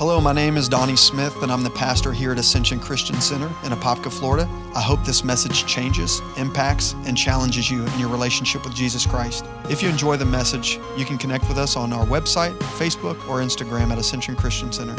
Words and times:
Hello, 0.00 0.18
my 0.18 0.32
name 0.32 0.56
is 0.56 0.66
Donnie 0.66 0.96
Smith, 0.96 1.42
and 1.42 1.52
I'm 1.52 1.62
the 1.62 1.68
pastor 1.68 2.10
here 2.10 2.32
at 2.32 2.38
Ascension 2.38 2.80
Christian 2.80 3.20
Center 3.20 3.48
in 3.64 3.72
Apopka, 3.72 4.10
Florida. 4.10 4.48
I 4.74 4.80
hope 4.80 5.04
this 5.04 5.22
message 5.22 5.66
changes, 5.66 6.22
impacts, 6.38 6.94
and 7.04 7.14
challenges 7.14 7.70
you 7.70 7.84
in 7.84 7.98
your 7.98 8.08
relationship 8.08 8.64
with 8.64 8.74
Jesus 8.74 9.04
Christ. 9.04 9.44
If 9.68 9.82
you 9.82 9.90
enjoy 9.90 10.16
the 10.16 10.24
message, 10.24 10.80
you 10.96 11.04
can 11.04 11.18
connect 11.18 11.46
with 11.48 11.58
us 11.58 11.76
on 11.76 11.92
our 11.92 12.06
website, 12.06 12.58
Facebook, 12.78 13.16
or 13.28 13.40
Instagram 13.40 13.90
at 13.90 13.98
Ascension 13.98 14.36
Christian 14.36 14.72
Center. 14.72 14.96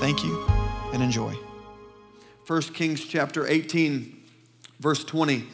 Thank 0.00 0.24
you 0.24 0.42
and 0.94 1.02
enjoy. 1.02 1.36
1 2.46 2.62
Kings 2.72 3.04
chapter 3.04 3.46
18, 3.46 4.18
verse 4.80 5.04
20. 5.04 5.44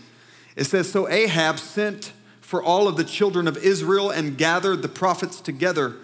It 0.55 0.67
says 0.67 0.89
So 0.89 1.09
Ahab 1.09 1.59
sent 1.59 2.13
for 2.41 2.63
all 2.63 2.87
of 2.87 2.97
the 2.97 3.03
children 3.03 3.49
of 3.49 3.57
Israel 3.57 4.11
and 4.11 4.39
gathered 4.39 4.83
the 4.83 4.89
prophets 4.89 5.41
together 5.41 5.97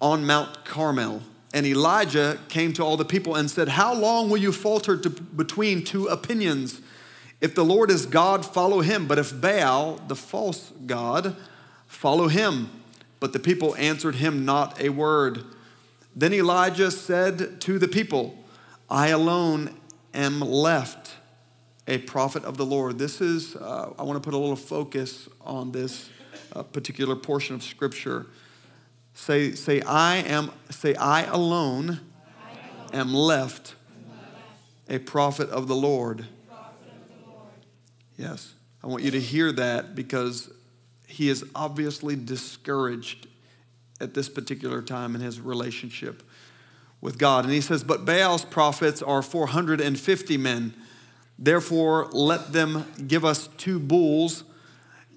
on 0.00 0.26
Mount 0.26 0.64
Carmel. 0.64 1.22
And 1.52 1.66
Elijah 1.66 2.38
came 2.48 2.72
to 2.74 2.84
all 2.84 2.96
the 2.96 3.04
people 3.04 3.34
and 3.34 3.50
said, 3.50 3.68
How 3.68 3.92
long 3.92 4.30
will 4.30 4.38
you 4.38 4.52
falter 4.52 4.96
to, 4.96 5.10
between 5.10 5.84
two 5.84 6.06
opinions? 6.06 6.80
If 7.40 7.54
the 7.54 7.64
Lord 7.64 7.90
is 7.90 8.06
God, 8.06 8.44
follow 8.44 8.80
him. 8.80 9.06
But 9.06 9.18
if 9.18 9.38
Baal, 9.40 9.96
the 10.06 10.16
false 10.16 10.72
God, 10.86 11.36
follow 11.86 12.28
him. 12.28 12.70
But 13.18 13.32
the 13.32 13.38
people 13.38 13.74
answered 13.76 14.16
him 14.16 14.44
not 14.44 14.80
a 14.80 14.90
word. 14.90 15.44
Then 16.14 16.32
Elijah 16.32 16.90
said 16.90 17.60
to 17.62 17.78
the 17.78 17.88
people, 17.88 18.36
I 18.88 19.08
alone 19.08 19.74
am 20.14 20.40
left 20.40 21.12
a 21.86 21.98
prophet 21.98 22.44
of 22.44 22.56
the 22.56 22.66
Lord. 22.66 22.98
This 22.98 23.20
is, 23.20 23.56
uh, 23.56 23.92
I 23.98 24.02
want 24.02 24.16
to 24.16 24.20
put 24.20 24.34
a 24.34 24.38
little 24.38 24.56
focus 24.56 25.28
on 25.40 25.72
this 25.72 26.08
uh, 26.52 26.62
particular 26.62 27.16
portion 27.16 27.54
of 27.56 27.62
scripture. 27.62 28.26
Say, 29.14 29.52
say, 29.52 29.82
I 29.82 30.16
am, 30.16 30.50
say, 30.70 30.94
I 30.94 31.24
alone, 31.24 32.00
am 32.92 33.12
left, 33.12 33.74
a 34.88 34.98
prophet 34.98 35.50
of 35.50 35.68
the 35.68 35.74
Lord. 35.74 36.26
Yes, 38.16 38.54
I 38.82 38.86
want 38.86 39.02
you 39.02 39.10
to 39.12 39.20
hear 39.20 39.52
that 39.52 39.94
because 39.94 40.50
he 41.06 41.28
is 41.28 41.44
obviously 41.54 42.16
discouraged 42.16 43.26
at 44.00 44.14
this 44.14 44.28
particular 44.28 44.82
time 44.82 45.14
in 45.14 45.20
his 45.20 45.40
relationship 45.40 46.22
with 47.00 47.18
God. 47.18 47.44
And 47.44 47.52
he 47.52 47.60
says, 47.60 47.84
But 47.84 48.04
Baal's 48.04 48.44
prophets 48.44 49.02
are 49.02 49.22
450 49.22 50.36
men. 50.36 50.74
Therefore, 51.38 52.08
let 52.12 52.52
them 52.52 52.86
give 53.06 53.24
us 53.24 53.48
two 53.56 53.78
bulls 53.78 54.44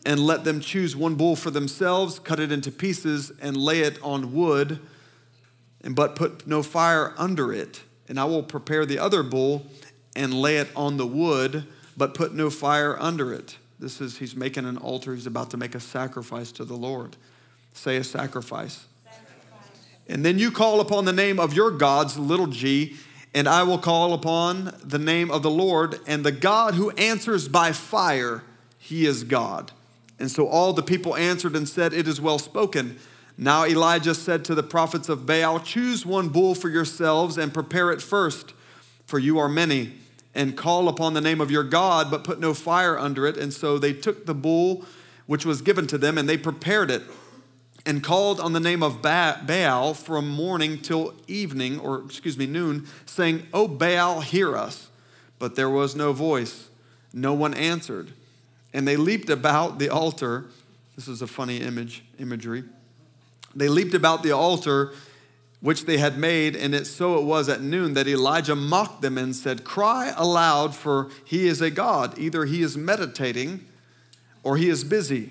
and 0.06 0.20
let 0.20 0.44
them 0.44 0.60
choose 0.60 0.96
one 0.96 1.16
bull 1.16 1.36
for 1.36 1.50
themselves, 1.50 2.20
cut 2.20 2.40
it 2.40 2.52
into 2.52 2.72
pieces, 2.72 3.32
and 3.42 3.56
lay 3.56 3.82
it 3.82 4.02
on 4.04 4.34
wood, 4.34 4.80
and 5.82 5.96
but 5.96 6.16
put 6.16 6.46
no 6.46 6.62
fire 6.64 7.14
under 7.18 7.54
it. 7.54 7.84
And 8.08 8.20
I 8.20 8.26
will 8.26 8.44
prepare 8.44 8.86
the 8.86 9.00
other 9.00 9.24
bull 9.24 9.66
and 10.16 10.34
lay 10.34 10.58
it 10.58 10.70
on 10.76 10.98
the 10.98 11.08
wood, 11.08 11.66
but 11.96 12.14
put 12.14 12.34
no 12.34 12.50
fire 12.50 12.98
under 13.00 13.34
it. 13.34 13.58
This 13.80 14.02
is, 14.02 14.18
he's 14.18 14.36
making 14.36 14.66
an 14.66 14.78
altar. 14.78 15.14
He's 15.14 15.28
about 15.28 15.52
to 15.52 15.58
make 15.58 15.76
a 15.76 15.80
sacrifice 15.80 16.52
to 16.54 16.66
the 16.66 16.76
Lord. 16.76 17.18
Say 17.74 17.98
a 17.98 18.04
sacrifice. 18.04 18.86
sacrifice. 19.04 19.68
And 20.08 20.24
then 20.24 20.38
you 20.38 20.52
call 20.52 20.80
upon 20.80 21.06
the 21.06 21.14
name 21.14 21.40
of 21.40 21.54
your 21.54 21.72
gods, 21.72 22.18
little 22.18 22.48
g, 22.48 22.96
and 23.34 23.48
I 23.48 23.64
will 23.64 23.80
call 23.80 24.14
upon 24.14 24.76
the 24.84 25.00
name 25.00 25.32
of 25.32 25.42
the 25.42 25.50
Lord, 25.50 26.00
and 26.06 26.24
the 26.24 26.32
God 26.32 26.76
who 26.76 26.92
answers 26.92 27.48
by 27.48 27.72
fire, 27.72 28.44
he 28.78 29.06
is 29.06 29.24
God. 29.24 29.72
And 30.20 30.30
so 30.30 30.48
all 30.48 30.74
the 30.74 30.84
people 30.84 31.16
answered 31.16 31.56
and 31.56 31.68
said, 31.68 31.94
It 31.94 32.08
is 32.08 32.22
well 32.22 32.40
spoken. 32.40 33.00
Now 33.38 33.66
Elijah 33.66 34.14
said 34.14 34.46
to 34.46 34.56
the 34.56 34.64
prophets 34.64 35.10
of 35.10 35.26
Baal, 35.26 35.60
Choose 35.60 36.06
one 36.06 36.30
bull 36.30 36.56
for 36.56 36.70
yourselves 36.70 37.38
and 37.38 37.54
prepare 37.54 37.92
it 37.92 38.02
first, 38.02 38.54
for 39.06 39.20
you 39.20 39.40
are 39.40 39.50
many, 39.50 39.94
and 40.36 40.56
call 40.56 40.88
upon 40.88 41.14
the 41.14 41.22
name 41.22 41.42
of 41.42 41.52
your 41.52 41.64
God, 41.64 42.12
but 42.12 42.24
put 42.24 42.40
no 42.40 42.54
fire 42.54 42.98
under 42.98 43.26
it. 43.26 43.38
And 43.38 43.54
so 43.54 43.78
they 43.78 43.94
took 43.94 44.26
the 44.26 44.36
bull 44.36 44.86
which 45.26 45.46
was 45.46 45.62
given 45.62 45.88
to 45.88 45.98
them, 45.98 46.18
and 46.18 46.28
they 46.28 46.38
prepared 46.38 46.92
it, 46.92 47.02
and 47.86 48.04
called 48.04 48.40
on 48.40 48.54
the 48.54 48.60
name 48.60 48.84
of 48.84 49.02
Baal 49.02 49.94
from 49.94 50.30
morning 50.30 50.80
till 50.80 51.14
evening, 51.28 51.80
or 51.80 52.04
excuse 52.04 52.38
me, 52.38 52.46
noon, 52.46 52.88
saying, 53.06 53.48
O 53.54 53.68
Baal, 53.68 54.22
hear 54.22 54.56
us. 54.56 54.90
But 55.40 55.56
there 55.56 55.70
was 55.70 55.96
no 55.96 56.14
voice, 56.14 56.70
no 57.14 57.34
one 57.34 57.54
answered. 57.54 58.14
And 58.74 58.88
they 58.88 58.98
leaped 58.98 59.30
about 59.30 59.80
the 59.80 59.90
altar. 59.90 60.46
This 60.96 61.08
is 61.08 61.22
a 61.22 61.28
funny 61.28 61.58
image, 61.58 62.04
imagery. 62.20 62.64
They 63.56 63.70
leaped 63.70 63.94
about 63.94 64.24
the 64.24 64.32
altar 64.32 64.94
which 65.62 65.86
they 65.86 65.98
had 65.98 66.18
made, 66.18 66.58
and 66.58 66.76
it 66.76 66.86
so 66.86 67.18
it 67.18 67.24
was 67.24 67.48
at 67.48 67.62
noon 67.62 67.94
that 67.94 68.06
Elijah 68.06 68.56
mocked 68.56 69.02
them 69.02 69.18
and 69.18 69.34
said, 69.34 69.64
Cry 69.64 70.14
aloud, 70.18 70.76
for 70.76 71.10
he 71.24 71.48
is 71.48 71.62
a 71.62 71.72
God. 71.72 72.20
Either 72.20 72.44
he 72.44 72.62
is 72.62 72.76
meditating, 72.76 73.66
or 74.44 74.58
he 74.58 74.68
is 74.68 74.84
busy, 74.84 75.30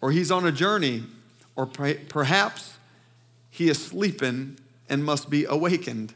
or 0.00 0.10
he's 0.10 0.30
on 0.30 0.46
a 0.46 0.52
journey, 0.52 1.02
or 1.54 1.66
perhaps 1.66 2.78
he 3.50 3.68
is 3.68 3.84
sleeping 3.84 4.56
and 4.88 5.04
must 5.04 5.28
be 5.28 5.44
awakened. 5.44 6.14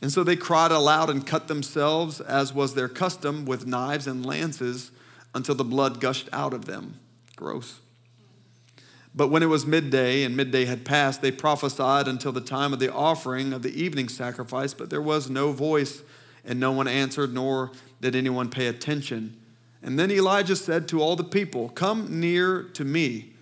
And 0.00 0.10
so 0.10 0.24
they 0.24 0.36
cried 0.36 0.70
aloud 0.70 1.10
and 1.10 1.26
cut 1.26 1.48
themselves, 1.48 2.22
as 2.22 2.54
was 2.54 2.74
their 2.74 2.88
custom, 2.88 3.44
with 3.44 3.66
knives 3.66 4.06
and 4.06 4.24
lances 4.24 4.92
until 5.34 5.54
the 5.54 5.64
blood 5.64 6.00
gushed 6.00 6.28
out 6.32 6.52
of 6.52 6.66
them. 6.66 6.98
Gross. 7.36 7.80
But 9.14 9.28
when 9.28 9.42
it 9.42 9.46
was 9.46 9.66
midday 9.66 10.22
and 10.22 10.36
midday 10.36 10.64
had 10.64 10.84
passed, 10.84 11.20
they 11.20 11.30
prophesied 11.30 12.08
until 12.08 12.32
the 12.32 12.40
time 12.40 12.72
of 12.72 12.78
the 12.78 12.92
offering 12.92 13.52
of 13.52 13.62
the 13.62 13.82
evening 13.82 14.08
sacrifice, 14.08 14.72
but 14.72 14.88
there 14.88 15.02
was 15.02 15.28
no 15.28 15.52
voice, 15.52 16.02
and 16.44 16.58
no 16.58 16.72
one 16.72 16.88
answered, 16.88 17.34
nor 17.34 17.72
did 18.00 18.16
anyone 18.16 18.48
pay 18.48 18.68
attention. 18.68 19.38
And 19.82 19.98
then 19.98 20.10
Elijah 20.10 20.56
said 20.56 20.88
to 20.88 21.02
all 21.02 21.16
the 21.16 21.24
people, 21.24 21.68
Come 21.70 22.20
near 22.20 22.62
to 22.74 22.84
me. 22.84 23.32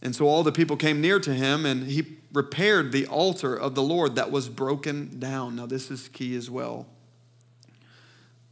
And 0.00 0.14
so 0.14 0.26
all 0.26 0.42
the 0.42 0.52
people 0.52 0.76
came 0.76 1.00
near 1.00 1.18
to 1.20 1.34
him, 1.34 1.66
and 1.66 1.84
he 1.84 2.18
repaired 2.32 2.92
the 2.92 3.06
altar 3.06 3.54
of 3.54 3.74
the 3.74 3.82
Lord 3.82 4.14
that 4.14 4.30
was 4.30 4.48
broken 4.48 5.18
down. 5.18 5.56
Now, 5.56 5.66
this 5.66 5.90
is 5.90 6.08
key 6.08 6.36
as 6.36 6.48
well. 6.48 6.86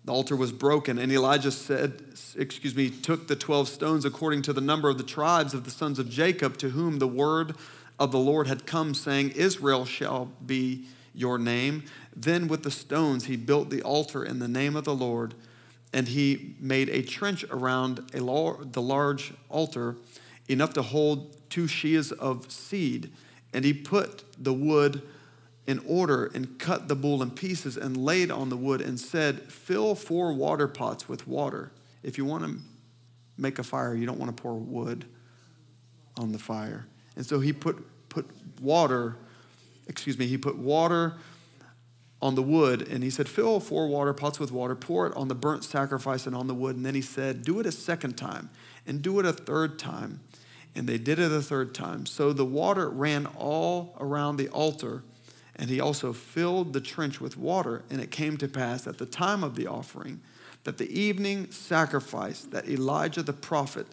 The 0.06 0.12
altar 0.12 0.37
was 0.37 0.53
broken, 0.53 0.99
and 0.99 1.11
Elijah 1.11 1.50
said, 1.50 2.00
excuse 2.39 2.77
me, 2.77 2.91
took 2.91 3.27
the 3.27 3.34
12 3.34 3.69
stones 3.69 4.05
according 4.05 4.43
to 4.43 4.53
the 4.53 4.61
number 4.61 4.89
of 4.89 4.99
the 4.99 5.05
tribes 5.05 5.53
of 5.53 5.65
the 5.65 5.71
sons 5.71 5.99
of 5.99 6.09
Jacob, 6.09 6.56
to 6.59 6.71
whom 6.71 7.00
the 7.00 7.09
word 7.09 7.56
of 7.99 8.12
the 8.12 8.19
Lord 8.19 8.47
had 8.47 8.66
come, 8.66 8.95
saying, 8.95 9.31
Israel 9.31 9.84
shall 9.84 10.27
be 10.47 10.84
your 11.12 11.39
name. 11.39 11.83
Then 12.15 12.47
with 12.47 12.62
the 12.62 12.71
stones 12.71 13.25
he 13.25 13.37
built 13.37 13.69
the 13.69 13.83
altar 13.83 14.25
in 14.25 14.39
the 14.39 14.47
name 14.47 14.77
of 14.77 14.84
the 14.84 14.95
Lord, 14.95 15.34
and 15.93 16.06
he 16.06 16.55
made 16.61 16.89
a 16.89 17.03
trench 17.03 17.45
around 17.50 17.99
a 18.15 18.21
the 18.21 18.83
large 18.83 19.34
altar, 19.49 19.97
enough 20.49 20.72
to 20.75 20.83
hold 20.83 21.37
two 21.50 21.66
sheaves 21.66 22.12
of 22.12 22.49
seed. 22.53 23.11
And 23.53 23.65
he 23.65 23.72
put 23.72 24.22
the 24.39 24.53
wood 24.53 25.03
in 25.66 25.81
order 25.87 26.31
and 26.34 26.59
cut 26.59 26.88
the 26.88 26.94
bull 26.94 27.22
in 27.22 27.31
pieces 27.31 27.77
and 27.77 27.97
laid 27.97 28.31
on 28.31 28.49
the 28.50 28.56
wood 28.56 28.81
and 28.81 28.99
said, 28.99 29.53
Fill 29.53 29.94
four 29.94 30.32
water 30.32 30.69
pots 30.69 31.09
with 31.09 31.27
water. 31.27 31.72
If 32.03 32.19
you 32.19 32.25
want 32.25 32.44
to 32.44 32.59
make 33.37 33.59
a 33.59 33.65
fire, 33.65 33.94
you 33.94 34.06
don't 34.06 34.19
want 34.19 34.34
to 34.34 34.41
pour 34.41 34.54
wood 34.54 35.06
on 36.16 36.32
the 36.32 36.38
fire. 36.38 36.87
And 37.16 37.27
so 37.27 37.41
he 37.41 37.53
put, 37.53 37.84
put 38.09 38.28
water, 38.60 39.16
excuse 39.88 40.19
me, 40.19 40.27
he 40.27 40.38
put 40.38 40.56
water 40.56 41.15
on 42.22 42.34
the 42.34 42.43
wood 42.43 42.88
and 42.88 43.03
he 43.03 43.10
said, 43.10 43.28
Fill 43.28 43.59
four 43.59 43.88
water 43.88 44.12
pots 44.12 44.38
with 44.38 44.53
water, 44.53 44.77
pour 44.77 45.06
it 45.09 45.16
on 45.16 45.28
the 45.28 45.34
burnt 45.34 45.65
sacrifice 45.65 46.27
and 46.27 46.37
on 46.37 46.47
the 46.47 46.54
wood. 46.54 46.77
And 46.77 46.87
then 46.87 46.94
he 46.94 47.03
said, 47.03 47.43
Do 47.43 47.59
it 47.59 47.66
a 47.66 47.72
second 47.72 48.16
time 48.16 48.50
and 48.87 49.03
do 49.03 49.19
it 49.19 49.27
a 49.27 49.33
third 49.33 49.78
time. 49.78 50.21
And 50.77 50.87
they 50.87 50.98
did 50.98 51.19
it 51.19 51.33
a 51.33 51.41
third 51.41 51.75
time. 51.75 52.06
So 52.06 52.33
the 52.33 52.44
water 52.44 52.88
ran 52.88 53.27
all 53.27 53.97
around 53.98 54.37
the 54.37 54.48
altar 54.51 55.03
and 55.57 55.71
he 55.71 55.81
also 55.81 56.13
filled 56.13 56.73
the 56.73 56.81
trench 56.81 57.21
with 57.21 57.37
water. 57.37 57.83
And 57.91 58.01
it 58.01 58.11
came 58.11 58.37
to 58.39 58.49
pass 58.49 58.87
at 58.87 58.99
the 58.99 59.07
time 59.07 59.43
of 59.43 59.57
the 59.57 59.67
offering 59.67 60.21
that 60.65 60.79
the 60.79 60.99
evening 60.99 61.51
sacrifice 61.51 62.43
that 62.43 62.69
Elijah 62.69 63.23
the 63.23 63.33
prophet 63.33 63.87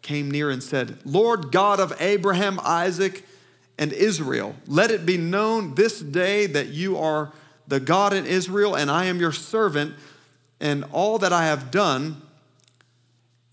came 0.00 0.30
near 0.30 0.50
and 0.50 0.62
said, 0.62 0.98
Lord 1.04 1.52
God 1.52 1.80
of 1.80 1.92
Abraham, 2.00 2.58
Isaac, 2.62 3.26
and 3.78 3.92
Israel, 3.92 4.54
let 4.66 4.90
it 4.90 5.04
be 5.04 5.16
known 5.16 5.74
this 5.74 6.00
day 6.00 6.46
that 6.46 6.68
you 6.68 6.96
are 6.96 7.32
the 7.66 7.80
God 7.80 8.12
in 8.12 8.26
Israel, 8.26 8.74
and 8.74 8.90
I 8.90 9.06
am 9.06 9.18
your 9.18 9.32
servant, 9.32 9.94
and 10.60 10.84
all 10.92 11.18
that 11.18 11.32
I 11.32 11.46
have 11.46 11.70
done, 11.70 12.22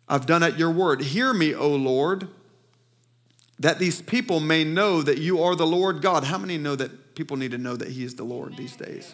I've 0.08 0.26
done 0.26 0.44
at 0.44 0.60
your 0.60 0.70
word. 0.70 1.02
Hear 1.02 1.34
me, 1.34 1.56
O 1.56 1.70
Lord, 1.70 2.28
that 3.58 3.80
these 3.80 4.02
people 4.02 4.40
may 4.40 4.64
know 4.64 5.02
that 5.02 5.18
you 5.18 5.42
are 5.42 5.56
the 5.56 5.66
Lord 5.66 6.02
God. 6.02 6.26
How 6.26 6.38
many 6.38 6.58
know 6.58 6.76
that 6.76 6.92
people 7.22 7.38
need 7.38 7.52
to 7.52 7.60
know 7.60 7.76
that 7.76 7.90
He 7.90 8.04
is 8.04 8.16
the 8.16 8.24
Lord 8.24 8.58
these 8.58 8.76
days. 8.76 9.14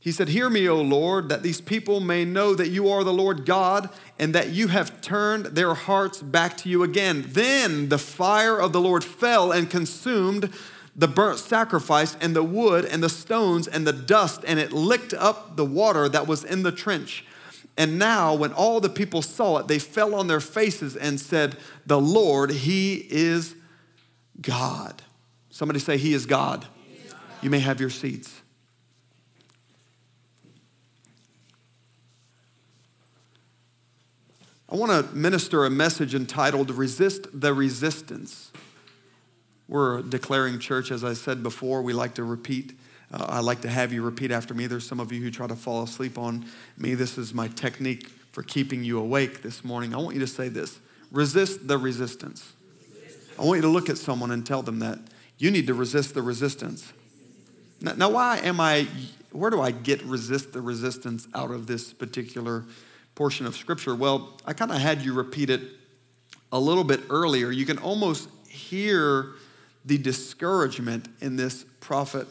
He 0.00 0.10
said, 0.10 0.28
Hear 0.30 0.50
me, 0.50 0.68
O 0.68 0.82
Lord, 0.82 1.28
that 1.28 1.44
these 1.44 1.60
people 1.60 2.00
may 2.00 2.24
know 2.24 2.56
that 2.56 2.70
you 2.70 2.88
are 2.88 3.04
the 3.04 3.12
Lord 3.12 3.46
God 3.46 3.88
and 4.18 4.34
that 4.34 4.50
you 4.50 4.66
have 4.66 5.00
turned 5.00 5.46
their 5.46 5.74
hearts 5.74 6.20
back 6.20 6.56
to 6.56 6.68
you 6.68 6.82
again. 6.82 7.24
Then 7.28 7.88
the 7.88 7.98
fire 7.98 8.60
of 8.60 8.72
the 8.72 8.80
Lord 8.80 9.04
fell 9.04 9.52
and 9.52 9.70
consumed 9.70 10.52
the 10.96 11.06
burnt 11.06 11.38
sacrifice 11.38 12.16
and 12.20 12.34
the 12.34 12.42
wood 12.42 12.84
and 12.84 13.00
the 13.00 13.08
stones 13.08 13.68
and 13.68 13.86
the 13.86 13.92
dust, 13.92 14.42
and 14.44 14.58
it 14.58 14.72
licked 14.72 15.14
up 15.14 15.54
the 15.54 15.64
water 15.64 16.08
that 16.08 16.26
was 16.26 16.42
in 16.42 16.64
the 16.64 16.72
trench. 16.72 17.24
And 17.76 17.96
now, 17.96 18.34
when 18.34 18.52
all 18.52 18.80
the 18.80 18.88
people 18.88 19.22
saw 19.22 19.58
it, 19.58 19.68
they 19.68 19.78
fell 19.78 20.16
on 20.16 20.26
their 20.26 20.40
faces 20.40 20.96
and 20.96 21.20
said, 21.20 21.56
The 21.86 22.00
Lord, 22.00 22.50
He 22.50 23.06
is 23.08 23.54
God. 24.40 25.02
Somebody 25.58 25.80
say, 25.80 25.96
He 25.96 26.14
is 26.14 26.24
God. 26.24 26.64
You 27.42 27.50
may 27.50 27.58
have 27.58 27.80
your 27.80 27.90
seats. 27.90 28.42
I 34.70 34.76
want 34.76 34.92
to 34.92 35.12
minister 35.16 35.64
a 35.64 35.70
message 35.70 36.14
entitled 36.14 36.70
Resist 36.70 37.26
the 37.32 37.52
Resistance. 37.52 38.52
We're 39.66 39.98
a 39.98 40.02
declaring 40.04 40.60
church, 40.60 40.92
as 40.92 41.02
I 41.02 41.14
said 41.14 41.42
before. 41.42 41.82
We 41.82 41.92
like 41.92 42.14
to 42.14 42.22
repeat. 42.22 42.78
Uh, 43.12 43.26
I 43.28 43.40
like 43.40 43.62
to 43.62 43.68
have 43.68 43.92
you 43.92 44.04
repeat 44.04 44.30
after 44.30 44.54
me. 44.54 44.68
There's 44.68 44.86
some 44.86 45.00
of 45.00 45.10
you 45.10 45.20
who 45.20 45.32
try 45.32 45.48
to 45.48 45.56
fall 45.56 45.82
asleep 45.82 46.18
on 46.18 46.46
me. 46.76 46.94
This 46.94 47.18
is 47.18 47.34
my 47.34 47.48
technique 47.48 48.06
for 48.30 48.44
keeping 48.44 48.84
you 48.84 49.00
awake 49.00 49.42
this 49.42 49.64
morning. 49.64 49.92
I 49.92 49.96
want 49.96 50.14
you 50.14 50.20
to 50.20 50.28
say 50.28 50.50
this 50.50 50.78
resist 51.10 51.66
the 51.66 51.78
resistance. 51.78 52.52
I 53.36 53.42
want 53.42 53.56
you 53.56 53.62
to 53.62 53.68
look 53.68 53.90
at 53.90 53.98
someone 53.98 54.30
and 54.30 54.46
tell 54.46 54.62
them 54.62 54.78
that 54.78 55.00
you 55.38 55.50
need 55.50 55.66
to 55.68 55.74
resist 55.74 56.14
the 56.14 56.22
resistance. 56.22 56.92
Now, 57.80 57.92
now 57.92 58.10
why 58.10 58.38
am 58.38 58.60
I, 58.60 58.88
where 59.30 59.50
do 59.50 59.60
I 59.60 59.70
get 59.70 60.02
resist 60.02 60.52
the 60.52 60.60
resistance 60.60 61.28
out 61.34 61.50
of 61.50 61.66
this 61.66 61.92
particular 61.92 62.64
portion 63.14 63.46
of 63.46 63.56
Scripture? 63.56 63.94
Well, 63.94 64.36
I 64.44 64.52
kind 64.52 64.70
of 64.70 64.78
had 64.78 65.02
you 65.02 65.12
repeat 65.14 65.50
it 65.50 65.62
a 66.50 66.58
little 66.58 66.84
bit 66.84 67.00
earlier. 67.10 67.50
You 67.50 67.66
can 67.66 67.78
almost 67.78 68.28
hear 68.48 69.32
the 69.84 69.98
discouragement 69.98 71.08
in 71.20 71.36
this 71.36 71.64
prophet 71.80 72.26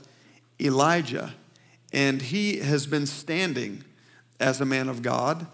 Elijah. 0.60 1.34
And 1.94 2.22
he 2.22 2.58
has 2.58 2.86
been 2.86 3.06
standing 3.06 3.84
as 4.40 4.60
a 4.62 4.66
man 4.66 4.90
of 4.90 5.02
God, 5.02 5.48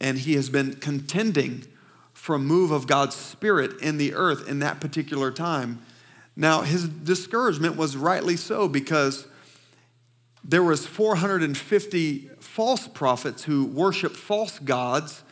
and 0.00 0.18
he 0.18 0.34
has 0.34 0.48
been 0.48 0.74
contending 0.74 1.64
for 2.12 2.34
a 2.34 2.38
move 2.38 2.70
of 2.70 2.86
God's 2.86 3.14
Spirit 3.14 3.80
in 3.80 3.98
the 3.98 4.14
earth 4.14 4.48
in 4.48 4.58
that 4.60 4.80
particular 4.80 5.30
time. 5.30 5.82
Now, 6.36 6.60
his 6.60 6.88
discouragement 6.88 7.76
was 7.76 7.96
rightly 7.96 8.36
so 8.36 8.68
because 8.68 9.26
there 10.44 10.62
was 10.62 10.86
450 10.86 12.30
false 12.38 12.86
prophets 12.86 13.44
who 13.44 13.64
worshiped 13.64 14.16
false 14.16 14.58
gods 14.58 15.22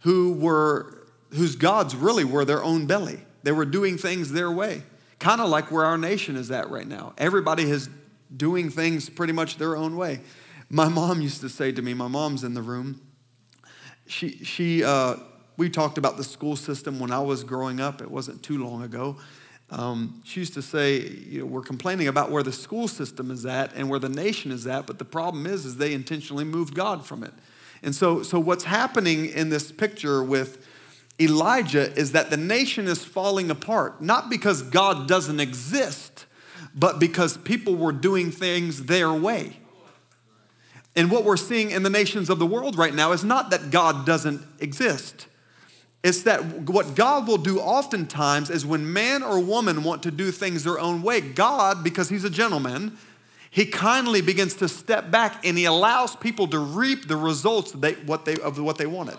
who 0.00 0.34
were 0.34 0.98
whose 1.30 1.56
gods 1.56 1.96
really 1.96 2.24
were 2.24 2.44
their 2.44 2.62
own 2.62 2.86
belly. 2.86 3.20
They 3.42 3.52
were 3.52 3.64
doing 3.64 3.96
things 3.96 4.32
their 4.32 4.50
way. 4.50 4.82
Kind 5.18 5.40
of 5.40 5.48
like 5.48 5.70
where 5.70 5.84
our 5.84 5.96
nation 5.96 6.36
is 6.36 6.50
at 6.50 6.68
right 6.68 6.86
now. 6.86 7.14
Everybody 7.16 7.62
is 7.62 7.88
doing 8.36 8.68
things 8.68 9.08
pretty 9.08 9.32
much 9.32 9.56
their 9.56 9.76
own 9.76 9.96
way. 9.96 10.20
My 10.68 10.88
mom 10.88 11.22
used 11.22 11.40
to 11.40 11.48
say 11.48 11.72
to 11.72 11.80
me 11.80 11.94
my 11.94 12.08
mom's 12.08 12.44
in 12.44 12.54
the 12.54 12.62
room 12.62 13.00
she, 14.06 14.44
she 14.44 14.84
uh, 14.84 15.16
we 15.56 15.70
talked 15.70 15.98
about 15.98 16.16
the 16.16 16.24
school 16.24 16.56
system 16.56 16.98
when 16.98 17.10
i 17.10 17.20
was 17.20 17.44
growing 17.44 17.80
up. 17.80 18.00
It 18.00 18.10
wasn't 18.10 18.42
too 18.42 18.62
long 18.64 18.82
ago 18.82 19.16
um, 19.72 20.20
she 20.22 20.40
used 20.40 20.52
to 20.54 20.62
say, 20.62 21.00
you 21.00 21.40
know, 21.40 21.46
we're 21.46 21.62
complaining 21.62 22.06
about 22.06 22.30
where 22.30 22.42
the 22.42 22.52
school 22.52 22.86
system 22.88 23.30
is 23.30 23.46
at 23.46 23.72
and 23.74 23.88
where 23.88 23.98
the 23.98 24.08
nation 24.08 24.52
is 24.52 24.66
at, 24.66 24.86
but 24.86 24.98
the 24.98 25.04
problem 25.04 25.46
is, 25.46 25.64
is 25.64 25.78
they 25.78 25.94
intentionally 25.94 26.44
moved 26.44 26.74
God 26.74 27.06
from 27.06 27.24
it. 27.24 27.32
And 27.82 27.94
so, 27.94 28.22
so 28.22 28.38
what's 28.38 28.64
happening 28.64 29.26
in 29.26 29.48
this 29.48 29.72
picture 29.72 30.22
with 30.22 30.66
Elijah 31.18 31.90
is 31.94 32.12
that 32.12 32.28
the 32.28 32.36
nation 32.36 32.86
is 32.86 33.02
falling 33.02 33.50
apart, 33.50 34.02
not 34.02 34.28
because 34.28 34.62
God 34.62 35.08
doesn't 35.08 35.40
exist, 35.40 36.26
but 36.74 36.98
because 36.98 37.38
people 37.38 37.74
were 37.74 37.92
doing 37.92 38.30
things 38.30 38.84
their 38.84 39.12
way. 39.12 39.56
And 40.94 41.10
what 41.10 41.24
we're 41.24 41.38
seeing 41.38 41.70
in 41.70 41.82
the 41.82 41.90
nations 41.90 42.28
of 42.28 42.38
the 42.38 42.46
world 42.46 42.76
right 42.76 42.94
now 42.94 43.12
is 43.12 43.24
not 43.24 43.48
that 43.50 43.70
God 43.70 44.04
doesn't 44.04 44.42
exist. 44.60 45.26
It's 46.02 46.22
that 46.22 46.40
what 46.68 46.96
God 46.96 47.28
will 47.28 47.38
do 47.38 47.60
oftentimes 47.60 48.50
is 48.50 48.66
when 48.66 48.92
man 48.92 49.22
or 49.22 49.38
woman 49.38 49.84
want 49.84 50.02
to 50.02 50.10
do 50.10 50.32
things 50.32 50.64
their 50.64 50.80
own 50.80 51.02
way, 51.02 51.20
God, 51.20 51.84
because 51.84 52.08
He's 52.08 52.24
a 52.24 52.30
gentleman, 52.30 52.98
He 53.50 53.66
kindly 53.66 54.20
begins 54.20 54.54
to 54.54 54.68
step 54.68 55.10
back 55.10 55.46
and 55.46 55.56
He 55.56 55.64
allows 55.64 56.16
people 56.16 56.48
to 56.48 56.58
reap 56.58 57.06
the 57.06 57.16
results 57.16 57.72
they, 57.72 57.92
what 57.92 58.24
they, 58.24 58.38
of 58.40 58.58
what 58.58 58.78
they 58.78 58.86
wanted. 58.86 59.18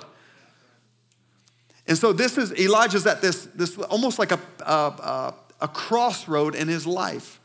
And 1.88 1.98
so 1.98 2.14
this 2.14 2.38
is 2.38 2.54
Elijah's 2.54 3.06
at 3.06 3.22
this, 3.22 3.46
this 3.56 3.78
almost 3.78 4.20
like 4.20 4.32
a, 4.32 4.40
a, 4.62 5.34
a 5.62 5.68
crossroad 5.68 6.56
in 6.56 6.68
his 6.68 6.86
life. 6.86 7.40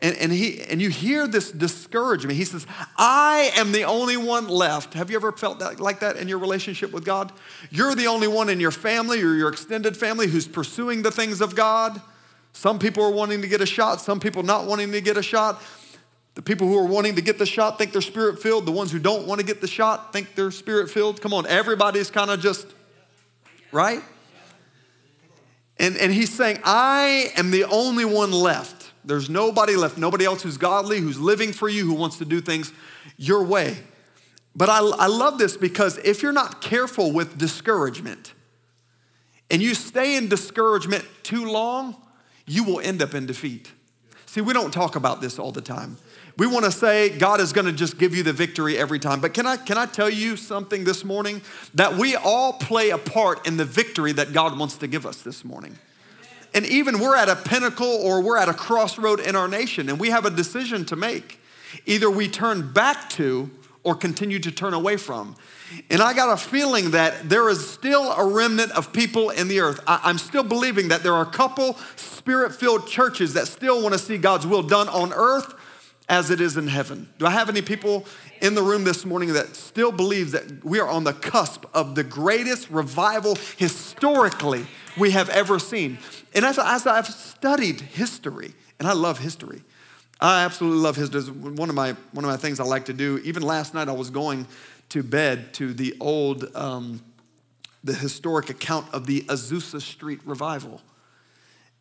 And, 0.00 0.16
and, 0.18 0.30
he, 0.30 0.60
and 0.62 0.80
you 0.80 0.90
hear 0.90 1.26
this 1.26 1.50
discouragement. 1.50 2.36
He 2.36 2.44
says, 2.44 2.66
I 2.96 3.50
am 3.56 3.72
the 3.72 3.82
only 3.82 4.16
one 4.16 4.46
left. 4.46 4.94
Have 4.94 5.10
you 5.10 5.16
ever 5.16 5.32
felt 5.32 5.58
that, 5.58 5.80
like 5.80 6.00
that 6.00 6.16
in 6.16 6.28
your 6.28 6.38
relationship 6.38 6.92
with 6.92 7.04
God? 7.04 7.32
You're 7.70 7.96
the 7.96 8.06
only 8.06 8.28
one 8.28 8.48
in 8.48 8.60
your 8.60 8.70
family 8.70 9.20
or 9.22 9.34
your 9.34 9.48
extended 9.48 9.96
family 9.96 10.28
who's 10.28 10.46
pursuing 10.46 11.02
the 11.02 11.10
things 11.10 11.40
of 11.40 11.56
God. 11.56 12.00
Some 12.52 12.78
people 12.78 13.02
are 13.02 13.10
wanting 13.10 13.42
to 13.42 13.48
get 13.48 13.60
a 13.60 13.66
shot, 13.66 14.00
some 14.00 14.20
people 14.20 14.44
not 14.44 14.66
wanting 14.66 14.92
to 14.92 15.00
get 15.00 15.16
a 15.16 15.22
shot. 15.22 15.60
The 16.36 16.42
people 16.42 16.68
who 16.68 16.78
are 16.78 16.86
wanting 16.86 17.16
to 17.16 17.20
get 17.20 17.38
the 17.38 17.46
shot 17.46 17.78
think 17.78 17.90
they're 17.90 18.00
spirit 18.00 18.40
filled. 18.40 18.66
The 18.66 18.72
ones 18.72 18.92
who 18.92 19.00
don't 19.00 19.26
want 19.26 19.40
to 19.40 19.46
get 19.46 19.60
the 19.60 19.66
shot 19.66 20.12
think 20.12 20.36
they're 20.36 20.52
spirit 20.52 20.88
filled. 20.88 21.20
Come 21.20 21.34
on, 21.34 21.44
everybody's 21.48 22.12
kind 22.12 22.30
of 22.30 22.38
just, 22.38 22.68
right? 23.72 24.00
And, 25.80 25.96
and 25.96 26.12
he's 26.12 26.32
saying, 26.32 26.60
I 26.62 27.32
am 27.36 27.50
the 27.50 27.64
only 27.64 28.04
one 28.04 28.30
left. 28.30 28.77
There's 29.08 29.30
nobody 29.30 29.74
left, 29.74 29.96
nobody 29.96 30.26
else 30.26 30.42
who's 30.42 30.58
godly, 30.58 31.00
who's 31.00 31.18
living 31.18 31.54
for 31.54 31.66
you, 31.66 31.86
who 31.86 31.94
wants 31.94 32.18
to 32.18 32.26
do 32.26 32.42
things 32.42 32.72
your 33.16 33.42
way. 33.42 33.78
But 34.54 34.68
I, 34.68 34.80
I 34.80 35.06
love 35.06 35.38
this 35.38 35.56
because 35.56 35.96
if 35.98 36.22
you're 36.22 36.32
not 36.32 36.60
careful 36.60 37.10
with 37.10 37.38
discouragement 37.38 38.34
and 39.50 39.62
you 39.62 39.74
stay 39.74 40.16
in 40.16 40.28
discouragement 40.28 41.06
too 41.22 41.50
long, 41.50 41.96
you 42.46 42.64
will 42.64 42.80
end 42.80 43.00
up 43.00 43.14
in 43.14 43.24
defeat. 43.24 43.72
See, 44.26 44.42
we 44.42 44.52
don't 44.52 44.72
talk 44.72 44.94
about 44.94 45.22
this 45.22 45.38
all 45.38 45.52
the 45.52 45.62
time. 45.62 45.96
We 46.36 46.46
want 46.46 46.66
to 46.66 46.70
say 46.70 47.08
God 47.08 47.40
is 47.40 47.54
going 47.54 47.64
to 47.64 47.72
just 47.72 47.98
give 47.98 48.14
you 48.14 48.22
the 48.22 48.34
victory 48.34 48.76
every 48.76 48.98
time. 48.98 49.20
But 49.20 49.32
can 49.32 49.46
I, 49.46 49.56
can 49.56 49.78
I 49.78 49.86
tell 49.86 50.10
you 50.10 50.36
something 50.36 50.84
this 50.84 51.02
morning? 51.02 51.40
That 51.74 51.94
we 51.94 52.14
all 52.14 52.52
play 52.52 52.90
a 52.90 52.98
part 52.98 53.46
in 53.46 53.56
the 53.56 53.64
victory 53.64 54.12
that 54.12 54.34
God 54.34 54.58
wants 54.58 54.76
to 54.76 54.86
give 54.86 55.06
us 55.06 55.22
this 55.22 55.46
morning. 55.46 55.78
And 56.54 56.66
even 56.66 56.98
we're 56.98 57.16
at 57.16 57.28
a 57.28 57.36
pinnacle 57.36 57.86
or 57.86 58.20
we're 58.20 58.38
at 58.38 58.48
a 58.48 58.54
crossroad 58.54 59.20
in 59.20 59.36
our 59.36 59.48
nation 59.48 59.88
and 59.88 59.98
we 59.98 60.10
have 60.10 60.24
a 60.24 60.30
decision 60.30 60.84
to 60.86 60.96
make. 60.96 61.40
Either 61.86 62.10
we 62.10 62.28
turn 62.28 62.72
back 62.72 63.10
to 63.10 63.50
or 63.84 63.94
continue 63.94 64.38
to 64.38 64.50
turn 64.50 64.74
away 64.74 64.96
from. 64.96 65.36
And 65.90 66.00
I 66.00 66.14
got 66.14 66.32
a 66.32 66.36
feeling 66.36 66.92
that 66.92 67.28
there 67.28 67.48
is 67.48 67.68
still 67.68 68.12
a 68.12 68.26
remnant 68.26 68.72
of 68.72 68.92
people 68.92 69.30
in 69.30 69.48
the 69.48 69.60
earth. 69.60 69.80
I, 69.86 70.10
am 70.10 70.18
still 70.18 70.42
believing 70.42 70.88
that 70.88 71.02
there 71.02 71.14
are 71.14 71.22
a 71.22 71.30
couple 71.30 71.74
spirit 71.96 72.54
filled 72.54 72.86
churches 72.86 73.34
that 73.34 73.48
still 73.48 73.82
want 73.82 73.92
to 73.92 73.98
see 73.98 74.18
God's 74.18 74.46
will 74.46 74.62
done 74.62 74.88
on 74.88 75.12
earth 75.12 75.54
as 76.08 76.30
it 76.30 76.40
is 76.40 76.56
in 76.56 76.68
heaven. 76.68 77.08
Do 77.18 77.26
I 77.26 77.30
have 77.30 77.48
any 77.48 77.62
people 77.62 78.06
in 78.40 78.54
the 78.54 78.62
room 78.62 78.84
this 78.84 79.04
morning 79.04 79.34
that 79.34 79.54
still 79.56 79.92
believes 79.92 80.32
that 80.32 80.64
we 80.64 80.80
are 80.80 80.88
on 80.88 81.04
the 81.04 81.12
cusp 81.12 81.64
of 81.74 81.94
the 81.94 82.04
greatest 82.04 82.70
revival 82.70 83.36
historically 83.56 84.66
we 84.96 85.10
have 85.10 85.28
ever 85.28 85.58
seen? 85.58 85.98
And 86.34 86.44
as, 86.44 86.58
as 86.58 86.86
I've 86.86 87.08
studied 87.08 87.80
history, 87.80 88.54
and 88.78 88.88
I 88.88 88.92
love 88.92 89.18
history, 89.18 89.62
I 90.20 90.44
absolutely 90.44 90.80
love 90.80 90.96
history. 90.96 91.20
One 91.22 91.68
of 91.68 91.74
my 91.74 91.92
one 92.12 92.24
of 92.24 92.30
my 92.30 92.36
things 92.36 92.58
I 92.58 92.64
like 92.64 92.86
to 92.86 92.92
do. 92.92 93.20
Even 93.24 93.42
last 93.42 93.74
night, 93.74 93.88
I 93.88 93.92
was 93.92 94.10
going 94.10 94.46
to 94.88 95.02
bed 95.02 95.52
to 95.54 95.72
the 95.72 95.94
old, 96.00 96.44
um, 96.56 97.02
the 97.84 97.94
historic 97.94 98.50
account 98.50 98.86
of 98.92 99.06
the 99.06 99.20
Azusa 99.22 99.80
Street 99.80 100.20
revival. 100.24 100.80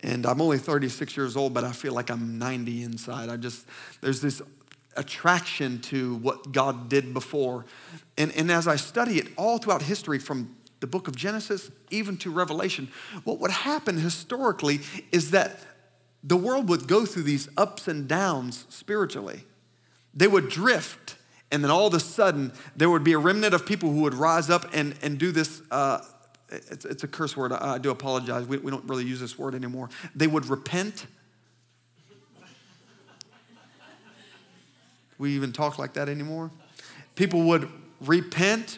And 0.02 0.26
I'm 0.26 0.42
only 0.42 0.58
36 0.58 1.18
years 1.18 1.36
old, 1.36 1.54
but 1.54 1.64
I 1.64 1.72
feel 1.72 1.94
like 1.94 2.10
I'm 2.10 2.38
90 2.38 2.84
inside. 2.84 3.30
I 3.30 3.38
just 3.38 3.66
there's 4.02 4.22
this 4.22 4.42
attraction 4.96 5.80
to 5.80 6.16
what 6.16 6.52
God 6.52 6.90
did 6.90 7.14
before. 7.14 7.66
And, 8.18 8.32
and 8.36 8.52
as 8.52 8.68
I 8.68 8.76
study 8.76 9.20
it 9.20 9.28
all 9.38 9.60
throughout 9.60 9.84
history, 9.84 10.20
from 10.20 10.56
the 10.80 10.88
book 10.88 11.08
of 11.08 11.16
Genesis, 11.16 11.72
even 11.90 12.18
to 12.18 12.32
Revelation, 12.32 12.90
what 13.24 13.40
would 13.40 13.52
happen 13.52 13.98
historically 13.98 14.82
is 15.12 15.32
that 15.32 15.60
the 16.24 16.36
world 16.36 16.68
would 16.70 16.88
go 16.88 17.06
through 17.06 17.24
these 17.24 17.48
ups 17.58 17.88
and 17.88 18.08
downs 18.08 18.66
spiritually. 18.70 19.44
They 20.14 20.28
would 20.28 20.50
drift, 20.50 21.16
and 21.52 21.64
then 21.64 21.72
all 21.72 21.88
of 21.88 21.94
a 21.94 22.00
sudden, 22.00 22.52
there 22.76 22.90
would 22.90 23.04
be 23.04 23.14
a 23.14 23.20
remnant 23.20 23.54
of 23.54 23.66
people 23.66 23.92
who 23.92 24.02
would 24.02 24.16
rise 24.16 24.50
up 24.50 24.66
and, 24.74 24.96
and 25.02 25.18
do 25.18 25.32
this. 25.32 25.62
Uh, 25.72 26.00
it's, 26.50 26.86
it's, 26.86 27.04
a 27.04 27.08
curse 27.08 27.36
word. 27.36 27.52
I, 27.52 27.76
I 27.76 27.78
do 27.78 27.90
apologize. 27.92 28.46
We, 28.48 28.58
we 28.58 28.72
don't 28.72 28.86
really 28.86 29.06
use 29.06 29.20
this 29.20 29.38
word 29.38 29.56
anymore. 29.56 29.90
They 30.16 30.28
would 30.28 30.46
repent. 30.46 31.06
We 35.20 35.32
even 35.32 35.52
talk 35.52 35.80
like 35.80 35.94
that 35.94 36.10
anymore. 36.10 36.52
People 37.16 37.42
would 37.44 37.68
repent 38.02 38.78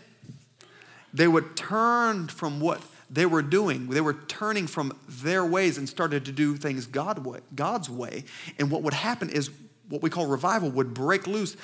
they 1.13 1.27
would 1.27 1.55
turn 1.55 2.27
from 2.27 2.59
what 2.59 2.81
they 3.09 3.25
were 3.25 3.41
doing. 3.41 3.89
They 3.89 4.01
were 4.01 4.13
turning 4.13 4.67
from 4.67 4.97
their 5.07 5.43
ways 5.43 5.77
and 5.77 5.89
started 5.89 6.25
to 6.25 6.31
do 6.31 6.55
things 6.55 6.85
God 6.85 7.25
way, 7.25 7.39
God's 7.55 7.89
way. 7.89 8.25
And 8.59 8.69
what 8.69 8.83
would 8.83 8.93
happen 8.93 9.29
is 9.29 9.49
what 9.89 10.03
we 10.03 10.09
call 10.09 10.27
revival 10.27 10.69
would 10.71 10.93
break 10.93 11.25
loose. 11.25 11.57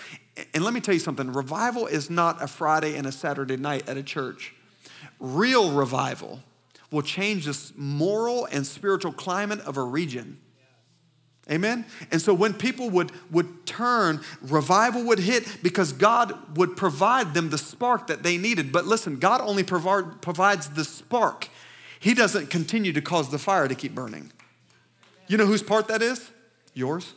And 0.53 0.63
let 0.63 0.73
me 0.73 0.81
tell 0.81 0.93
you 0.93 0.99
something 0.99 1.31
revival 1.31 1.85
is 1.85 2.09
not 2.09 2.41
a 2.41 2.47
Friday 2.47 2.95
and 2.95 3.05
a 3.05 3.11
Saturday 3.11 3.57
night 3.57 3.87
at 3.87 3.97
a 3.97 4.03
church. 4.03 4.55
Real 5.19 5.71
revival 5.71 6.41
will 6.91 7.01
change 7.01 7.45
this 7.45 7.73
moral 7.75 8.45
and 8.45 8.65
spiritual 8.65 9.11
climate 9.11 9.59
of 9.61 9.77
a 9.77 9.83
region. 9.83 10.39
Amen? 11.49 11.85
And 12.11 12.19
so 12.19 12.33
when 12.33 12.53
people 12.53 12.89
would, 12.89 13.11
would 13.29 13.67
turn, 13.67 14.21
revival 14.41 15.03
would 15.03 15.19
hit 15.19 15.59
because 15.61 15.93
God 15.93 16.57
would 16.57 16.75
provide 16.75 17.35
them 17.35 17.51
the 17.51 17.57
spark 17.57 18.07
that 18.07 18.23
they 18.23 18.37
needed. 18.37 18.71
But 18.71 18.85
listen, 18.85 19.17
God 19.17 19.41
only 19.41 19.63
provide, 19.63 20.21
provides 20.21 20.69
the 20.69 20.83
spark, 20.83 21.49
He 21.99 22.13
doesn't 22.13 22.49
continue 22.49 22.93
to 22.93 23.01
cause 23.01 23.29
the 23.29 23.37
fire 23.37 23.67
to 23.67 23.75
keep 23.75 23.93
burning. 23.93 24.31
You 25.27 25.37
know 25.37 25.45
whose 25.45 25.63
part 25.63 25.87
that 25.87 26.01
is? 26.01 26.31
Yours. 26.73 27.13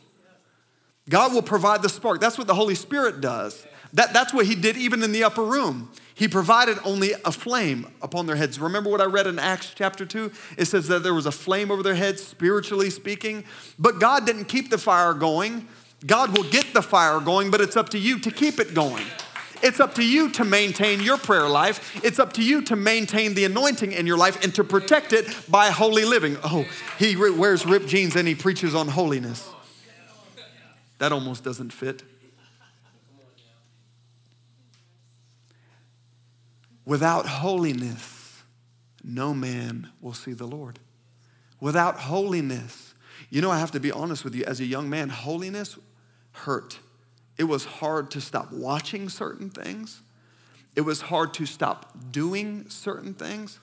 God 1.09 1.33
will 1.33 1.41
provide 1.41 1.81
the 1.81 1.89
spark. 1.89 2.21
That's 2.21 2.37
what 2.37 2.47
the 2.47 2.55
Holy 2.55 2.75
Spirit 2.75 3.21
does. 3.21 3.65
That, 3.93 4.13
that's 4.13 4.33
what 4.33 4.45
He 4.45 4.55
did 4.55 4.77
even 4.77 5.03
in 5.03 5.11
the 5.11 5.23
upper 5.23 5.43
room. 5.43 5.91
He 6.19 6.27
provided 6.27 6.77
only 6.83 7.13
a 7.23 7.31
flame 7.31 7.87
upon 8.01 8.25
their 8.25 8.35
heads. 8.35 8.59
Remember 8.59 8.89
what 8.89 8.99
I 8.99 9.05
read 9.05 9.25
in 9.25 9.39
Acts 9.39 9.71
chapter 9.73 10.05
2? 10.05 10.29
It 10.57 10.65
says 10.65 10.89
that 10.89 11.01
there 11.01 11.13
was 11.13 11.25
a 11.25 11.31
flame 11.31 11.71
over 11.71 11.81
their 11.81 11.95
heads, 11.95 12.21
spiritually 12.21 12.89
speaking. 12.89 13.45
But 13.79 14.01
God 14.01 14.25
didn't 14.25 14.45
keep 14.45 14.69
the 14.69 14.77
fire 14.77 15.13
going. 15.13 15.65
God 16.05 16.35
will 16.35 16.43
get 16.43 16.73
the 16.73 16.81
fire 16.81 17.21
going, 17.21 17.51
but 17.51 17.61
it's 17.61 17.77
up 17.77 17.87
to 17.89 17.97
you 17.97 18.19
to 18.19 18.31
keep 18.31 18.59
it 18.59 18.73
going. 18.73 19.05
It's 19.61 19.79
up 19.79 19.95
to 19.95 20.05
you 20.05 20.29
to 20.31 20.43
maintain 20.43 21.01
your 21.01 21.17
prayer 21.17 21.47
life. 21.47 22.03
It's 22.03 22.19
up 22.19 22.33
to 22.33 22.43
you 22.43 22.63
to 22.63 22.75
maintain 22.75 23.33
the 23.33 23.45
anointing 23.45 23.93
in 23.93 24.05
your 24.05 24.17
life 24.17 24.43
and 24.43 24.53
to 24.55 24.63
protect 24.65 25.13
it 25.13 25.25
by 25.49 25.69
holy 25.69 26.03
living. 26.03 26.37
Oh, 26.43 26.65
he 26.97 27.15
wears 27.15 27.65
ripped 27.65 27.87
jeans 27.87 28.17
and 28.17 28.27
he 28.27 28.35
preaches 28.35 28.75
on 28.75 28.89
holiness. 28.89 29.49
That 30.97 31.13
almost 31.13 31.45
doesn't 31.45 31.71
fit. 31.71 32.03
Without 36.89 37.27
holiness, 37.27 38.41
no 39.03 39.31
man 39.31 39.91
will 40.01 40.15
see 40.15 40.33
the 40.33 40.47
Lord. 40.47 40.79
Without 41.61 41.99
holiness, 41.99 42.95
you 43.29 43.43
know, 43.43 43.51
I 43.51 43.59
have 43.59 43.69
to 43.73 43.79
be 43.79 43.91
honest 43.91 44.23
with 44.23 44.33
you, 44.33 44.43
as 44.45 44.59
a 44.59 44.65
young 44.65 44.89
man, 44.89 45.09
holiness 45.09 45.77
hurt. 46.31 46.79
It 47.37 47.43
was 47.43 47.63
hard 47.63 48.09
to 48.09 48.19
stop 48.19 48.51
watching 48.51 49.07
certain 49.07 49.51
things, 49.51 50.01
it 50.75 50.81
was 50.81 50.99
hard 50.99 51.31
to 51.35 51.45
stop 51.45 52.11
doing 52.11 52.67
certain 52.69 53.13
things. 53.13 53.59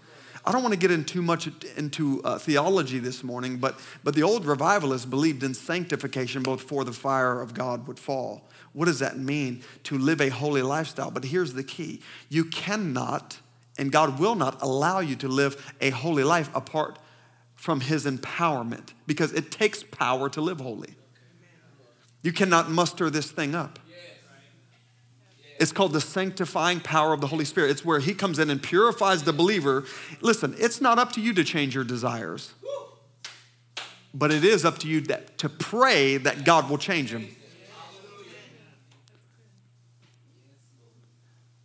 I 0.47 0.53
don't 0.53 0.63
want 0.63 0.75
to 0.75 0.79
get 0.79 0.93
in 0.93 1.05
too 1.05 1.23
much 1.23 1.49
into 1.77 2.23
uh, 2.23 2.39
theology 2.39 3.01
this 3.01 3.25
morning, 3.25 3.57
but, 3.57 3.81
but 4.05 4.15
the 4.15 4.23
old 4.23 4.47
revivalists 4.47 5.05
believed 5.05 5.43
in 5.43 5.55
sanctification 5.55 6.45
both 6.45 6.63
for 6.63 6.85
the 6.85 6.93
fire 6.93 7.41
of 7.41 7.53
God 7.53 7.89
would 7.89 7.99
fall. 7.99 8.49
What 8.73 8.85
does 8.85 9.01
that 9.01 9.19
mean? 9.19 9.65
To 9.85 9.99
live 9.99 10.21
a 10.21 10.29
holy 10.29 10.63
lifestyle. 10.63 11.11
But 11.11 11.25
here's 11.25 11.55
the 11.55 11.65
key 11.65 12.01
you 12.29 12.45
cannot, 12.45 13.41
and 13.77 13.91
God 13.91 14.21
will 14.21 14.37
not 14.37 14.63
allow 14.63 15.01
you 15.01 15.17
to 15.17 15.29
live 15.29 15.75
a 15.81 15.91
holy 15.91 16.23
life 16.23 16.49
apart 16.55 17.01
from 17.57 17.81
His 17.81 18.07
empowerment 18.07 18.91
because 19.07 19.33
it 19.33 19.51
takes 19.51 19.83
power 19.83 20.29
to 20.29 20.41
live 20.41 20.61
holy. 20.61 20.95
You 22.23 22.33
cannot 22.33 22.71
muster 22.71 23.11
this 23.11 23.33
thing 23.33 23.57
up. 23.57 23.81
It's 25.59 25.73
called 25.73 25.93
the 25.93 26.01
sanctifying 26.01 26.81
power 26.81 27.13
of 27.13 27.21
the 27.21 27.27
Holy 27.27 27.45
Spirit. 27.45 27.71
It's 27.71 27.85
where 27.85 27.99
He 27.99 28.15
comes 28.15 28.39
in 28.39 28.51
and 28.51 28.63
purifies 28.63 29.23
the 29.23 29.33
believer. 29.33 29.85
Listen, 30.21 30.55
it's 30.59 30.81
not 30.81 30.99
up 30.99 31.13
to 31.13 31.21
you 31.21 31.33
to 31.35 31.45
change 31.45 31.75
your 31.75 31.85
desires, 31.85 32.53
but 34.13 34.33
it 34.33 34.45
is 34.45 34.65
up 34.65 34.79
to 34.79 34.89
you 34.89 35.01
that, 35.03 35.39
to 35.39 35.49
pray 35.49 36.17
that 36.19 36.45
God 36.45 36.69
will 36.69 36.79
change 36.79 37.13
them. 37.13 37.29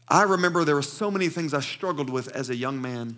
I 0.07 0.23
remember 0.23 0.65
there 0.65 0.75
were 0.75 0.81
so 0.81 1.09
many 1.09 1.29
things 1.29 1.53
I 1.53 1.61
struggled 1.61 2.09
with 2.09 2.27
as 2.35 2.49
a 2.49 2.55
young 2.55 2.81
man. 2.81 3.17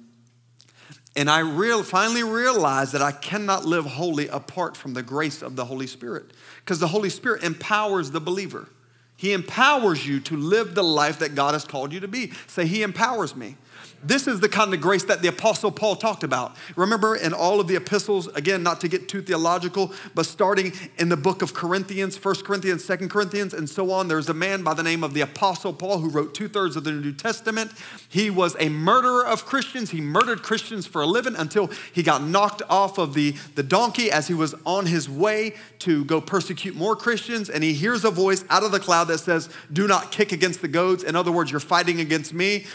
And 1.15 1.30
I 1.30 1.39
real, 1.39 1.84
finally 1.84 2.24
realized 2.24 2.94
that 2.94 3.01
I 3.01 3.12
cannot 3.12 3.65
live 3.65 3.86
holy 3.86 4.27
apart 4.27 4.77
from 4.77 4.94
the 4.94 5.03
grace 5.03 5.42
of 5.42 5.56
the 5.56 5.65
Holy 5.65 5.88
Spirit. 5.88 6.32
Because 6.58 6.80
the 6.80 6.88
Holy 6.88 7.10
Spirit 7.10 7.44
empowers 7.44 8.12
the 8.12 8.20
believer. 8.20 8.68
He 9.15 9.34
empowers 9.34 10.05
you 10.05 10.20
to 10.22 10.36
live 10.36 10.75
the 10.75 10.84
life 10.84 11.20
that 11.20 11.36
God 11.36 11.53
has 11.53 11.65
called 11.65 11.93
you 11.93 12.00
to 12.01 12.08
be. 12.08 12.32
Say, 12.48 12.65
He 12.65 12.84
empowers 12.84 13.36
me. 13.36 13.58
This 14.03 14.27
is 14.27 14.39
the 14.39 14.50
kind 14.50 14.74
of 14.74 14.81
grace 14.81 15.05
that 15.05 15.22
the 15.22 15.29
Apostle 15.29 15.72
Paul 15.72 15.95
talked 15.95 16.24
about. 16.24 16.55
Remember 16.75 17.15
in 17.15 17.33
all 17.33 17.60
of 17.60 17.67
the 17.67 17.75
epistles, 17.75 18.27
again, 18.27 18.62
not 18.62 18.81
to 18.81 18.88
get 18.88 19.07
too 19.07 19.22
theological, 19.22 19.93
but 20.13 20.25
starting 20.25 20.74
in 20.98 21.10
the 21.10 21.17
book 21.17 21.41
of 21.41 21.53
Corinthians, 21.53 22.17
First 22.17 22.43
Corinthians, 22.43 22.83
Second 22.83 23.10
Corinthians, 23.10 23.53
and 23.53 23.69
so 23.69 23.91
on, 23.91 24.07
there's 24.07 24.29
a 24.29 24.33
man 24.33 24.63
by 24.63 24.74
the 24.74 24.83
name 24.83 25.03
of 25.03 25.13
the 25.13 25.22
Apostle 25.22 25.74
Paul 25.74 26.00
who 26.00 26.10
wrote 26.10 26.33
two 26.33 26.48
thirds 26.48 26.75
of 26.75 26.83
the 26.83 26.91
New 26.91 27.13
Testament. 27.13 27.72
He 28.10 28.29
was 28.29 28.55
a 28.60 28.69
murderer 28.69 29.25
of 29.25 29.45
Christians. 29.45 29.91
He 29.91 30.01
murdered 30.01 30.43
Christians 30.43 30.86
for 30.86 31.01
a 31.01 31.07
living 31.07 31.36
until 31.38 31.69
he 31.93 32.03
got 32.03 32.24
knocked 32.24 32.62
off 32.69 32.98
of 32.98 33.13
the, 33.13 33.31
the 33.55 33.63
donkey 33.63 34.12
as 34.12 34.27
he 34.27 34.33
was 34.33 34.53
on 34.65 34.86
his 34.86 35.10
way 35.10 35.55
to 35.79 36.03
go 36.05 36.19
persecute 36.19 36.75
more 36.75 36.95
Christians. 36.95 37.50
And 37.50 37.63
he 37.63 37.74
hears 37.74 38.03
a 38.03 38.12
voice 38.12 38.43
out 38.50 38.63
of 38.63 38.72
the 38.72 38.79
cloud 38.79 39.05
that 39.05 39.19
says, 39.19 39.50
Do 39.72 39.88
not 39.88 40.12
kick 40.12 40.31
against 40.31 40.62
the 40.62 40.67
goads. 40.67 41.03
In 41.03 41.15
other 41.15 41.31
words, 41.31 41.51
you're 41.51 41.60
fighting 41.60 42.00
against 42.00 42.33
me. 42.33 42.65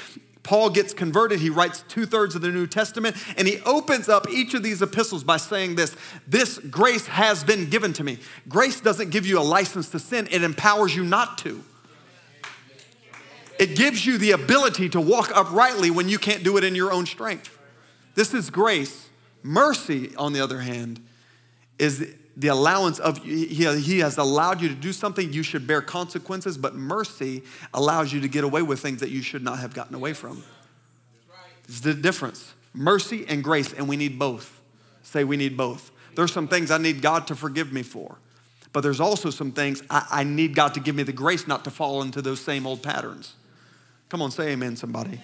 Paul 0.49 0.71
gets 0.71 0.95
converted. 0.95 1.40
He 1.40 1.50
writes 1.50 1.85
two 1.88 2.07
thirds 2.07 2.35
of 2.35 2.40
the 2.40 2.49
New 2.49 2.67
Testament, 2.67 3.17
and 3.37 3.47
he 3.47 3.61
opens 3.67 4.09
up 4.09 4.31
each 4.31 4.55
of 4.55 4.62
these 4.62 4.81
epistles 4.81 5.23
by 5.23 5.37
saying 5.37 5.75
this 5.75 5.95
This 6.26 6.57
grace 6.57 7.07
has 7.07 7.45
been 7.45 7.69
given 7.69 7.93
to 7.93 8.02
me. 8.02 8.17
Grace 8.49 8.81
doesn't 8.81 9.11
give 9.11 9.26
you 9.26 9.38
a 9.38 9.43
license 9.43 9.90
to 9.90 9.99
sin, 9.99 10.26
it 10.31 10.43
empowers 10.43 10.97
you 10.97 11.05
not 11.05 11.37
to. 11.38 11.62
It 13.59 13.76
gives 13.76 14.07
you 14.07 14.17
the 14.17 14.31
ability 14.31 14.88
to 14.90 15.02
walk 15.02 15.31
uprightly 15.37 15.90
when 15.90 16.09
you 16.09 16.19
can't 16.19 16.43
do 16.43 16.57
it 16.57 16.64
in 16.64 16.75
your 16.75 16.93
own 16.93 17.05
strength. 17.05 17.59
This 18.14 18.33
is 18.33 18.49
grace. 18.49 19.11
Mercy, 19.43 20.17
on 20.17 20.33
the 20.33 20.40
other 20.40 20.61
hand, 20.61 21.07
is 21.78 22.14
the 22.38 22.49
allowance 22.49 23.00
of, 23.00 23.18
he, 23.25 23.99
has 23.99 24.16
allowed 24.16 24.61
you 24.62 24.68
to 24.68 24.75
do 24.75 24.92
something, 24.92 25.33
you 25.33 25.42
should 25.42 25.66
bear 25.66 25.83
consequences, 25.83 26.57
but 26.57 26.76
mercy 26.76 27.42
allows 27.75 28.12
you 28.12 28.21
to 28.21 28.28
get 28.28 28.45
away 28.45 28.62
with 28.62 28.78
things 28.78 29.00
that 29.00 29.11
you 29.11 29.23
should 29.23 29.42
not 29.42 29.59
have 29.59 29.75
gotten 29.75 29.97
away 29.97 30.12
from. 30.12 30.45
It's 31.64 31.80
the 31.80 31.95
difference. 31.95 32.54
Mercy 32.73 33.26
and 33.28 33.42
grace, 33.42 33.73
and 33.73 33.88
we 33.88 33.97
need 33.97 34.21
both. 34.21 34.61
Say 35.02 35.25
we 35.25 35.37
need 35.37 35.57
both. 35.57 35.90
There's 36.14 36.33
some 36.33 36.47
things 36.47 36.71
I 36.71 36.78
need 36.78 37.02
God 37.02 37.26
to 37.26 37.35
forgive 37.35 37.73
me 37.73 37.83
for, 37.83 38.18
but 38.73 38.83
there's 38.83 39.00
also 39.00 39.30
some 39.30 39.50
things 39.50 39.83
I, 39.90 40.07
I 40.09 40.25
need 40.25 40.54
God 40.54 40.75
to 40.75 40.80
give 40.80 40.95
me 40.95 41.02
the 41.02 41.12
grace 41.12 41.49
not 41.49 41.64
to 41.64 41.71
fall 41.71 42.02
into 42.02 42.23
those 42.23 42.40
same 42.40 42.68
old 42.68 42.85
patterns. 42.85 43.35
Come 44.11 44.23
on, 44.23 44.30
say 44.30 44.50
amen, 44.52 44.76
somebody. 44.76 45.21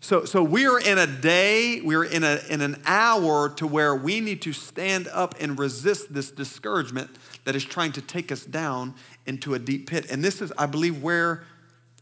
So, 0.00 0.24
so 0.24 0.42
we're 0.44 0.78
in 0.78 0.96
a 0.96 1.06
day, 1.06 1.80
we're 1.80 2.04
in, 2.04 2.22
a, 2.22 2.40
in 2.48 2.60
an 2.60 2.80
hour 2.86 3.48
to 3.56 3.66
where 3.66 3.96
we 3.96 4.20
need 4.20 4.42
to 4.42 4.52
stand 4.52 5.08
up 5.08 5.34
and 5.40 5.58
resist 5.58 6.14
this 6.14 6.30
discouragement 6.30 7.10
that 7.44 7.56
is 7.56 7.64
trying 7.64 7.92
to 7.92 8.00
take 8.00 8.30
us 8.30 8.44
down 8.44 8.94
into 9.26 9.54
a 9.54 9.58
deep 9.58 9.90
pit. 9.90 10.06
And 10.10 10.22
this 10.22 10.40
is, 10.40 10.52
I 10.56 10.66
believe, 10.66 11.02
where 11.02 11.44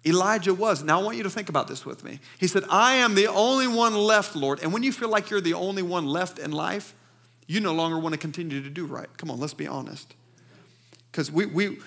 Elijah 0.05 0.53
was. 0.53 0.83
Now, 0.85 1.01
I 1.01 1.03
want 1.03 1.17
you 1.17 1.23
to 1.23 1.31
think 1.31 1.49
about 1.49 1.69
this 1.69 1.87
with 1.87 2.05
me. 2.05 2.21
He 2.39 2.47
said, 2.47 2.65
I 2.71 2.97
am 2.97 3.15
the 3.15 3.29
only 3.29 3.67
one 3.67 3.95
left, 3.95 4.37
Lord. 4.37 4.63
And 4.63 4.73
when 4.75 4.83
you 4.83 4.93
feel 4.93 5.09
like 5.09 5.31
you're 5.31 5.41
the 5.41 5.55
only 5.55 5.83
one 5.83 6.07
left 6.07 6.39
in 6.39 6.53
life, 6.53 6.95
you 7.47 7.61
no 7.61 7.73
longer 7.73 7.99
want 7.99 8.13
to 8.13 8.19
continue 8.19 8.63
to 8.63 8.71
do 8.71 8.85
right. 8.85 9.09
Come 9.17 9.31
on, 9.31 9.41
let's 9.41 9.55
be 9.55 9.67
honest. 9.67 10.15
Because 11.11 11.33
we, 11.33 11.47
we, 11.47 11.79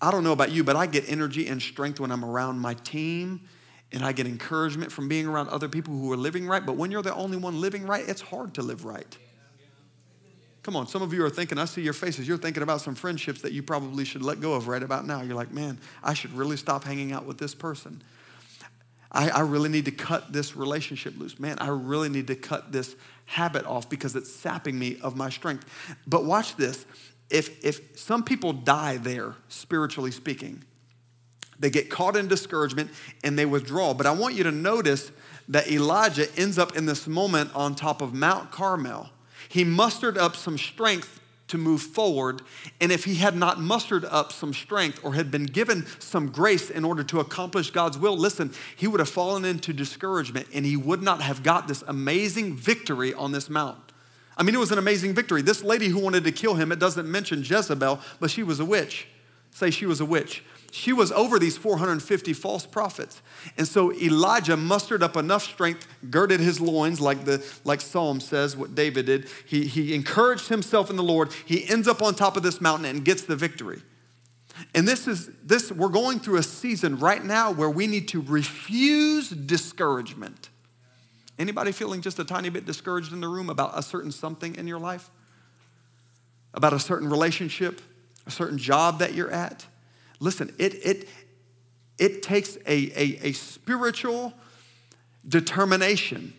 I 0.00 0.10
don't 0.10 0.24
know 0.24 0.32
about 0.32 0.52
you, 0.52 0.64
but 0.64 0.74
I 0.74 0.86
get 0.86 1.08
energy 1.08 1.46
and 1.48 1.60
strength 1.60 2.00
when 2.00 2.10
I'm 2.10 2.24
around 2.24 2.60
my 2.60 2.74
team 2.74 3.42
and 3.92 4.04
I 4.04 4.12
get 4.12 4.26
encouragement 4.26 4.92
from 4.92 5.08
being 5.08 5.26
around 5.26 5.48
other 5.48 5.68
people 5.68 5.94
who 5.94 6.12
are 6.12 6.16
living 6.16 6.46
right. 6.46 6.64
But 6.64 6.76
when 6.76 6.90
you're 6.90 7.02
the 7.02 7.14
only 7.14 7.36
one 7.36 7.60
living 7.60 7.86
right, 7.86 8.08
it's 8.08 8.20
hard 8.20 8.54
to 8.54 8.62
live 8.62 8.84
right. 8.84 9.16
Come 10.62 10.76
on, 10.76 10.86
some 10.86 11.00
of 11.00 11.14
you 11.14 11.24
are 11.24 11.30
thinking, 11.30 11.58
I 11.58 11.64
see 11.64 11.80
your 11.80 11.94
faces, 11.94 12.28
you're 12.28 12.36
thinking 12.36 12.62
about 12.62 12.82
some 12.82 12.94
friendships 12.94 13.40
that 13.42 13.52
you 13.52 13.62
probably 13.62 14.04
should 14.04 14.22
let 14.22 14.40
go 14.40 14.52
of 14.52 14.68
right 14.68 14.82
about 14.82 15.06
now. 15.06 15.22
You're 15.22 15.34
like, 15.34 15.52
man, 15.52 15.78
I 16.02 16.12
should 16.12 16.32
really 16.34 16.58
stop 16.58 16.84
hanging 16.84 17.12
out 17.12 17.24
with 17.24 17.38
this 17.38 17.54
person. 17.54 18.02
I, 19.10 19.30
I 19.30 19.40
really 19.40 19.70
need 19.70 19.86
to 19.86 19.90
cut 19.90 20.32
this 20.32 20.54
relationship 20.54 21.18
loose. 21.18 21.40
Man, 21.40 21.58
I 21.58 21.68
really 21.68 22.10
need 22.10 22.26
to 22.26 22.36
cut 22.36 22.72
this 22.72 22.94
habit 23.24 23.64
off 23.64 23.88
because 23.88 24.14
it's 24.14 24.30
sapping 24.30 24.78
me 24.78 24.98
of 25.02 25.16
my 25.16 25.30
strength. 25.30 25.64
But 26.06 26.24
watch 26.24 26.56
this. 26.56 26.84
If, 27.30 27.64
if 27.64 27.98
some 27.98 28.22
people 28.22 28.52
die 28.52 28.98
there, 28.98 29.34
spiritually 29.48 30.10
speaking, 30.10 30.62
they 31.60 31.70
get 31.70 31.90
caught 31.90 32.16
in 32.16 32.26
discouragement 32.26 32.90
and 33.22 33.38
they 33.38 33.46
withdraw. 33.46 33.94
But 33.94 34.06
I 34.06 34.12
want 34.12 34.34
you 34.34 34.42
to 34.44 34.50
notice 34.50 35.12
that 35.48 35.70
Elijah 35.70 36.26
ends 36.36 36.58
up 36.58 36.76
in 36.76 36.86
this 36.86 37.06
moment 37.06 37.54
on 37.54 37.74
top 37.74 38.00
of 38.00 38.14
Mount 38.14 38.50
Carmel. 38.50 39.10
He 39.48 39.62
mustered 39.62 40.16
up 40.16 40.34
some 40.36 40.56
strength 40.56 41.20
to 41.48 41.58
move 41.58 41.82
forward. 41.82 42.42
And 42.80 42.92
if 42.92 43.04
he 43.04 43.16
had 43.16 43.36
not 43.36 43.60
mustered 43.60 44.04
up 44.04 44.32
some 44.32 44.54
strength 44.54 45.00
or 45.02 45.14
had 45.14 45.30
been 45.32 45.46
given 45.46 45.84
some 45.98 46.30
grace 46.30 46.70
in 46.70 46.84
order 46.84 47.02
to 47.04 47.18
accomplish 47.18 47.72
God's 47.72 47.98
will, 47.98 48.16
listen, 48.16 48.52
he 48.76 48.86
would 48.86 49.00
have 49.00 49.08
fallen 49.08 49.44
into 49.44 49.72
discouragement 49.72 50.46
and 50.54 50.64
he 50.64 50.76
would 50.76 51.02
not 51.02 51.20
have 51.20 51.42
got 51.42 51.66
this 51.66 51.82
amazing 51.88 52.56
victory 52.56 53.12
on 53.12 53.32
this 53.32 53.50
mount. 53.50 53.78
I 54.36 54.44
mean, 54.44 54.54
it 54.54 54.58
was 54.58 54.70
an 54.70 54.78
amazing 54.78 55.12
victory. 55.12 55.42
This 55.42 55.62
lady 55.64 55.88
who 55.88 55.98
wanted 55.98 56.22
to 56.24 56.32
kill 56.32 56.54
him, 56.54 56.70
it 56.70 56.78
doesn't 56.78 57.10
mention 57.10 57.42
Jezebel, 57.42 57.98
but 58.20 58.30
she 58.30 58.44
was 58.44 58.60
a 58.60 58.64
witch. 58.64 59.08
Say 59.50 59.70
she 59.70 59.86
was 59.86 60.00
a 60.00 60.04
witch 60.04 60.44
she 60.70 60.92
was 60.92 61.10
over 61.12 61.38
these 61.38 61.56
450 61.56 62.32
false 62.32 62.66
prophets. 62.66 63.22
And 63.56 63.66
so 63.66 63.92
Elijah 63.92 64.56
mustered 64.56 65.02
up 65.02 65.16
enough 65.16 65.42
strength, 65.42 65.86
girded 66.10 66.40
his 66.40 66.60
loins, 66.60 67.00
like 67.00 67.24
the 67.24 67.44
like 67.64 67.80
Psalm 67.80 68.20
says, 68.20 68.56
what 68.56 68.74
David 68.74 69.06
did. 69.06 69.28
He, 69.46 69.64
he 69.64 69.94
encouraged 69.94 70.48
himself 70.48 70.90
in 70.90 70.96
the 70.96 71.02
Lord. 71.02 71.32
He 71.44 71.68
ends 71.68 71.88
up 71.88 72.02
on 72.02 72.14
top 72.14 72.36
of 72.36 72.42
this 72.42 72.60
mountain 72.60 72.86
and 72.86 73.04
gets 73.04 73.22
the 73.22 73.36
victory. 73.36 73.82
And 74.74 74.86
this 74.86 75.08
is 75.08 75.30
this, 75.42 75.72
we're 75.72 75.88
going 75.88 76.20
through 76.20 76.36
a 76.36 76.42
season 76.42 76.98
right 76.98 77.24
now 77.24 77.50
where 77.50 77.70
we 77.70 77.86
need 77.86 78.08
to 78.08 78.20
refuse 78.20 79.30
discouragement. 79.30 80.50
Anybody 81.38 81.72
feeling 81.72 82.02
just 82.02 82.18
a 82.18 82.24
tiny 82.24 82.50
bit 82.50 82.66
discouraged 82.66 83.12
in 83.12 83.20
the 83.20 83.28
room 83.28 83.48
about 83.48 83.78
a 83.78 83.82
certain 83.82 84.12
something 84.12 84.54
in 84.56 84.66
your 84.66 84.78
life? 84.78 85.10
About 86.52 86.72
a 86.72 86.78
certain 86.78 87.08
relationship, 87.08 87.80
a 88.26 88.30
certain 88.30 88.58
job 88.58 88.98
that 88.98 89.14
you're 89.14 89.30
at? 89.30 89.66
Listen, 90.20 90.54
it, 90.58 90.74
it, 90.74 91.08
it 91.98 92.22
takes 92.22 92.56
a, 92.66 92.92
a, 92.94 93.28
a 93.28 93.32
spiritual 93.32 94.32
determination 95.26 96.34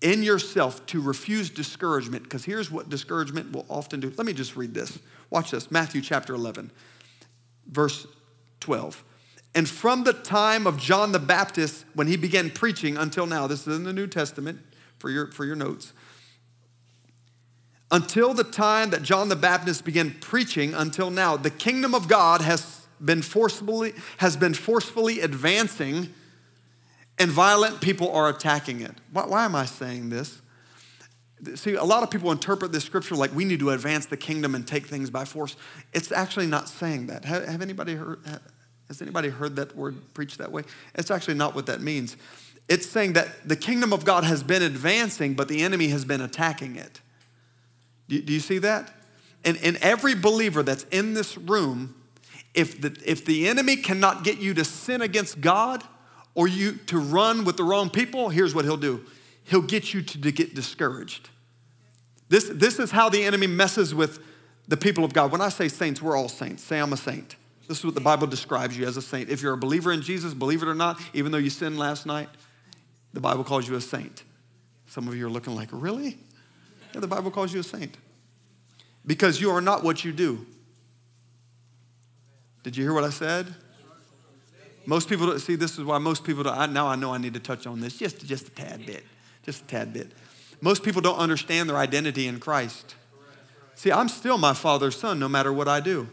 in 0.00 0.22
yourself 0.22 0.84
to 0.86 1.00
refuse 1.00 1.50
discouragement, 1.50 2.24
because 2.24 2.44
here's 2.44 2.70
what 2.70 2.88
discouragement 2.88 3.52
will 3.52 3.66
often 3.68 4.00
do. 4.00 4.12
Let 4.16 4.26
me 4.26 4.32
just 4.32 4.56
read 4.56 4.74
this. 4.74 4.98
Watch 5.30 5.50
this 5.50 5.70
Matthew 5.70 6.00
chapter 6.00 6.34
11, 6.34 6.70
verse 7.66 8.06
12. 8.60 9.04
And 9.54 9.68
from 9.68 10.04
the 10.04 10.12
time 10.12 10.66
of 10.66 10.78
John 10.78 11.12
the 11.12 11.18
Baptist, 11.18 11.84
when 11.94 12.06
he 12.06 12.16
began 12.16 12.50
preaching 12.50 12.96
until 12.96 13.26
now, 13.26 13.46
this 13.46 13.66
is 13.66 13.76
in 13.76 13.84
the 13.84 13.92
New 13.92 14.06
Testament 14.06 14.60
for 14.98 15.10
your, 15.10 15.30
for 15.30 15.44
your 15.44 15.56
notes. 15.56 15.92
Until 17.90 18.32
the 18.32 18.44
time 18.44 18.90
that 18.90 19.02
John 19.02 19.28
the 19.28 19.36
Baptist 19.36 19.84
began 19.84 20.16
preaching 20.20 20.72
until 20.72 21.10
now, 21.10 21.36
the 21.36 21.50
kingdom 21.50 21.94
of 21.94 22.08
God 22.08 22.40
has 22.40 22.81
been 23.04 23.22
forcefully, 23.22 23.94
has 24.18 24.36
been 24.36 24.54
forcefully 24.54 25.20
advancing 25.20 26.12
and 27.18 27.30
violent 27.30 27.80
people 27.80 28.10
are 28.12 28.28
attacking 28.28 28.80
it. 28.80 28.92
Why, 29.12 29.26
why, 29.26 29.44
am 29.44 29.54
I 29.54 29.64
saying 29.64 30.10
this? 30.10 30.40
See, 31.54 31.74
a 31.74 31.84
lot 31.84 32.02
of 32.02 32.10
people 32.10 32.30
interpret 32.30 32.72
this 32.72 32.84
scripture 32.84 33.16
like 33.16 33.34
we 33.34 33.44
need 33.44 33.60
to 33.60 33.70
advance 33.70 34.06
the 34.06 34.16
kingdom 34.16 34.54
and 34.54 34.66
take 34.66 34.86
things 34.86 35.10
by 35.10 35.24
force. 35.24 35.56
It's 35.92 36.12
actually 36.12 36.46
not 36.46 36.68
saying 36.68 37.08
that. 37.08 37.24
Have, 37.24 37.46
have 37.46 37.62
anybody 37.62 37.94
heard, 37.94 38.20
has 38.88 39.02
anybody 39.02 39.28
heard 39.28 39.56
that 39.56 39.76
word 39.76 39.96
preached 40.14 40.38
that 40.38 40.52
way? 40.52 40.62
It's 40.94 41.10
actually 41.10 41.34
not 41.34 41.54
what 41.54 41.66
that 41.66 41.80
means. 41.80 42.16
It's 42.68 42.88
saying 42.88 43.14
that 43.14 43.48
the 43.48 43.56
kingdom 43.56 43.92
of 43.92 44.04
God 44.04 44.24
has 44.24 44.42
been 44.42 44.62
advancing, 44.62 45.34
but 45.34 45.48
the 45.48 45.62
enemy 45.62 45.88
has 45.88 46.04
been 46.04 46.20
attacking 46.20 46.76
it. 46.76 47.00
Do, 48.08 48.22
do 48.22 48.32
you 48.32 48.40
see 48.40 48.58
that? 48.58 48.92
And, 49.44 49.58
and 49.62 49.76
every 49.78 50.14
believer 50.14 50.62
that's 50.62 50.84
in 50.84 51.14
this 51.14 51.36
room 51.36 52.01
if 52.54 52.80
the, 52.80 52.96
if 53.04 53.24
the 53.24 53.48
enemy 53.48 53.76
cannot 53.76 54.24
get 54.24 54.38
you 54.38 54.54
to 54.54 54.64
sin 54.64 55.02
against 55.02 55.40
God 55.40 55.82
or 56.34 56.46
you 56.46 56.72
to 56.86 56.98
run 56.98 57.44
with 57.44 57.56
the 57.56 57.64
wrong 57.64 57.90
people, 57.90 58.28
here's 58.28 58.54
what 58.54 58.64
he'll 58.64 58.76
do 58.76 59.04
he'll 59.44 59.62
get 59.62 59.92
you 59.92 60.02
to, 60.02 60.20
to 60.20 60.30
get 60.30 60.54
discouraged. 60.54 61.28
This, 62.28 62.48
this 62.48 62.78
is 62.78 62.90
how 62.90 63.08
the 63.08 63.24
enemy 63.24 63.46
messes 63.46 63.94
with 63.94 64.20
the 64.68 64.76
people 64.76 65.04
of 65.04 65.12
God. 65.12 65.32
When 65.32 65.40
I 65.40 65.48
say 65.48 65.68
saints, 65.68 66.00
we're 66.00 66.16
all 66.16 66.28
saints. 66.28 66.62
Say, 66.62 66.78
I'm 66.78 66.92
a 66.92 66.96
saint. 66.96 67.36
This 67.68 67.80
is 67.80 67.84
what 67.84 67.94
the 67.94 68.00
Bible 68.00 68.26
describes 68.26 68.78
you 68.78 68.86
as 68.86 68.96
a 68.96 69.02
saint. 69.02 69.28
If 69.28 69.42
you're 69.42 69.52
a 69.52 69.58
believer 69.58 69.92
in 69.92 70.00
Jesus, 70.00 70.32
believe 70.32 70.62
it 70.62 70.68
or 70.68 70.74
not, 70.74 71.00
even 71.12 71.32
though 71.32 71.38
you 71.38 71.50
sinned 71.50 71.78
last 71.78 72.06
night, 72.06 72.28
the 73.12 73.20
Bible 73.20 73.44
calls 73.44 73.68
you 73.68 73.74
a 73.74 73.80
saint. 73.80 74.22
Some 74.86 75.08
of 75.08 75.16
you 75.16 75.26
are 75.26 75.30
looking 75.30 75.54
like, 75.54 75.68
really? 75.72 76.18
Yeah, 76.94 77.00
the 77.00 77.06
Bible 77.06 77.30
calls 77.30 77.52
you 77.52 77.60
a 77.60 77.64
saint. 77.64 77.96
Because 79.04 79.40
you 79.40 79.50
are 79.50 79.60
not 79.60 79.82
what 79.82 80.04
you 80.04 80.12
do. 80.12 80.46
Did 82.62 82.76
you 82.76 82.84
hear 82.84 82.92
what 82.94 83.04
I 83.04 83.10
said? 83.10 83.54
Most 84.86 85.08
people 85.08 85.26
don't 85.26 85.38
see 85.38 85.54
this 85.54 85.78
is 85.78 85.84
why 85.84 85.98
most 85.98 86.24
people 86.24 86.42
don't. 86.42 86.56
I, 86.56 86.66
now 86.66 86.88
I 86.88 86.96
know 86.96 87.12
I 87.12 87.18
need 87.18 87.34
to 87.34 87.40
touch 87.40 87.66
on 87.66 87.80
this 87.80 87.98
just, 87.98 88.24
just 88.26 88.48
a 88.48 88.50
tad 88.50 88.84
bit. 88.86 89.04
Just 89.44 89.62
a 89.62 89.66
tad 89.66 89.92
bit. 89.92 90.12
Most 90.60 90.82
people 90.82 91.00
don't 91.00 91.18
understand 91.18 91.68
their 91.68 91.76
identity 91.76 92.26
in 92.26 92.40
Christ. 92.40 92.94
See, 93.74 93.90
I'm 93.90 94.08
still 94.08 94.38
my 94.38 94.54
father's 94.54 94.96
son 94.96 95.18
no 95.18 95.28
matter 95.28 95.52
what 95.52 95.68
I 95.68 95.80
do. 95.80 96.08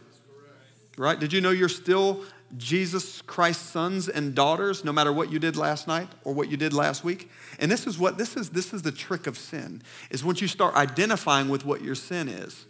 Right? 0.98 1.20
Did 1.20 1.34
you 1.34 1.42
know 1.42 1.52
you're 1.52 1.70
still 1.70 2.24
Jesus 2.58 3.22
Christ's 3.22 3.70
sons 3.70 4.10
and 4.10 4.34
daughters 4.34 4.84
no 4.84 4.92
matter 4.92 5.14
what 5.14 5.32
you 5.32 5.38
did 5.38 5.56
last 5.56 5.88
night 5.88 6.08
or 6.24 6.34
what 6.34 6.50
you 6.50 6.58
did 6.58 6.74
last 6.74 7.04
week? 7.04 7.30
And 7.60 7.72
this 7.72 7.86
is 7.86 8.00
what 8.00 8.18
this 8.18 8.36
is 8.36 8.50
this 8.50 8.74
is 8.74 8.82
the 8.82 8.92
trick 8.92 9.28
of 9.28 9.38
sin. 9.38 9.82
Is 10.10 10.24
once 10.24 10.42
you 10.42 10.48
start 10.48 10.76
identifying 10.76 11.48
with 11.50 11.66
what 11.66 11.82
your 11.82 11.96
sin 11.96 12.28
is. 12.28 12.66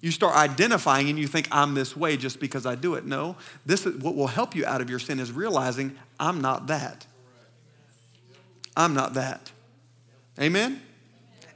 You 0.00 0.10
start 0.10 0.34
identifying 0.34 1.08
and 1.10 1.18
you 1.18 1.26
think, 1.26 1.48
I'm 1.52 1.74
this 1.74 1.96
way 1.96 2.16
just 2.16 2.40
because 2.40 2.64
I 2.64 2.74
do 2.74 2.94
it. 2.94 3.04
No, 3.04 3.36
this 3.66 3.84
is 3.84 4.02
what 4.02 4.14
will 4.14 4.28
help 4.28 4.54
you 4.54 4.64
out 4.64 4.80
of 4.80 4.88
your 4.88 4.98
sin 4.98 5.20
is 5.20 5.30
realizing 5.30 5.96
I'm 6.18 6.40
not 6.40 6.68
that. 6.68 7.06
I'm 8.76 8.94
not 8.94 9.14
that. 9.14 9.50
Amen? 10.40 10.80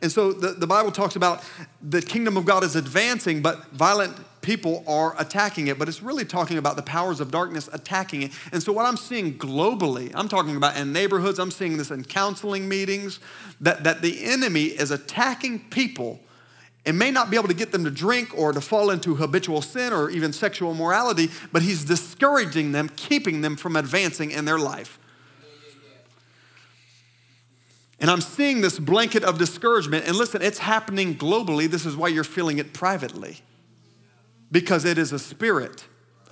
And 0.02 0.12
so 0.12 0.32
the, 0.32 0.48
the 0.48 0.66
Bible 0.66 0.92
talks 0.92 1.16
about 1.16 1.42
the 1.80 2.02
kingdom 2.02 2.36
of 2.36 2.44
God 2.44 2.62
is 2.62 2.76
advancing, 2.76 3.40
but 3.40 3.70
violent 3.70 4.14
people 4.42 4.84
are 4.86 5.14
attacking 5.18 5.68
it. 5.68 5.78
But 5.78 5.88
it's 5.88 6.02
really 6.02 6.26
talking 6.26 6.58
about 6.58 6.76
the 6.76 6.82
powers 6.82 7.20
of 7.20 7.30
darkness 7.30 7.70
attacking 7.72 8.22
it. 8.22 8.32
And 8.52 8.62
so, 8.62 8.72
what 8.72 8.84
I'm 8.84 8.98
seeing 8.98 9.38
globally, 9.38 10.12
I'm 10.14 10.28
talking 10.28 10.56
about 10.56 10.76
in 10.76 10.92
neighborhoods, 10.92 11.38
I'm 11.38 11.50
seeing 11.50 11.78
this 11.78 11.90
in 11.90 12.04
counseling 12.04 12.68
meetings, 12.68 13.18
that, 13.62 13.84
that 13.84 14.02
the 14.02 14.24
enemy 14.24 14.64
is 14.64 14.90
attacking 14.90 15.70
people 15.70 16.20
and 16.86 16.98
may 16.98 17.10
not 17.10 17.30
be 17.30 17.36
able 17.36 17.48
to 17.48 17.54
get 17.54 17.72
them 17.72 17.84
to 17.84 17.90
drink 17.90 18.36
or 18.36 18.52
to 18.52 18.60
fall 18.60 18.90
into 18.90 19.14
habitual 19.14 19.62
sin 19.62 19.92
or 19.92 20.10
even 20.10 20.32
sexual 20.32 20.74
morality, 20.74 21.30
but 21.52 21.62
he's 21.62 21.84
discouraging 21.84 22.72
them, 22.72 22.90
keeping 22.96 23.40
them 23.40 23.56
from 23.56 23.76
advancing 23.76 24.30
in 24.30 24.44
their 24.44 24.58
life. 24.58 24.98
And 28.00 28.10
I'm 28.10 28.20
seeing 28.20 28.60
this 28.60 28.78
blanket 28.78 29.24
of 29.24 29.38
discouragement. 29.38 30.06
And 30.06 30.16
listen, 30.16 30.42
it's 30.42 30.58
happening 30.58 31.14
globally. 31.14 31.70
This 31.70 31.86
is 31.86 31.96
why 31.96 32.08
you're 32.08 32.24
feeling 32.24 32.58
it 32.58 32.74
privately, 32.74 33.38
because 34.52 34.84
it 34.84 34.98
is 34.98 35.12
a 35.12 35.18
spirit 35.18 35.84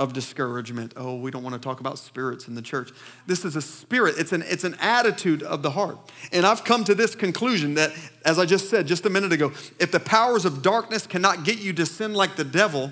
of 0.03 0.13
discouragement. 0.13 0.93
Oh, 0.97 1.15
we 1.15 1.31
don't 1.31 1.45
want 1.45 1.55
to 1.55 1.61
talk 1.61 1.79
about 1.79 1.97
spirits 1.97 2.49
in 2.49 2.57
the 2.57 2.61
church. 2.61 2.91
This 3.29 3.45
is 3.45 3.55
a 3.55 3.63
spirit, 3.63 4.17
it's 4.19 4.33
an, 4.33 4.43
it's 4.43 4.65
an 4.65 4.77
attitude 4.81 5.45
of 5.45 5.63
the 5.63 5.71
heart. 5.71 5.97
And 6.33 6.45
I've 6.45 6.65
come 6.65 6.83
to 6.85 6.95
this 6.97 7.15
conclusion 7.15 7.75
that, 7.75 7.93
as 8.25 8.37
I 8.37 8.45
just 8.45 8.69
said 8.69 8.89
just 8.89 9.07
a 9.07 9.11
minute 9.11 9.33
ago, 9.33 9.53
if 9.79 9.93
the 9.93 10.01
powers 10.01 10.45
of 10.45 10.61
darkness 10.61 11.07
cannot 11.07 11.45
get 11.45 11.61
you 11.61 11.73
to 11.75 11.87
sin 11.87 12.15
like 12.15 12.35
the 12.35 12.43
devil, 12.43 12.91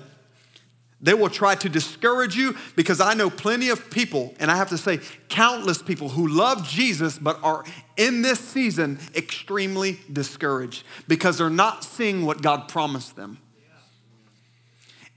they 1.01 1.13
will 1.13 1.29
try 1.29 1.55
to 1.55 1.67
discourage 1.67 2.37
you 2.37 2.55
because 2.77 3.01
I 3.01 3.13
know 3.13 3.29
plenty 3.29 3.67
of 3.67 3.89
people, 3.89 4.33
and 4.39 4.49
I 4.49 4.55
have 4.55 4.69
to 4.69 4.77
say, 4.77 5.01
countless 5.27 5.81
people 5.81 6.07
who 6.07 6.29
love 6.29 6.65
Jesus 6.65 7.19
but 7.19 7.43
are 7.43 7.65
in 7.97 8.21
this 8.21 8.39
season 8.39 8.99
extremely 9.15 9.99
discouraged 10.13 10.85
because 11.09 11.39
they're 11.39 11.49
not 11.49 11.83
seeing 11.83 12.25
what 12.25 12.41
God 12.41 12.69
promised 12.69 13.17
them. 13.17 13.37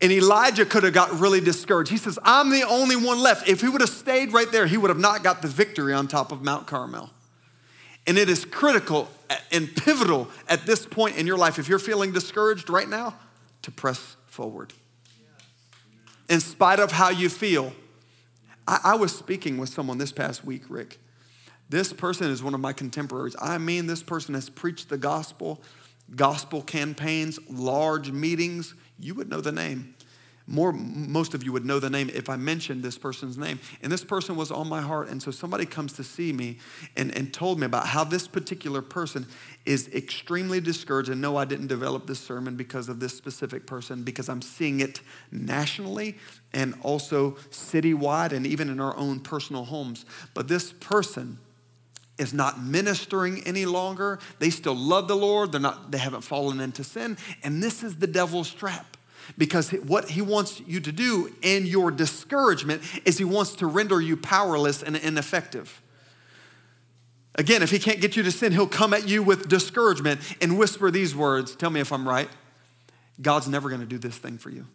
And 0.05 0.12
Elijah 0.12 0.67
could 0.67 0.83
have 0.83 0.93
got 0.93 1.19
really 1.19 1.40
discouraged. 1.40 1.90
He 1.90 1.97
says, 1.97 2.19
I'm 2.23 2.51
the 2.51 2.62
only 2.64 2.95
one 2.95 3.21
left. 3.21 3.49
If 3.49 3.62
he 3.62 3.71
would 3.71 3.81
have 3.81 3.88
stayed 3.88 4.35
right 4.35 4.53
there, 4.53 4.67
he 4.67 4.77
would 4.77 4.90
have 4.90 4.99
not 4.99 5.23
got 5.23 5.40
the 5.40 5.49
victory 5.49 5.95
on 5.95 6.09
top 6.09 6.31
of 6.31 6.43
Mount 6.43 6.67
Carmel. 6.67 7.09
And 8.07 8.19
it 8.19 8.29
is 8.29 8.45
critical 8.45 9.09
and 9.51 9.75
pivotal 9.75 10.29
at 10.47 10.67
this 10.67 10.85
point 10.85 11.17
in 11.17 11.27
your 11.27 11.38
life, 11.38 11.59
if 11.59 11.71
you're 11.71 11.79
feeling 11.79 12.12
discouraged 12.12 12.69
right 12.69 12.87
now, 12.87 13.17
to 13.62 13.71
press 13.71 14.17
forward. 14.27 14.75
In 16.29 16.40
spite 16.40 16.81
of 16.81 16.93
how 16.93 17.09
you 17.09 17.31
feel. 17.31 17.73
I, 18.69 18.81
I 18.85 18.95
was 18.97 19.17
speaking 19.17 19.57
with 19.57 19.71
someone 19.71 19.97
this 19.97 20.12
past 20.12 20.45
week, 20.45 20.64
Rick. 20.69 20.99
This 21.71 21.95
person 21.95 22.31
is 22.31 22.43
one 22.43 22.53
of 22.53 22.61
my 22.61 22.75
contemporaries. 22.75 23.37
I 23.40 23.57
mean, 23.57 23.87
this 23.87 24.03
person 24.03 24.35
has 24.35 24.51
preached 24.51 24.90
the 24.90 24.99
gospel, 24.99 25.62
gospel 26.14 26.61
campaigns, 26.61 27.38
large 27.49 28.11
meetings. 28.11 28.75
You 28.99 29.15
would 29.15 29.29
know 29.29 29.41
the 29.41 29.53
name. 29.53 29.95
More, 30.47 30.73
most 30.73 31.33
of 31.33 31.43
you 31.43 31.53
would 31.53 31.65
know 31.65 31.81
the 31.81 31.89
name 31.89 32.11
if 32.13 32.29
I 32.29 32.37
mentioned 32.37 32.83
this 32.83 32.99
person's 32.99 33.39
name. 33.39 33.59
And 33.83 33.91
this 33.91 34.05
person 34.05 34.37
was 34.37 34.51
on 34.51 34.69
my 34.69 34.83
heart. 34.83 35.09
And 35.09 35.23
so 35.23 35.31
somebody 35.31 35.65
comes 35.65 35.95
to 35.95 36.05
see 36.05 36.35
me 36.35 36.59
and, 36.99 37.17
and 37.17 37.33
told 37.33 37.59
me 37.59 37.65
about 37.65 37.87
how 37.87 38.05
this 38.05 38.29
particular 38.29 38.83
person 38.83 39.27
is 39.65 39.89
extremely 39.95 40.61
discouraged. 40.61 41.09
And 41.09 41.23
no, 41.23 41.39
I 41.39 41.47
didn't 41.47 41.69
develop 41.69 42.07
this 42.07 42.21
sermon 42.21 42.57
because 42.57 42.91
of 42.91 43.01
this 43.01 43.17
specific 43.17 43.67
person, 43.67 44.03
because 44.03 44.29
I'm 44.29 44.43
seeing 44.43 44.81
it 44.81 45.01
nationally 45.33 46.19
and 46.53 46.75
also 46.83 47.33
citywide 47.51 48.33
and 48.33 48.47
even 48.47 48.69
in 48.69 48.81
our 48.81 48.95
own 48.99 49.21
personal 49.21 49.65
homes. 49.65 50.05
But 50.35 50.49
this 50.49 50.73
person 50.75 51.39
is 52.18 52.33
not 52.33 52.62
ministering 52.62 53.42
any 53.44 53.66
longer. 53.66 54.18
They 54.38 54.50
still 54.50 54.77
love 54.77 55.09
the 55.09 55.16
Lord. 55.16 55.53
They're 55.53 55.61
not, 55.61 55.90
they 55.90 55.98
haven't 55.98 56.22
fallen 56.22 56.61
into 56.61 56.85
sin. 56.85 57.16
And 57.42 57.62
this 57.62 57.83
is 57.83 57.96
the 57.96 58.07
devil's 58.07 58.53
trap. 58.53 58.96
Because 59.38 59.70
what 59.70 60.11
he 60.11 60.20
wants 60.20 60.61
you 60.66 60.81
to 60.81 60.92
do 60.92 61.33
in 61.42 61.66
your 61.66 61.90
discouragement 61.90 62.83
is 63.05 63.18
he 63.18 63.24
wants 63.24 63.57
to 63.57 63.66
render 63.66 64.00
you 64.00 64.16
powerless 64.16 64.83
and 64.83 64.96
ineffective. 64.96 65.81
Again, 67.37 67.62
if 67.62 67.70
he 67.70 67.79
can't 67.79 68.00
get 68.00 68.16
you 68.16 68.22
to 68.22 68.31
sin, 68.31 68.53
he'll 68.53 68.66
come 68.66 68.94
at 68.94 69.09
you 69.09 69.22
with 69.22 69.48
discouragement 69.48 70.20
and 70.40 70.59
whisper 70.59 70.90
these 70.90 71.16
words 71.16 71.57
Tell 71.57 71.70
me 71.70 71.81
if 71.81 71.92
I'm 71.92 72.07
right. 72.07 72.29
God's 73.20 73.48
never 73.48 73.68
going 73.68 73.81
to 73.81 73.87
do 73.87 73.98
this 73.98 74.16
thing 74.16 74.38
for 74.38 74.50
you. 74.50 74.66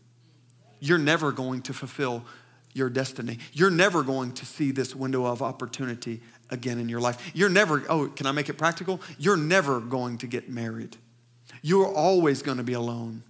You're 0.79 0.97
never 0.97 1.31
going 1.31 1.61
to 1.63 1.73
fulfill 1.73 2.25
your 2.73 2.89
destiny. 2.89 3.39
You're 3.53 3.69
never 3.69 4.03
going 4.03 4.33
to 4.33 4.45
see 4.45 4.71
this 4.71 4.95
window 4.95 5.25
of 5.25 5.41
opportunity 5.41 6.21
again 6.51 6.79
in 6.79 6.89
your 6.89 6.99
life. 6.99 7.31
You're 7.33 7.49
never, 7.49 7.83
oh, 7.89 8.07
can 8.07 8.25
I 8.25 8.31
make 8.31 8.49
it 8.49 8.53
practical? 8.53 9.01
You're 9.17 9.37
never 9.37 9.79
going 9.79 10.17
to 10.19 10.27
get 10.27 10.49
married. 10.49 10.97
You're 11.61 11.93
always 11.93 12.41
going 12.41 12.57
to 12.57 12.63
be 12.63 12.73
alone. 12.73 13.23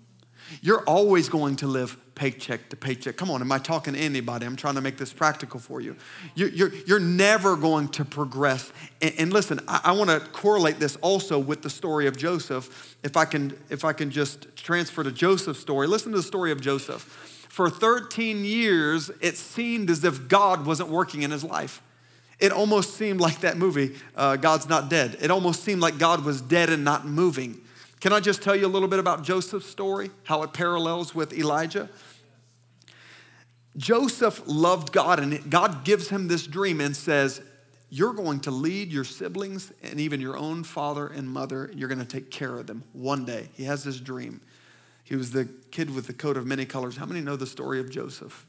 You're 0.62 0.84
always 0.84 1.30
going 1.30 1.58
to 1.58 1.68
live 1.68 1.98
paycheck 2.16 2.70
to 2.70 2.76
paycheck. 2.76 3.16
Come 3.16 3.32
on, 3.32 3.42
am 3.42 3.52
I 3.52 3.60
talking 3.60 3.94
to 3.94 4.00
anybody? 4.00 4.46
I'm 4.46 4.56
trying 4.56 4.76
to 4.76 4.82
make 4.82 4.98
this 4.98 5.14
practical 5.14 5.60
for 5.60 5.80
you. 5.80 5.96
You're, 6.36 6.50
you're, 6.50 6.74
you're 6.86 7.00
never 7.00 7.56
going 7.56 7.88
to 7.90 8.04
progress. 8.04 8.72
And, 9.02 9.14
and 9.18 9.34
listen, 9.34 9.60
I, 9.68 9.82
I 9.86 9.92
want 9.94 10.10
to 10.10 10.20
correlate 10.32 10.80
this 10.80 10.98
also 10.98 11.40
with 11.40 11.62
the 11.62 11.70
story 11.70 12.08
of 12.08 12.18
Joseph. 12.18 12.98
If 13.04 13.16
I 13.16 13.26
can, 13.26 13.58
if 13.70 13.86
I 13.86 13.94
can 13.94 14.12
just 14.12 14.54
transfer 14.56 15.04
to 15.04 15.12
Joseph's 15.12 15.60
story, 15.60 15.88
listen 15.88 16.12
to 16.12 16.18
the 16.18 16.24
story 16.24 16.52
of 16.52 16.62
Joseph. 16.62 17.04
For 17.50 17.70
13 17.70 18.44
years, 18.44 19.10
it 19.22 19.38
seemed 19.38 19.90
as 19.90 20.04
if 20.04 20.28
God 20.28 20.66
wasn't 20.66 20.90
working 20.90 21.24
in 21.24 21.32
his 21.32 21.44
life. 21.44 21.82
It 22.40 22.52
almost 22.52 22.96
seemed 22.96 23.20
like 23.20 23.42
that 23.42 23.58
movie, 23.58 23.96
uh, 24.16 24.38
God's 24.38 24.70
Not 24.70 24.90
Dead. 24.90 25.18
It 25.20 25.30
almost 25.30 25.64
seemed 25.64 25.82
like 25.82 25.98
God 25.98 26.24
was 26.24 26.42
dead 26.42 26.70
and 26.70 26.84
not 26.84 27.06
moving. 27.06 27.60
Can 28.00 28.14
I 28.14 28.22
just 28.22 28.42
tell 28.42 28.56
you 28.56 28.66
a 28.66 28.70
little 28.70 28.88
bit 28.88 29.00
about 29.00 29.24
Joseph's 29.24 29.66
story, 29.66 30.10
how 30.24 30.44
it 30.44 30.54
parallels 30.54 31.14
with 31.14 31.34
Elijah? 31.34 31.90
Joseph 33.76 34.42
loved 34.46 34.92
God, 34.94 35.20
and 35.20 35.50
God 35.50 35.84
gives 35.84 36.10
him 36.10 36.28
this 36.28 36.48
dream 36.48 36.80
and 36.80 36.96
says, 36.96 37.42
You're 37.90 38.14
going 38.14 38.40
to 38.42 38.52
lead 38.52 38.92
your 38.92 39.04
siblings 39.04 39.74
and 39.84 40.00
even 40.00 40.22
your 40.22 40.38
own 40.38 40.64
father 40.64 41.08
and 41.08 41.30
mother. 41.30 41.70
You're 41.76 41.90
going 41.90 42.00
to 42.00 42.06
take 42.06 42.32
care 42.32 42.58
of 42.58 42.68
them 42.68 42.84
one 42.94 43.26
day. 43.26 43.50
He 43.54 43.66
has 43.66 43.84
this 43.84 44.00
dream. 44.00 44.40
He 45.04 45.16
was 45.16 45.32
the 45.32 45.46
kid 45.72 45.94
with 45.94 46.08
the 46.08 46.14
coat 46.14 46.38
of 46.38 46.46
many 46.46 46.66
colors. 46.66 46.96
How 46.96 47.06
many 47.06 47.20
know 47.20 47.36
the 47.36 47.48
story 47.48 47.80
of 47.80 47.90
Joseph? 47.90 48.46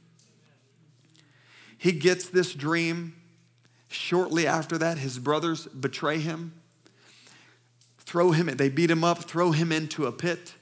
He 1.77 1.93
gets 1.93 2.29
this 2.29 2.53
dream. 2.53 3.15
Shortly 3.91 4.47
after 4.47 4.79
that, 4.79 4.97
his 4.97 5.19
brothers 5.19 5.67
betray 5.67 6.19
him 6.19 6.55
throw 8.11 8.33
him, 8.33 8.47
they 8.47 8.69
beat 8.69 8.91
him 8.91 9.05
up, 9.05 9.19
throw 9.19 9.53
him 9.53 9.71
into 9.71 10.05
a 10.07 10.11
pit. 10.11 10.55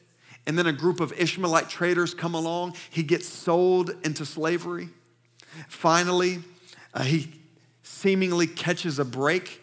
And 0.46 0.58
then 0.58 0.66
a 0.66 0.72
group 0.72 1.00
of 1.00 1.14
Ishmaelite 1.18 1.70
traders 1.70 2.12
come 2.12 2.34
along. 2.34 2.74
He 2.90 3.02
gets 3.02 3.26
sold 3.26 3.90
into 4.04 4.26
slavery. 4.26 4.90
Finally, 5.66 6.40
uh, 6.92 7.04
he 7.04 7.32
seemingly 7.82 8.46
catches 8.46 8.98
a 8.98 9.04
break 9.04 9.62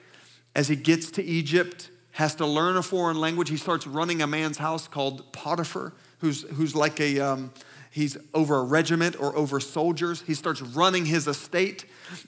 as 0.55 0.67
he 0.67 0.75
gets 0.75 1.11
to 1.11 1.23
Egypt, 1.23 1.91
has 2.13 2.33
to 2.35 2.47
learn 2.47 2.75
a 2.75 2.81
foreign 2.81 3.19
language. 3.19 3.49
He 3.49 3.57
starts 3.57 3.85
running 3.85 4.23
a 4.23 4.27
man's 4.27 4.57
house 4.57 4.87
called 4.87 5.31
Potiphar, 5.31 5.93
who's, 6.19 6.41
who's 6.53 6.75
like 6.75 6.99
a, 6.99 7.19
um, 7.19 7.53
he's 7.95 8.17
over 8.33 8.57
a 8.57 8.63
regiment 8.63 9.17
or 9.21 9.33
over 9.37 9.61
soldiers. 9.61 10.21
He 10.27 10.33
starts 10.33 10.61
running 10.61 11.05
his 11.05 11.27
estate. 11.27 11.85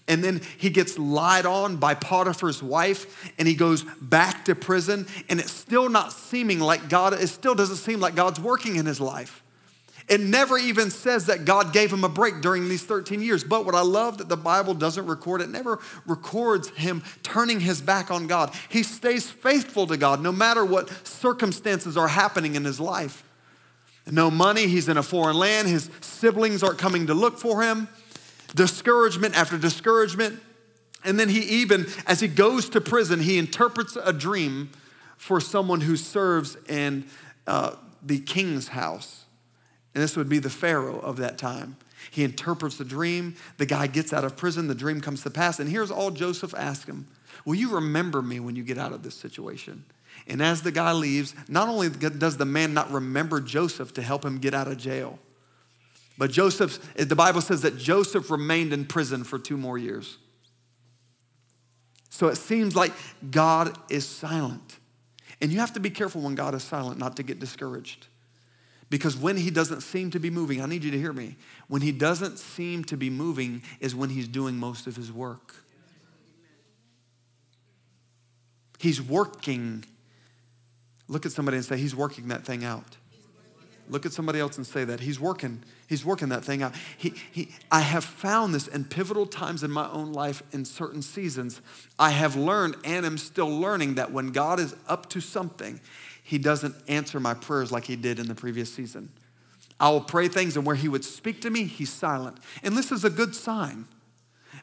And 0.08 0.23
then 0.23 0.39
he 0.58 0.69
gets 0.69 0.97
lied 0.97 1.45
on 1.45 1.75
by 1.75 1.93
Potiphar's 1.93 2.63
wife 2.63 3.34
and 3.38 3.49
he 3.49 3.53
goes 3.53 3.84
back 4.01 4.45
to 4.45 4.56
prison. 4.56 5.08
And 5.27 5.41
it's 5.41 5.51
still 5.51 5.89
not 5.89 6.13
seeming 6.13 6.62
like 6.62 6.88
God, 6.88 7.12
it 7.13 7.27
still 7.27 7.53
doesn't 7.53 7.75
seem 7.75 7.99
like 7.99 8.15
God's 8.15 8.39
working 8.39 8.77
in 8.77 8.86
his 8.86 9.01
life. 9.01 9.43
It 10.08 10.21
never 10.21 10.58
even 10.58 10.89
says 10.89 11.25
that 11.25 11.43
God 11.43 11.73
gave 11.73 11.91
him 11.91 12.06
a 12.06 12.10
break 12.10 12.39
during 12.39 12.69
these 12.69 12.84
13 12.84 13.21
years. 13.21 13.43
But 13.43 13.65
what 13.65 13.75
I 13.75 13.82
love 13.82 14.19
that 14.19 14.30
the 14.30 14.38
Bible 14.38 14.73
doesn't 14.73 15.06
record, 15.06 15.41
it 15.41 15.49
never 15.49 15.80
records 16.06 16.69
him 16.69 17.03
turning 17.23 17.60
his 17.60 17.82
back 17.82 18.10
on 18.10 18.25
God. 18.25 18.53
He 18.69 18.84
stays 18.84 19.30
faithful 19.30 19.86
to 19.88 19.97
God 19.97 20.21
no 20.21 20.32
matter 20.32 20.63
what 20.63 20.89
circumstances 21.06 21.97
are 21.97 22.08
happening 22.08 22.56
in 22.56 22.63
his 22.63 22.80
life 22.80 23.25
no 24.11 24.31
money. 24.31 24.67
He's 24.67 24.87
in 24.87 24.97
a 24.97 25.03
foreign 25.03 25.37
land. 25.37 25.67
His 25.67 25.89
siblings 26.01 26.63
aren't 26.63 26.77
coming 26.77 27.07
to 27.07 27.13
look 27.13 27.37
for 27.37 27.61
him. 27.61 27.87
Discouragement 28.55 29.37
after 29.37 29.57
discouragement. 29.57 30.39
And 31.03 31.19
then 31.19 31.29
he 31.29 31.39
even, 31.61 31.87
as 32.05 32.19
he 32.19 32.27
goes 32.27 32.69
to 32.69 32.81
prison, 32.81 33.19
he 33.19 33.37
interprets 33.37 33.97
a 34.01 34.11
dream 34.11 34.71
for 35.17 35.39
someone 35.39 35.81
who 35.81 35.95
serves 35.95 36.57
in 36.67 37.05
uh, 37.45 37.75
the 38.03 38.19
king's 38.19 38.69
house. 38.69 39.25
And 39.93 40.03
this 40.03 40.15
would 40.15 40.29
be 40.29 40.39
the 40.39 40.49
Pharaoh 40.49 40.99
of 40.99 41.17
that 41.17 41.37
time. 41.37 41.77
He 42.11 42.23
interprets 42.23 42.77
the 42.77 42.85
dream. 42.85 43.35
The 43.57 43.65
guy 43.65 43.87
gets 43.87 44.13
out 44.13 44.23
of 44.23 44.37
prison. 44.37 44.67
The 44.67 44.75
dream 44.75 45.01
comes 45.01 45.23
to 45.23 45.29
pass. 45.29 45.59
And 45.59 45.69
here's 45.69 45.91
all 45.91 46.11
Joseph 46.11 46.53
asks 46.55 46.85
him 46.85 47.07
Will 47.45 47.55
you 47.55 47.75
remember 47.75 48.21
me 48.21 48.39
when 48.39 48.55
you 48.55 48.63
get 48.63 48.77
out 48.77 48.93
of 48.93 49.03
this 49.03 49.15
situation? 49.15 49.85
And 50.25 50.41
as 50.41 50.62
the 50.62 50.71
guy 50.71 50.91
leaves, 50.93 51.36
not 51.47 51.69
only 51.69 51.89
does 51.89 52.38
the 52.38 52.45
man 52.45 52.73
not 52.73 52.91
remember 52.91 53.39
Joseph 53.39 53.93
to 53.93 54.01
help 54.01 54.25
him 54.25 54.39
get 54.39 54.53
out 54.53 54.67
of 54.67 54.77
jail, 54.77 55.19
but 56.17 56.32
Joseph, 56.32 56.80
eh, 56.97 57.03
the 57.03 57.15
Bible 57.15 57.41
says 57.41 57.62
that 57.62 57.77
Joseph 57.77 58.32
remained 58.32 58.73
in 58.73 58.86
prison 58.86 59.23
for 59.23 59.38
two 59.38 59.58
more 59.58 59.77
years. 59.77 60.17
So 62.10 62.27
it 62.27 62.38
seems 62.38 62.75
like 62.75 62.91
God 63.30 63.77
is 63.89 64.08
silent. 64.08 64.80
And 65.39 65.51
you 65.51 65.60
have 65.60 65.73
to 65.73 65.80
be 65.80 65.91
careful 65.91 66.21
when 66.21 66.34
God 66.34 66.56
is 66.56 66.63
silent 66.63 66.97
not 66.97 67.17
to 67.17 67.23
get 67.23 67.39
discouraged. 67.39 68.08
Because 68.89 69.15
when 69.15 69.38
he 69.38 69.51
doesn't 69.51 69.82
seem 69.82 70.12
to 70.12 70.19
be 70.19 70.30
moving, 70.30 70.62
I 70.62 70.65
need 70.65 70.84
you 70.84 70.91
to 70.91 70.97
hear 70.97 71.13
me. 71.13 71.36
When 71.67 71.82
he 71.82 71.91
doesn't 71.91 72.39
seem 72.39 72.84
to 72.86 72.97
be 72.97 73.10
moving 73.10 73.62
is 73.80 73.93
when 73.93 74.10
he's 74.10 74.27
doing 74.27 74.58
most 74.58 74.88
of 74.88 74.95
his 74.95 75.12
work. 75.12 75.53
He's 78.80 79.01
working 79.01 79.84
Look 81.07 81.25
at 81.25 81.31
somebody 81.31 81.57
and 81.57 81.65
say, 81.65 81.77
He's 81.77 81.95
working 81.95 82.27
that 82.29 82.45
thing 82.45 82.63
out. 82.63 82.97
Look 83.89 84.05
at 84.05 84.11
somebody 84.11 84.39
else 84.39 84.57
and 84.57 84.67
say 84.67 84.83
that. 84.83 84.99
He's 84.99 85.19
working, 85.19 85.63
he's 85.87 86.03
working 86.03 86.29
that 86.29 86.43
thing 86.43 86.61
out. 86.61 86.73
He, 86.97 87.13
he, 87.31 87.49
I 87.71 87.79
have 87.79 88.03
found 88.03 88.53
this 88.53 88.67
in 88.67 88.83
pivotal 88.83 89.25
times 89.25 89.63
in 89.63 89.71
my 89.71 89.89
own 89.89 90.11
life 90.11 90.43
in 90.51 90.65
certain 90.65 91.01
seasons. 91.01 91.61
I 91.97 92.09
have 92.09 92.35
learned 92.35 92.75
and 92.83 93.05
am 93.05 93.17
still 93.17 93.49
learning 93.49 93.95
that 93.95 94.11
when 94.11 94.31
God 94.31 94.59
is 94.59 94.75
up 94.87 95.09
to 95.11 95.21
something, 95.21 95.79
He 96.21 96.37
doesn't 96.37 96.75
answer 96.87 97.19
my 97.19 97.33
prayers 97.33 97.71
like 97.71 97.85
He 97.85 97.95
did 97.95 98.19
in 98.19 98.27
the 98.27 98.35
previous 98.35 98.73
season. 98.73 99.09
I 99.79 99.89
will 99.89 100.01
pray 100.01 100.27
things, 100.27 100.57
and 100.57 100.65
where 100.65 100.75
He 100.75 100.89
would 100.89 101.05
speak 101.05 101.41
to 101.41 101.49
me, 101.49 101.63
He's 101.63 101.91
silent. 101.91 102.39
And 102.63 102.75
this 102.75 102.91
is 102.91 103.05
a 103.05 103.09
good 103.09 103.35
sign 103.35 103.85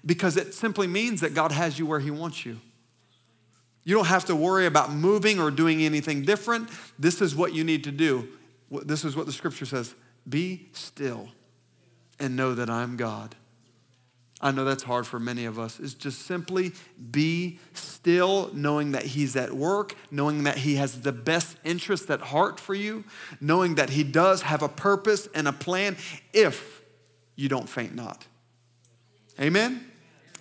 because 0.04 0.36
it 0.36 0.52
simply 0.52 0.86
means 0.86 1.22
that 1.22 1.32
God 1.32 1.50
has 1.50 1.78
you 1.78 1.86
where 1.86 2.00
He 2.00 2.10
wants 2.10 2.44
you. 2.44 2.60
You 3.84 3.94
don't 3.94 4.06
have 4.06 4.24
to 4.26 4.36
worry 4.36 4.66
about 4.66 4.90
moving 4.90 5.38
or 5.38 5.50
doing 5.50 5.82
anything 5.82 6.22
different. 6.22 6.70
This 6.98 7.20
is 7.20 7.36
what 7.36 7.52
you 7.54 7.64
need 7.64 7.84
to 7.84 7.92
do. 7.92 8.28
This 8.70 9.04
is 9.04 9.14
what 9.14 9.26
the 9.26 9.32
scripture 9.32 9.66
says 9.66 9.94
Be 10.28 10.68
still 10.72 11.28
and 12.18 12.34
know 12.34 12.54
that 12.54 12.70
I'm 12.70 12.96
God. 12.96 13.34
I 14.40 14.50
know 14.50 14.64
that's 14.64 14.82
hard 14.82 15.06
for 15.06 15.18
many 15.18 15.46
of 15.46 15.58
us. 15.58 15.80
Is 15.80 15.94
just 15.94 16.22
simply 16.22 16.72
be 17.10 17.58
still, 17.72 18.50
knowing 18.52 18.92
that 18.92 19.04
He's 19.04 19.36
at 19.36 19.52
work, 19.52 19.94
knowing 20.10 20.44
that 20.44 20.58
He 20.58 20.76
has 20.76 21.00
the 21.00 21.12
best 21.12 21.56
interest 21.64 22.10
at 22.10 22.20
heart 22.20 22.60
for 22.60 22.74
you, 22.74 23.04
knowing 23.40 23.76
that 23.76 23.90
He 23.90 24.02
does 24.02 24.42
have 24.42 24.62
a 24.62 24.68
purpose 24.68 25.28
and 25.34 25.48
a 25.48 25.52
plan 25.52 25.96
if 26.32 26.82
you 27.36 27.48
don't 27.48 27.68
faint 27.68 27.94
not. 27.94 28.26
Amen? 29.40 29.90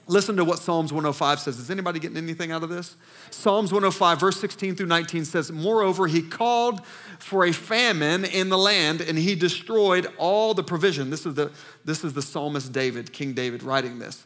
Listen 0.05 0.35
to 0.35 0.43
what 0.43 0.59
Psalms 0.59 0.91
105 0.91 1.39
says. 1.39 1.59
Is 1.59 1.69
anybody 1.69 1.97
getting 1.97 2.17
anything 2.17 2.51
out 2.51 2.61
of 2.61 2.69
this? 2.69 2.97
Psalms 3.31 3.71
105, 3.71 4.19
verse 4.19 4.37
16 4.39 4.75
through 4.75 4.87
19 4.87 5.23
says, 5.23 5.49
Moreover, 5.49 6.07
he 6.07 6.21
called 6.21 6.85
for 7.19 7.45
a 7.45 7.53
famine 7.53 8.25
in 8.25 8.49
the 8.49 8.57
land 8.57 8.99
and 8.99 9.17
he 9.17 9.33
destroyed 9.33 10.07
all 10.17 10.53
the 10.53 10.63
provision. 10.63 11.09
This 11.09 11.25
is 11.25 11.35
the, 11.35 11.51
this 11.85 12.03
is 12.03 12.13
the 12.13 12.21
psalmist 12.21 12.73
David, 12.73 13.13
King 13.13 13.33
David, 13.33 13.63
writing 13.63 13.99
this. 13.99 14.25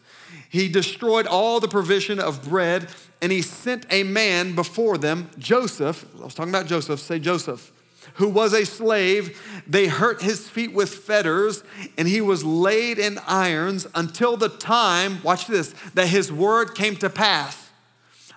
He 0.49 0.67
destroyed 0.67 1.27
all 1.27 1.59
the 1.59 1.67
provision 1.67 2.19
of 2.19 2.49
bread 2.49 2.87
and 3.21 3.31
he 3.31 3.43
sent 3.43 3.85
a 3.91 4.01
man 4.01 4.55
before 4.55 4.97
them, 4.97 5.29
Joseph. 5.37 6.07
I 6.19 6.25
was 6.25 6.33
talking 6.33 6.51
about 6.51 6.65
Joseph, 6.65 6.99
say 6.99 7.19
Joseph 7.19 7.71
who 8.17 8.27
was 8.27 8.53
a 8.53 8.65
slave. 8.65 9.39
They 9.67 9.87
hurt 9.87 10.21
his 10.21 10.47
feet 10.47 10.73
with 10.73 10.89
fetters, 10.89 11.63
and 11.97 12.07
he 12.07 12.21
was 12.21 12.43
laid 12.43 12.99
in 12.99 13.19
irons 13.27 13.87
until 13.95 14.37
the 14.37 14.49
time, 14.49 15.21
watch 15.23 15.47
this, 15.47 15.73
that 15.93 16.07
his 16.07 16.31
word 16.31 16.75
came 16.75 16.95
to 16.97 17.09
pass. 17.09 17.69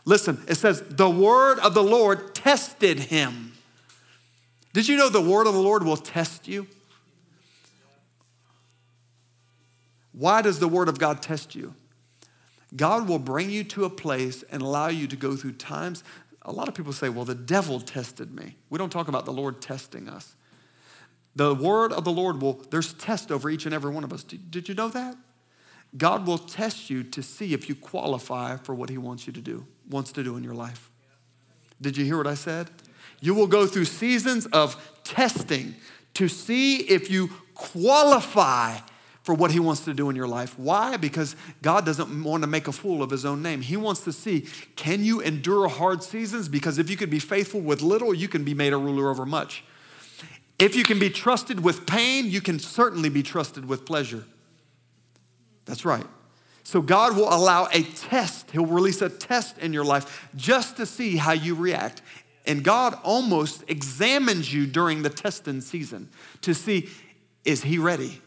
Listen, 0.05 0.43
it 0.49 0.57
says, 0.57 0.83
the 0.89 1.11
word 1.11 1.59
of 1.59 1.75
the 1.75 1.83
Lord 1.83 2.35
tested 2.35 2.99
him. 2.99 3.53
Did 4.73 4.89
you 4.89 4.97
know 4.97 5.09
the 5.09 5.21
word 5.21 5.47
of 5.47 5.55
the 5.55 5.61
Lord 5.61 5.83
will 5.83 5.97
test 5.97 6.47
you? 6.47 6.67
Why 10.13 10.43
does 10.43 10.59
the 10.59 10.69
word 10.69 10.89
of 10.89 10.99
God 10.99 11.23
test 11.23 11.55
you? 11.55 11.75
God 12.77 13.09
will 13.09 13.19
bring 13.19 13.51
you 13.51 13.65
to 13.65 13.85
a 13.85 13.91
place 13.91 14.45
and 14.51 14.63
allow 14.63 14.89
you 14.89 15.07
to 15.07 15.17
go 15.17 15.37
through 15.37 15.53
times. 15.53 16.05
A 16.43 16.53
lot 16.53 16.69
of 16.69 16.75
people 16.75 16.93
say, 16.93 17.09
well, 17.09 17.25
the 17.25 17.35
devil 17.35 17.81
tested 17.81 18.35
me. 18.35 18.57
We 18.71 18.79
don't 18.79 18.91
talk 18.91 19.09
about 19.09 19.25
the 19.25 19.33
Lord 19.33 19.61
testing 19.61 20.09
us. 20.09 20.35
The 21.37 21.55
word 21.55 21.93
of 21.93 22.05
the 22.05 22.11
Lord 22.11 22.41
will, 22.41 22.55
there's 22.71 22.95
test 22.95 23.31
over 23.31 23.51
each 23.51 23.67
and 23.67 23.75
every 23.75 23.91
one 23.91 24.05
of 24.05 24.13
us. 24.13 24.25
Did, 24.25 24.51
did 24.51 24.69
you 24.69 24.75
know 24.75 24.89
that? 24.89 25.17
God 25.97 26.27
will 26.27 26.39
test 26.39 26.89
you 26.89 27.03
to 27.05 27.23
see 27.23 27.53
if 27.53 27.69
you 27.69 27.75
qualify 27.75 28.57
for 28.57 28.75
what 28.75 28.91
he 28.91 28.99
wants 28.99 29.27
you 29.27 29.33
to 29.33 29.41
do, 29.41 29.67
wants 29.89 30.13
to 30.13 30.23
do 30.23 30.37
in 30.37 30.45
your 30.45 30.55
life. 30.55 30.91
Did 31.81 31.97
you 31.97 32.05
hear 32.05 32.17
what 32.17 32.27
I 32.27 32.35
said? 32.35 32.71
You 33.21 33.35
will 33.35 33.47
go 33.47 33.67
through 33.67 33.87
seasons 33.87 34.47
of 34.47 34.77
testing 35.05 35.75
to 36.15 36.29
see 36.29 36.79
if 36.79 37.11
you 37.11 37.31
qualify 37.55 38.79
for 39.31 39.35
what 39.35 39.53
he 39.53 39.61
wants 39.61 39.83
to 39.83 39.95
do 39.95 40.11
in 40.11 40.17
your 40.17 40.27
life. 40.27 40.59
Why? 40.59 40.97
Because 40.97 41.37
God 41.63 41.87
doesn't 41.87 42.25
want 42.25 42.43
to 42.43 42.49
make 42.49 42.67
a 42.67 42.73
fool 42.73 43.01
of 43.01 43.11
his 43.11 43.25
own 43.25 43.43
name. 43.43 43.61
He 43.63 43.77
wants 43.77 44.01
to 44.01 44.13
see 44.13 44.49
can 44.75 45.05
you 45.05 45.21
endure 45.21 45.69
hard 45.69 46.03
seasons? 46.03 46.49
Because 46.49 46.81
if 46.81 46.91
you 46.91 46.97
can 46.97 47.11
be 47.11 47.21
faithful 47.21 47.61
with 47.61 47.81
little, 47.81 48.13
you 48.13 48.27
can 48.27 48.43
be 48.43 48.55
made 48.55 48.73
a 48.73 48.77
ruler 48.77 49.09
over 49.09 49.25
much. 49.25 49.63
If 50.59 50.75
you 50.75 50.83
can 50.83 50.99
be 50.99 51.11
trusted 51.11 51.63
with 51.63 51.87
pain, 51.87 52.29
you 52.29 52.41
can 52.41 52.59
certainly 52.59 53.09
be 53.09 53.23
trusted 53.23 53.69
with 53.69 53.85
pleasure. 53.85 54.25
That's 55.65 55.85
right. 55.85 56.07
So 56.65 56.83
God 56.83 57.15
will 57.15 57.33
allow 57.33 57.69
a 57.73 57.85
test. 57.85 58.51
He'll 58.51 58.67
release 58.67 59.01
a 59.01 59.09
test 59.09 59.59
in 59.59 59.73
your 59.73 59.85
life 59.85 60.29
just 60.35 60.77
to 60.79 60.87
see 60.87 61.15
how 61.15 61.35
you 61.35 61.55
react. 61.55 62.03
And 62.49 62.65
God 62.65 62.99
almost 63.05 63.63
examines 63.69 64.53
you 64.53 64.67
during 64.67 65.03
the 65.03 65.11
testing 65.11 65.61
season 65.61 66.09
to 66.41 66.53
see 66.53 66.89
is 67.45 67.63
he 67.63 67.79
ready? 67.79 68.21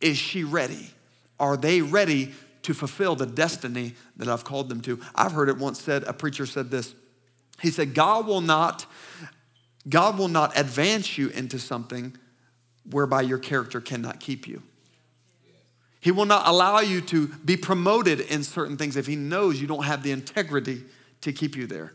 Is 0.00 0.16
she 0.16 0.44
ready? 0.44 0.90
Are 1.38 1.56
they 1.56 1.82
ready 1.82 2.34
to 2.62 2.74
fulfill 2.74 3.14
the 3.14 3.26
destiny 3.26 3.94
that 4.16 4.28
I've 4.28 4.44
called 4.44 4.68
them 4.68 4.80
to? 4.82 5.00
I've 5.14 5.32
heard 5.32 5.48
it 5.48 5.58
once 5.58 5.80
said, 5.80 6.04
a 6.04 6.12
preacher 6.12 6.46
said 6.46 6.70
this. 6.70 6.94
He 7.60 7.70
said, 7.70 7.94
God 7.94 8.26
will 8.26 8.40
not, 8.40 8.86
God 9.88 10.18
will 10.18 10.28
not 10.28 10.58
advance 10.58 11.16
you 11.16 11.28
into 11.28 11.58
something 11.58 12.16
whereby 12.90 13.22
your 13.22 13.38
character 13.38 13.80
cannot 13.80 14.20
keep 14.20 14.46
you. 14.46 14.62
He 16.00 16.12
will 16.12 16.26
not 16.26 16.46
allow 16.46 16.80
you 16.80 17.00
to 17.02 17.28
be 17.28 17.56
promoted 17.56 18.20
in 18.20 18.44
certain 18.44 18.76
things 18.76 18.96
if 18.96 19.06
he 19.06 19.16
knows 19.16 19.60
you 19.60 19.66
don't 19.66 19.84
have 19.84 20.02
the 20.02 20.12
integrity 20.12 20.84
to 21.22 21.32
keep 21.32 21.56
you 21.56 21.66
there. 21.66 21.92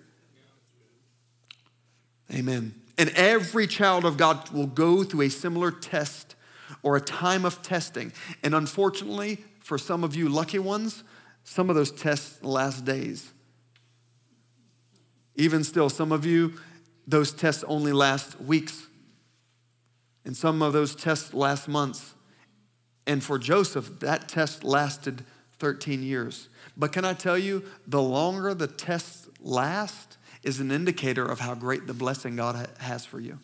Amen. 2.33 2.73
And 2.97 3.09
every 3.09 3.67
child 3.67 4.03
of 4.03 4.17
God 4.17 4.49
will 4.49 4.67
go 4.67 5.03
through 5.03 5.21
a 5.21 5.29
similar 5.29 5.71
test 5.71 6.35
or 6.83 6.95
a 6.95 7.01
time 7.01 7.45
of 7.45 7.61
testing. 7.61 8.11
And 8.43 8.55
unfortunately, 8.55 9.37
for 9.59 9.77
some 9.77 10.03
of 10.03 10.15
you 10.15 10.29
lucky 10.29 10.59
ones, 10.59 11.03
some 11.43 11.69
of 11.69 11.75
those 11.75 11.91
tests 11.91 12.43
last 12.43 12.85
days. 12.85 13.31
Even 15.35 15.63
still, 15.63 15.89
some 15.89 16.11
of 16.11 16.25
you, 16.25 16.53
those 17.07 17.31
tests 17.31 17.63
only 17.67 17.93
last 17.93 18.39
weeks. 18.41 18.87
And 20.25 20.37
some 20.37 20.61
of 20.61 20.73
those 20.73 20.95
tests 20.95 21.33
last 21.33 21.67
months. 21.67 22.13
And 23.07 23.23
for 23.23 23.39
Joseph, 23.39 23.99
that 23.99 24.29
test 24.29 24.63
lasted 24.63 25.25
13 25.57 26.03
years. 26.03 26.49
But 26.77 26.91
can 26.91 27.05
I 27.05 27.13
tell 27.13 27.37
you, 27.37 27.63
the 27.87 28.01
longer 28.01 28.53
the 28.53 28.67
tests 28.67 29.27
last 29.39 30.17
is 30.43 30.59
an 30.59 30.71
indicator 30.71 31.25
of 31.25 31.39
how 31.39 31.55
great 31.55 31.87
the 31.87 31.93
blessing 31.93 32.35
God 32.35 32.67
has 32.79 33.05
for 33.05 33.19
you. 33.19 33.39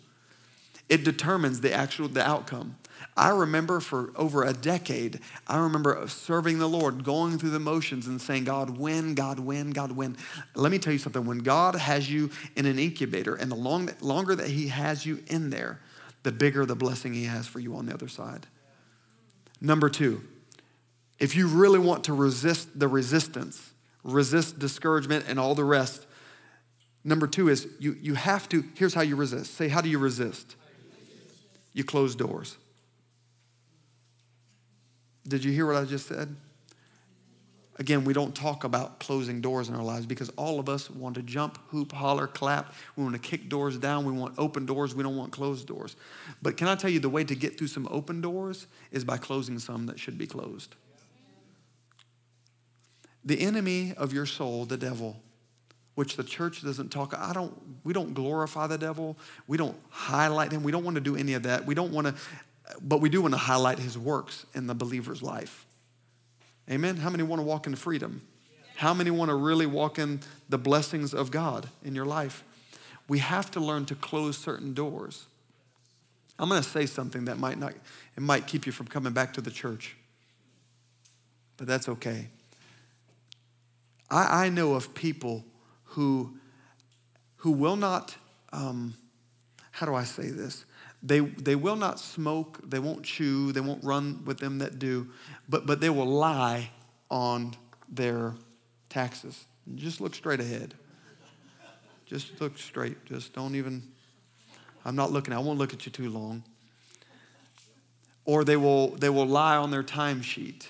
It 0.89 1.03
determines 1.03 1.61
the 1.61 1.73
actual 1.73 2.07
the 2.07 2.27
outcome. 2.27 2.77
I 3.17 3.29
remember 3.29 3.79
for 3.79 4.11
over 4.15 4.43
a 4.43 4.53
decade, 4.53 5.21
I 5.47 5.57
remember 5.57 6.07
serving 6.07 6.59
the 6.59 6.69
Lord, 6.69 7.03
going 7.03 7.39
through 7.39 7.49
the 7.49 7.59
motions 7.59 8.05
and 8.05 8.21
saying, 8.21 8.43
God, 8.43 8.77
when, 8.77 9.15
God, 9.15 9.39
when, 9.39 9.71
God, 9.71 9.91
when. 9.91 10.15
Let 10.53 10.71
me 10.71 10.77
tell 10.77 10.93
you 10.93 10.99
something. 10.99 11.25
When 11.25 11.39
God 11.39 11.73
has 11.75 12.09
you 12.09 12.29
in 12.55 12.67
an 12.67 12.77
incubator, 12.77 13.33
and 13.33 13.51
the 13.51 13.55
long, 13.55 13.89
longer 14.01 14.35
that 14.35 14.47
He 14.47 14.67
has 14.67 15.03
you 15.03 15.23
in 15.27 15.49
there, 15.49 15.79
the 16.21 16.31
bigger 16.31 16.63
the 16.63 16.75
blessing 16.75 17.15
He 17.15 17.23
has 17.23 17.47
for 17.47 17.59
you 17.59 17.75
on 17.75 17.87
the 17.87 17.93
other 17.93 18.07
side. 18.07 18.45
Number 19.59 19.89
two, 19.89 20.21
if 21.17 21.35
you 21.35 21.47
really 21.47 21.79
want 21.79 22.03
to 22.03 22.13
resist 22.13 22.79
the 22.79 22.87
resistance, 22.87 23.73
resist 24.03 24.59
discouragement 24.59 25.25
and 25.27 25.39
all 25.39 25.55
the 25.55 25.63
rest, 25.63 26.05
number 27.03 27.25
two 27.25 27.49
is 27.49 27.67
you, 27.79 27.97
you 27.99 28.13
have 28.13 28.47
to, 28.49 28.63
here's 28.75 28.93
how 28.93 29.01
you 29.01 29.15
resist. 29.15 29.55
Say, 29.55 29.69
how 29.69 29.81
do 29.81 29.89
you 29.89 29.97
resist? 29.97 30.55
You 31.73 31.83
close 31.83 32.15
doors. 32.15 32.57
Did 35.27 35.43
you 35.43 35.51
hear 35.51 35.65
what 35.65 35.75
I 35.75 35.85
just 35.85 36.07
said? 36.07 36.35
Again, 37.79 38.05
we 38.05 38.13
don't 38.13 38.33
talk 38.33 38.63
about 38.63 38.99
closing 38.99 39.39
doors 39.39 39.69
in 39.69 39.75
our 39.75 39.83
lives 39.83 40.07
because 40.07 40.29
all 40.29 40.59
of 40.59 40.67
us 40.67 40.89
want 40.89 41.15
to 41.15 41.21
jump, 41.21 41.59
hoop, 41.67 41.91
holler, 41.91 42.25
clap. 42.25 42.73
We 42.95 43.03
want 43.03 43.13
to 43.13 43.21
kick 43.21 43.49
doors 43.49 43.77
down. 43.77 44.03
We 44.03 44.13
want 44.13 44.33
open 44.39 44.65
doors. 44.65 44.95
We 44.95 45.03
don't 45.03 45.15
want 45.15 45.31
closed 45.31 45.67
doors. 45.67 45.95
But 46.41 46.57
can 46.57 46.67
I 46.67 46.75
tell 46.75 46.89
you 46.89 46.99
the 46.99 47.09
way 47.09 47.23
to 47.23 47.35
get 47.35 47.57
through 47.57 47.67
some 47.67 47.87
open 47.91 48.19
doors 48.19 48.65
is 48.91 49.03
by 49.03 49.17
closing 49.17 49.59
some 49.59 49.85
that 49.85 49.99
should 49.99 50.17
be 50.17 50.25
closed? 50.25 50.75
The 53.23 53.39
enemy 53.41 53.93
of 53.95 54.11
your 54.11 54.25
soul, 54.25 54.65
the 54.65 54.77
devil, 54.77 55.21
which 55.93 56.15
the 56.15 56.23
church 56.23 56.63
doesn't 56.63 56.89
talk 56.89 57.13
I 57.17 57.33
don't 57.33 57.53
we 57.83 57.93
don't 57.93 58.13
glorify 58.13 58.67
the 58.67 58.77
devil. 58.77 59.17
We 59.47 59.57
don't 59.57 59.77
highlight 59.89 60.51
him. 60.51 60.63
We 60.63 60.71
don't 60.71 60.83
want 60.83 60.95
to 60.95 61.01
do 61.01 61.15
any 61.15 61.33
of 61.33 61.43
that. 61.43 61.65
We 61.65 61.75
don't 61.75 61.91
want 61.91 62.07
to 62.07 62.15
but 62.81 63.01
we 63.01 63.09
do 63.09 63.21
want 63.21 63.33
to 63.33 63.39
highlight 63.39 63.79
his 63.79 63.97
works 63.97 64.45
in 64.53 64.67
the 64.67 64.75
believer's 64.75 65.23
life. 65.23 65.65
Amen. 66.69 66.97
How 66.97 67.09
many 67.09 67.23
want 67.23 67.39
to 67.39 67.45
walk 67.45 67.67
in 67.67 67.75
freedom? 67.75 68.21
How 68.75 68.93
many 68.93 69.09
want 69.09 69.29
to 69.29 69.35
really 69.35 69.65
walk 69.65 69.97
in 69.97 70.19
the 70.49 70.57
blessings 70.57 71.13
of 71.13 71.31
God 71.31 71.69
in 71.83 71.95
your 71.95 72.05
life? 72.05 72.43
We 73.07 73.19
have 73.19 73.49
to 73.51 73.59
learn 73.59 73.85
to 73.85 73.95
close 73.95 74.37
certain 74.37 74.73
doors. 74.73 75.25
I'm 76.37 76.49
going 76.49 76.61
to 76.61 76.69
say 76.69 76.85
something 76.85 77.25
that 77.25 77.39
might 77.39 77.57
not, 77.57 77.73
it 78.15 78.21
might 78.21 78.45
keep 78.45 78.65
you 78.65 78.71
from 78.71 78.87
coming 78.87 79.13
back 79.13 79.33
to 79.33 79.41
the 79.41 79.49
church, 79.49 79.95
but 81.55 81.65
that's 81.65 81.89
okay. 81.89 82.27
I, 84.09 84.45
I 84.45 84.49
know 84.49 84.73
of 84.73 84.93
people 84.93 85.43
who, 85.85 86.37
who 87.37 87.51
will 87.51 87.75
not, 87.75 88.15
um, 88.53 88.93
how 89.71 89.85
do 89.85 89.95
I 89.95 90.03
say 90.03 90.29
this? 90.29 90.65
They, 91.03 91.19
they 91.19 91.55
will 91.55 91.75
not 91.75 91.99
smoke, 91.99 92.59
they 92.67 92.79
won't 92.79 93.03
chew, 93.03 93.51
they 93.51 93.61
won't 93.61 93.83
run 93.83 94.23
with 94.25 94.39
them 94.39 94.59
that 94.59 94.79
do, 94.79 95.07
but, 95.47 95.65
but 95.65 95.79
they 95.79 95.89
will 95.89 96.07
lie 96.07 96.71
on 97.09 97.55
their 97.87 98.33
taxes. 98.89 99.45
Just 99.75 100.01
look 100.01 100.15
straight 100.15 100.39
ahead. 100.39 100.73
Just 102.05 102.39
look 102.41 102.57
straight. 102.57 103.05
Just 103.05 103.33
don't 103.33 103.55
even, 103.55 103.83
I'm 104.85 104.95
not 104.95 105.11
looking, 105.11 105.33
I 105.33 105.39
won't 105.39 105.59
look 105.59 105.73
at 105.73 105.85
you 105.85 105.91
too 105.91 106.09
long. 106.09 106.43
Or 108.25 108.43
they 108.43 108.57
will, 108.57 108.89
they 108.95 109.09
will 109.09 109.27
lie 109.27 109.55
on 109.55 109.71
their 109.71 109.83
timesheet, 109.83 110.67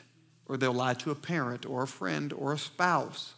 or 0.47 0.57
they'll 0.57 0.73
lie 0.73 0.93
to 0.95 1.11
a 1.11 1.15
parent, 1.15 1.65
or 1.65 1.83
a 1.83 1.87
friend, 1.87 2.33
or 2.33 2.53
a 2.53 2.57
spouse. 2.57 3.33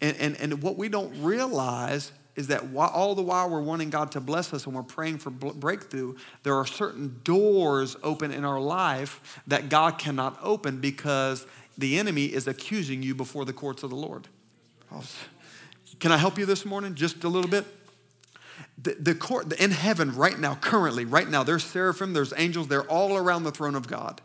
And, 0.00 0.16
and, 0.18 0.36
and 0.40 0.62
what 0.62 0.76
we 0.76 0.88
don't 0.88 1.22
realize 1.22 2.12
is 2.36 2.48
that 2.48 2.62
all 2.76 3.14
the 3.14 3.22
while 3.22 3.48
we're 3.48 3.62
wanting 3.62 3.90
God 3.90 4.12
to 4.12 4.20
bless 4.20 4.52
us 4.52 4.66
and 4.66 4.74
we're 4.74 4.82
praying 4.82 5.18
for 5.18 5.30
breakthrough, 5.30 6.14
there 6.42 6.54
are 6.54 6.66
certain 6.66 7.20
doors 7.24 7.96
open 8.02 8.30
in 8.30 8.44
our 8.44 8.60
life 8.60 9.42
that 9.46 9.68
God 9.68 9.98
cannot 9.98 10.38
open 10.42 10.78
because 10.78 11.46
the 11.78 11.98
enemy 11.98 12.26
is 12.26 12.46
accusing 12.46 13.02
you 13.02 13.14
before 13.14 13.44
the 13.44 13.52
courts 13.52 13.82
of 13.82 13.90
the 13.90 13.96
Lord. 13.96 14.28
Can 15.98 16.12
I 16.12 16.18
help 16.18 16.38
you 16.38 16.46
this 16.46 16.64
morning 16.64 16.94
just 16.94 17.24
a 17.24 17.28
little 17.28 17.50
bit? 17.50 17.64
The, 18.82 18.94
the 18.94 19.14
court 19.14 19.52
in 19.54 19.70
heaven 19.70 20.14
right 20.14 20.38
now, 20.38 20.54
currently, 20.56 21.06
right 21.06 21.28
now, 21.28 21.42
there's 21.42 21.64
seraphim, 21.64 22.12
there's 22.12 22.34
angels, 22.36 22.68
they're 22.68 22.88
all 22.90 23.16
around 23.16 23.44
the 23.44 23.50
throne 23.50 23.74
of 23.74 23.88
God 23.88 24.20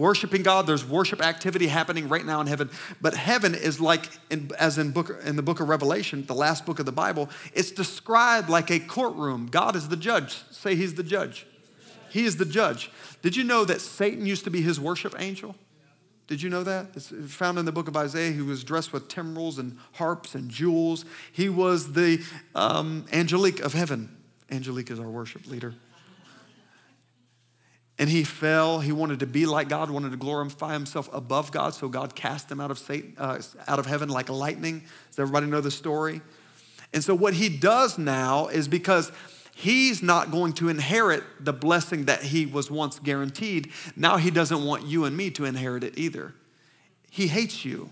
worshiping 0.00 0.42
God. 0.42 0.66
There's 0.66 0.84
worship 0.84 1.22
activity 1.22 1.68
happening 1.68 2.08
right 2.08 2.24
now 2.24 2.40
in 2.40 2.48
heaven. 2.48 2.70
But 3.00 3.14
heaven 3.14 3.54
is 3.54 3.80
like, 3.80 4.08
in, 4.30 4.50
as 4.58 4.78
in, 4.78 4.90
book, 4.90 5.20
in 5.24 5.36
the 5.36 5.42
book 5.42 5.60
of 5.60 5.68
Revelation, 5.68 6.24
the 6.26 6.34
last 6.34 6.66
book 6.66 6.80
of 6.80 6.86
the 6.86 6.92
Bible, 6.92 7.28
it's 7.52 7.70
described 7.70 8.48
like 8.48 8.70
a 8.70 8.80
courtroom. 8.80 9.46
God 9.46 9.76
is 9.76 9.88
the 9.88 9.96
judge. 9.96 10.42
Say 10.50 10.74
he's 10.74 10.94
the 10.94 11.04
judge. 11.04 11.46
He 12.08 12.24
is 12.24 12.38
the 12.38 12.44
judge. 12.44 12.90
Did 13.22 13.36
you 13.36 13.44
know 13.44 13.64
that 13.64 13.80
Satan 13.80 14.26
used 14.26 14.44
to 14.44 14.50
be 14.50 14.62
his 14.62 14.80
worship 14.80 15.14
angel? 15.18 15.54
Did 16.26 16.42
you 16.42 16.48
know 16.48 16.62
that? 16.64 16.86
It's 16.94 17.12
found 17.28 17.58
in 17.58 17.64
the 17.64 17.72
book 17.72 17.86
of 17.86 17.96
Isaiah. 17.96 18.32
He 18.32 18.40
was 18.40 18.64
dressed 18.64 18.92
with 18.92 19.08
timbrels 19.08 19.58
and 19.58 19.78
harps 19.92 20.34
and 20.34 20.48
jewels. 20.48 21.04
He 21.32 21.48
was 21.48 21.92
the 21.92 22.24
um, 22.54 23.04
angelique 23.12 23.60
of 23.60 23.74
heaven. 23.74 24.16
Angelique 24.50 24.90
is 24.90 24.98
our 24.98 25.08
worship 25.08 25.46
leader 25.46 25.74
and 28.00 28.08
he 28.08 28.24
fell. 28.24 28.80
He 28.80 28.92
wanted 28.92 29.20
to 29.20 29.26
be 29.26 29.44
like 29.44 29.68
God, 29.68 29.90
wanted 29.90 30.10
to 30.12 30.16
glorify 30.16 30.72
himself 30.72 31.10
above 31.12 31.52
God, 31.52 31.74
so 31.74 31.86
God 31.86 32.14
cast 32.14 32.50
him 32.50 32.58
out 32.58 32.70
of 32.70 32.78
Satan, 32.78 33.14
uh, 33.18 33.42
out 33.68 33.78
of 33.78 33.84
heaven 33.84 34.08
like 34.08 34.30
lightning. 34.30 34.82
Does 35.10 35.18
everybody 35.18 35.46
know 35.46 35.60
the 35.60 35.70
story? 35.70 36.22
And 36.94 37.04
so 37.04 37.14
what 37.14 37.34
he 37.34 37.50
does 37.50 37.98
now 37.98 38.48
is 38.48 38.68
because 38.68 39.12
he's 39.54 40.02
not 40.02 40.30
going 40.30 40.54
to 40.54 40.70
inherit 40.70 41.22
the 41.40 41.52
blessing 41.52 42.06
that 42.06 42.22
he 42.22 42.46
was 42.46 42.70
once 42.70 42.98
guaranteed. 42.98 43.70
Now 43.94 44.16
he 44.16 44.30
doesn't 44.30 44.64
want 44.64 44.86
you 44.86 45.04
and 45.04 45.14
me 45.14 45.30
to 45.32 45.44
inherit 45.44 45.84
it 45.84 45.98
either. 45.98 46.32
He 47.10 47.26
hates 47.26 47.66
you. 47.66 47.90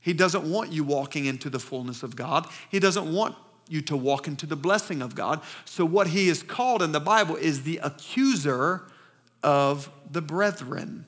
He 0.00 0.14
doesn't 0.14 0.50
want 0.50 0.72
you 0.72 0.84
walking 0.84 1.26
into 1.26 1.50
the 1.50 1.60
fullness 1.60 2.02
of 2.02 2.16
God. 2.16 2.46
He 2.70 2.78
doesn't 2.78 3.12
want 3.12 3.36
you 3.68 3.82
to 3.82 3.96
walk 3.96 4.26
into 4.26 4.46
the 4.46 4.56
blessing 4.56 5.02
of 5.02 5.14
God. 5.14 5.42
So, 5.66 5.84
what 5.84 6.06
he 6.06 6.30
is 6.30 6.42
called 6.42 6.80
in 6.80 6.92
the 6.92 7.00
Bible 7.00 7.36
is 7.36 7.64
the 7.64 7.78
accuser 7.82 8.84
of 9.42 9.90
the 10.10 10.22
brethren. 10.22 11.06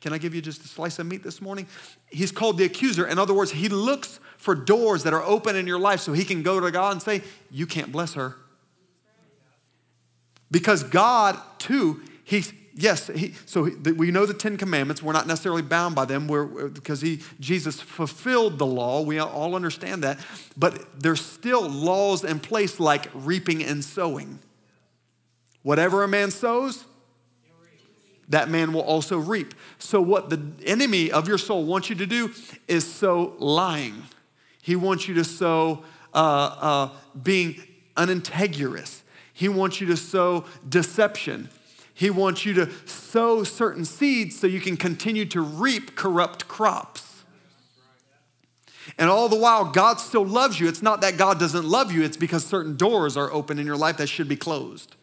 Can 0.00 0.12
I 0.12 0.18
give 0.18 0.34
you 0.34 0.40
just 0.40 0.64
a 0.64 0.68
slice 0.68 0.98
of 0.98 1.06
meat 1.06 1.22
this 1.22 1.42
morning? 1.42 1.66
He's 2.08 2.32
called 2.32 2.56
the 2.56 2.64
accuser. 2.64 3.06
In 3.06 3.18
other 3.18 3.34
words, 3.34 3.50
he 3.50 3.68
looks 3.68 4.18
for 4.38 4.54
doors 4.54 5.02
that 5.02 5.12
are 5.12 5.22
open 5.22 5.56
in 5.56 5.66
your 5.66 5.78
life 5.78 6.00
so 6.00 6.12
he 6.12 6.24
can 6.24 6.42
go 6.42 6.58
to 6.58 6.70
God 6.70 6.92
and 6.92 7.02
say, 7.02 7.22
You 7.50 7.66
can't 7.66 7.92
bless 7.92 8.14
her. 8.14 8.36
Because 10.50 10.82
God, 10.82 11.38
too, 11.58 12.00
he's, 12.24 12.52
yes, 12.74 13.06
he, 13.08 13.34
so 13.46 13.70
we 13.96 14.10
know 14.10 14.26
the 14.26 14.34
Ten 14.34 14.56
Commandments. 14.56 15.02
We're 15.02 15.12
not 15.12 15.26
necessarily 15.26 15.62
bound 15.62 15.94
by 15.94 16.06
them 16.06 16.26
we're, 16.26 16.68
because 16.68 17.00
he, 17.02 17.20
Jesus 17.38 17.80
fulfilled 17.80 18.58
the 18.58 18.66
law. 18.66 19.02
We 19.02 19.18
all 19.18 19.54
understand 19.54 20.02
that. 20.02 20.18
But 20.56 21.00
there's 21.00 21.20
still 21.20 21.68
laws 21.68 22.24
in 22.24 22.40
place 22.40 22.80
like 22.80 23.08
reaping 23.14 23.62
and 23.62 23.84
sowing. 23.84 24.40
Whatever 25.62 26.02
a 26.02 26.08
man 26.08 26.30
sows, 26.30 26.84
that 28.30 28.48
man 28.48 28.72
will 28.72 28.82
also 28.82 29.18
reap. 29.18 29.54
So, 29.78 30.00
what 30.00 30.30
the 30.30 30.40
enemy 30.64 31.10
of 31.12 31.28
your 31.28 31.38
soul 31.38 31.64
wants 31.64 31.90
you 31.90 31.96
to 31.96 32.06
do 32.06 32.32
is 32.66 32.90
sow 32.90 33.34
lying. 33.38 34.04
He 34.62 34.76
wants 34.76 35.08
you 35.08 35.14
to 35.14 35.24
sow 35.24 35.84
uh, 36.14 36.16
uh, 36.16 36.88
being 37.20 37.60
unintegrous. 37.96 39.02
He 39.32 39.48
wants 39.48 39.80
you 39.80 39.86
to 39.88 39.96
sow 39.96 40.44
deception. 40.68 41.50
He 41.92 42.08
wants 42.08 42.46
you 42.46 42.54
to 42.54 42.70
sow 42.86 43.42
certain 43.42 43.84
seeds 43.84 44.38
so 44.38 44.46
you 44.46 44.60
can 44.60 44.76
continue 44.76 45.26
to 45.26 45.40
reap 45.40 45.96
corrupt 45.96 46.48
crops. 46.48 47.24
And 48.96 49.10
all 49.10 49.28
the 49.28 49.36
while, 49.36 49.66
God 49.66 50.00
still 50.00 50.24
loves 50.24 50.58
you. 50.58 50.68
It's 50.68 50.82
not 50.82 51.00
that 51.02 51.16
God 51.16 51.38
doesn't 51.38 51.64
love 51.64 51.92
you, 51.92 52.02
it's 52.02 52.16
because 52.16 52.44
certain 52.44 52.76
doors 52.76 53.16
are 53.16 53.30
open 53.32 53.58
in 53.58 53.66
your 53.66 53.76
life 53.76 53.96
that 53.98 54.08
should 54.08 54.28
be 54.28 54.36
closed 54.36 54.96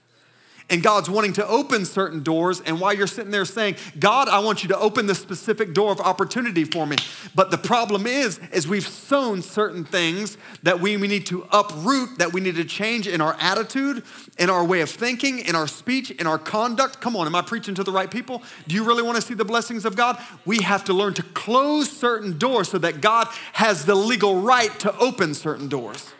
and 0.69 0.83
God's 0.83 1.09
wanting 1.09 1.33
to 1.33 1.47
open 1.47 1.85
certain 1.85 2.23
doors. 2.23 2.61
And 2.61 2.79
while 2.79 2.93
you're 2.93 3.07
sitting 3.07 3.31
there 3.31 3.45
saying, 3.45 3.75
God, 3.99 4.27
I 4.27 4.39
want 4.39 4.63
you 4.63 4.69
to 4.69 4.77
open 4.77 5.05
this 5.05 5.19
specific 5.19 5.73
door 5.73 5.91
of 5.91 5.99
opportunity 6.01 6.65
for 6.65 6.85
me. 6.85 6.97
But 7.35 7.51
the 7.51 7.57
problem 7.57 8.05
is, 8.05 8.39
is 8.51 8.67
we've 8.67 8.87
sown 8.87 9.41
certain 9.41 9.85
things 9.85 10.37
that 10.63 10.79
we, 10.79 10.97
we 10.97 11.07
need 11.07 11.25
to 11.27 11.47
uproot, 11.51 12.17
that 12.17 12.33
we 12.33 12.41
need 12.41 12.55
to 12.55 12.65
change 12.65 13.07
in 13.07 13.21
our 13.21 13.35
attitude, 13.39 14.03
in 14.37 14.49
our 14.49 14.63
way 14.63 14.81
of 14.81 14.89
thinking, 14.89 15.39
in 15.39 15.55
our 15.55 15.67
speech, 15.67 16.11
in 16.11 16.27
our 16.27 16.37
conduct. 16.37 16.99
Come 16.99 17.15
on, 17.15 17.27
am 17.27 17.35
I 17.35 17.41
preaching 17.41 17.75
to 17.75 17.83
the 17.83 17.91
right 17.91 18.11
people? 18.11 18.43
Do 18.67 18.75
you 18.75 18.83
really 18.83 19.03
want 19.03 19.15
to 19.15 19.21
see 19.21 19.33
the 19.33 19.45
blessings 19.45 19.85
of 19.85 19.95
God? 19.95 20.21
We 20.45 20.61
have 20.61 20.83
to 20.85 20.93
learn 20.93 21.13
to 21.15 21.23
close 21.23 21.89
certain 21.89 22.37
doors 22.37 22.69
so 22.69 22.77
that 22.79 23.01
God 23.01 23.27
has 23.53 23.85
the 23.85 23.95
legal 23.95 24.41
right 24.41 24.77
to 24.79 24.95
open 24.97 25.33
certain 25.33 25.67
doors. 25.67 26.11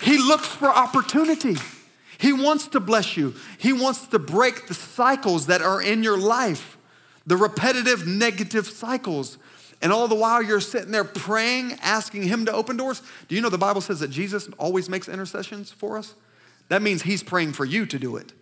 He 0.00 0.18
looks 0.18 0.46
for 0.46 0.68
opportunity. 0.68 1.56
He 2.18 2.32
wants 2.32 2.68
to 2.68 2.80
bless 2.80 3.16
you. 3.16 3.34
He 3.58 3.72
wants 3.72 4.06
to 4.08 4.18
break 4.18 4.66
the 4.66 4.74
cycles 4.74 5.46
that 5.46 5.62
are 5.62 5.80
in 5.80 6.02
your 6.02 6.18
life, 6.18 6.76
the 7.26 7.36
repetitive 7.36 8.06
negative 8.06 8.66
cycles. 8.66 9.38
And 9.80 9.92
all 9.92 10.08
the 10.08 10.16
while 10.16 10.42
you're 10.42 10.60
sitting 10.60 10.90
there 10.90 11.04
praying, 11.04 11.74
asking 11.80 12.24
Him 12.24 12.46
to 12.46 12.52
open 12.52 12.76
doors. 12.76 13.02
Do 13.28 13.36
you 13.36 13.40
know 13.40 13.48
the 13.48 13.58
Bible 13.58 13.80
says 13.80 14.00
that 14.00 14.08
Jesus 14.08 14.48
always 14.58 14.88
makes 14.88 15.08
intercessions 15.08 15.70
for 15.70 15.96
us? 15.96 16.14
That 16.68 16.82
means 16.82 17.02
He's 17.02 17.22
praying 17.22 17.52
for 17.52 17.64
you 17.64 17.86
to 17.86 17.98
do 17.98 18.16
it. 18.16 18.32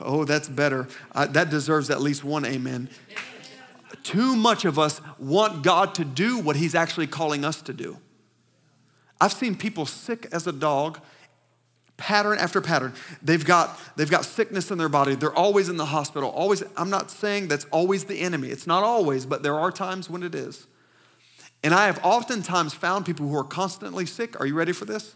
Oh, 0.00 0.24
that's 0.24 0.48
better. 0.48 0.88
Uh, 1.12 1.26
that 1.26 1.50
deserves 1.50 1.90
at 1.90 2.00
least 2.00 2.22
one 2.22 2.44
amen. 2.44 2.88
Too 4.04 4.36
much 4.36 4.64
of 4.64 4.78
us 4.78 5.00
want 5.18 5.62
God 5.62 5.94
to 5.96 6.04
do 6.04 6.38
what 6.38 6.56
He's 6.56 6.74
actually 6.74 7.08
calling 7.08 7.44
us 7.44 7.62
to 7.62 7.72
do. 7.72 7.98
I've 9.22 9.32
seen 9.32 9.54
people 9.54 9.86
sick 9.86 10.26
as 10.32 10.48
a 10.48 10.52
dog, 10.52 10.98
pattern 11.96 12.38
after 12.38 12.60
pattern. 12.60 12.92
They've 13.22 13.44
got, 13.44 13.78
they've 13.94 14.10
got 14.10 14.24
sickness 14.24 14.72
in 14.72 14.78
their 14.78 14.88
body. 14.88 15.14
They're 15.14 15.32
always 15.32 15.68
in 15.68 15.76
the 15.76 15.84
hospital. 15.84 16.28
Always, 16.30 16.64
I'm 16.76 16.90
not 16.90 17.08
saying 17.08 17.46
that's 17.46 17.64
always 17.66 18.02
the 18.02 18.18
enemy. 18.18 18.48
It's 18.48 18.66
not 18.66 18.82
always, 18.82 19.24
but 19.24 19.44
there 19.44 19.54
are 19.54 19.70
times 19.70 20.10
when 20.10 20.24
it 20.24 20.34
is. 20.34 20.66
And 21.62 21.72
I 21.72 21.86
have 21.86 22.04
oftentimes 22.04 22.74
found 22.74 23.06
people 23.06 23.28
who 23.28 23.36
are 23.36 23.44
constantly 23.44 24.06
sick. 24.06 24.40
Are 24.40 24.46
you 24.46 24.54
ready 24.54 24.72
for 24.72 24.86
this? 24.86 25.14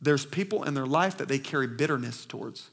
There's 0.00 0.24
people 0.24 0.62
in 0.62 0.74
their 0.74 0.86
life 0.86 1.16
that 1.16 1.26
they 1.26 1.40
carry 1.40 1.66
bitterness 1.66 2.24
towards. 2.24 2.70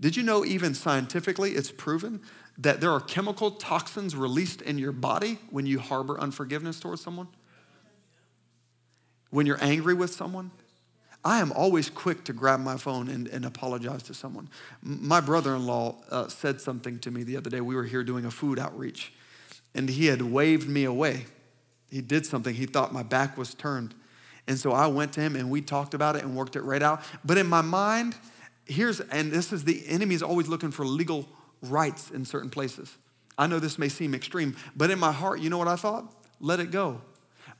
Did 0.00 0.16
you 0.16 0.22
know, 0.22 0.46
even 0.46 0.72
scientifically, 0.72 1.50
it's 1.50 1.70
proven 1.70 2.22
that 2.56 2.80
there 2.80 2.92
are 2.92 3.00
chemical 3.00 3.50
toxins 3.50 4.16
released 4.16 4.62
in 4.62 4.78
your 4.78 4.92
body 4.92 5.40
when 5.50 5.66
you 5.66 5.78
harbor 5.78 6.18
unforgiveness 6.18 6.80
towards 6.80 7.02
someone? 7.02 7.28
When 9.30 9.46
you're 9.46 9.62
angry 9.62 9.94
with 9.94 10.12
someone, 10.12 10.50
I 11.24 11.40
am 11.40 11.50
always 11.52 11.90
quick 11.90 12.24
to 12.24 12.32
grab 12.32 12.60
my 12.60 12.76
phone 12.76 13.08
and, 13.08 13.26
and 13.28 13.44
apologize 13.44 14.02
to 14.04 14.14
someone. 14.14 14.48
My 14.82 15.20
brother 15.20 15.56
in 15.56 15.66
law 15.66 15.96
uh, 16.10 16.28
said 16.28 16.60
something 16.60 17.00
to 17.00 17.10
me 17.10 17.24
the 17.24 17.36
other 17.36 17.50
day. 17.50 17.60
We 17.60 17.74
were 17.74 17.84
here 17.84 18.04
doing 18.04 18.24
a 18.24 18.30
food 18.30 18.58
outreach, 18.58 19.12
and 19.74 19.88
he 19.88 20.06
had 20.06 20.22
waved 20.22 20.68
me 20.68 20.84
away. 20.84 21.26
He 21.90 22.00
did 22.00 22.26
something, 22.26 22.54
he 22.54 22.66
thought 22.66 22.92
my 22.92 23.02
back 23.02 23.36
was 23.36 23.54
turned. 23.54 23.94
And 24.46 24.58
so 24.58 24.72
I 24.72 24.86
went 24.86 25.12
to 25.14 25.20
him 25.20 25.34
and 25.34 25.50
we 25.50 25.60
talked 25.60 25.94
about 25.94 26.14
it 26.14 26.22
and 26.22 26.36
worked 26.36 26.56
it 26.56 26.62
right 26.62 26.82
out. 26.82 27.02
But 27.24 27.36
in 27.38 27.46
my 27.48 27.62
mind, 27.62 28.14
here's, 28.64 29.00
and 29.00 29.32
this 29.32 29.52
is 29.52 29.64
the 29.64 29.82
enemy 29.88 30.14
is 30.14 30.22
always 30.22 30.48
looking 30.48 30.70
for 30.70 30.86
legal 30.86 31.28
rights 31.62 32.10
in 32.10 32.24
certain 32.24 32.50
places. 32.50 32.96
I 33.38 33.46
know 33.46 33.58
this 33.58 33.78
may 33.78 33.88
seem 33.88 34.14
extreme, 34.14 34.56
but 34.76 34.90
in 34.90 34.98
my 34.98 35.12
heart, 35.12 35.40
you 35.40 35.50
know 35.50 35.58
what 35.58 35.68
I 35.68 35.76
thought? 35.76 36.12
Let 36.40 36.60
it 36.60 36.70
go. 36.70 37.00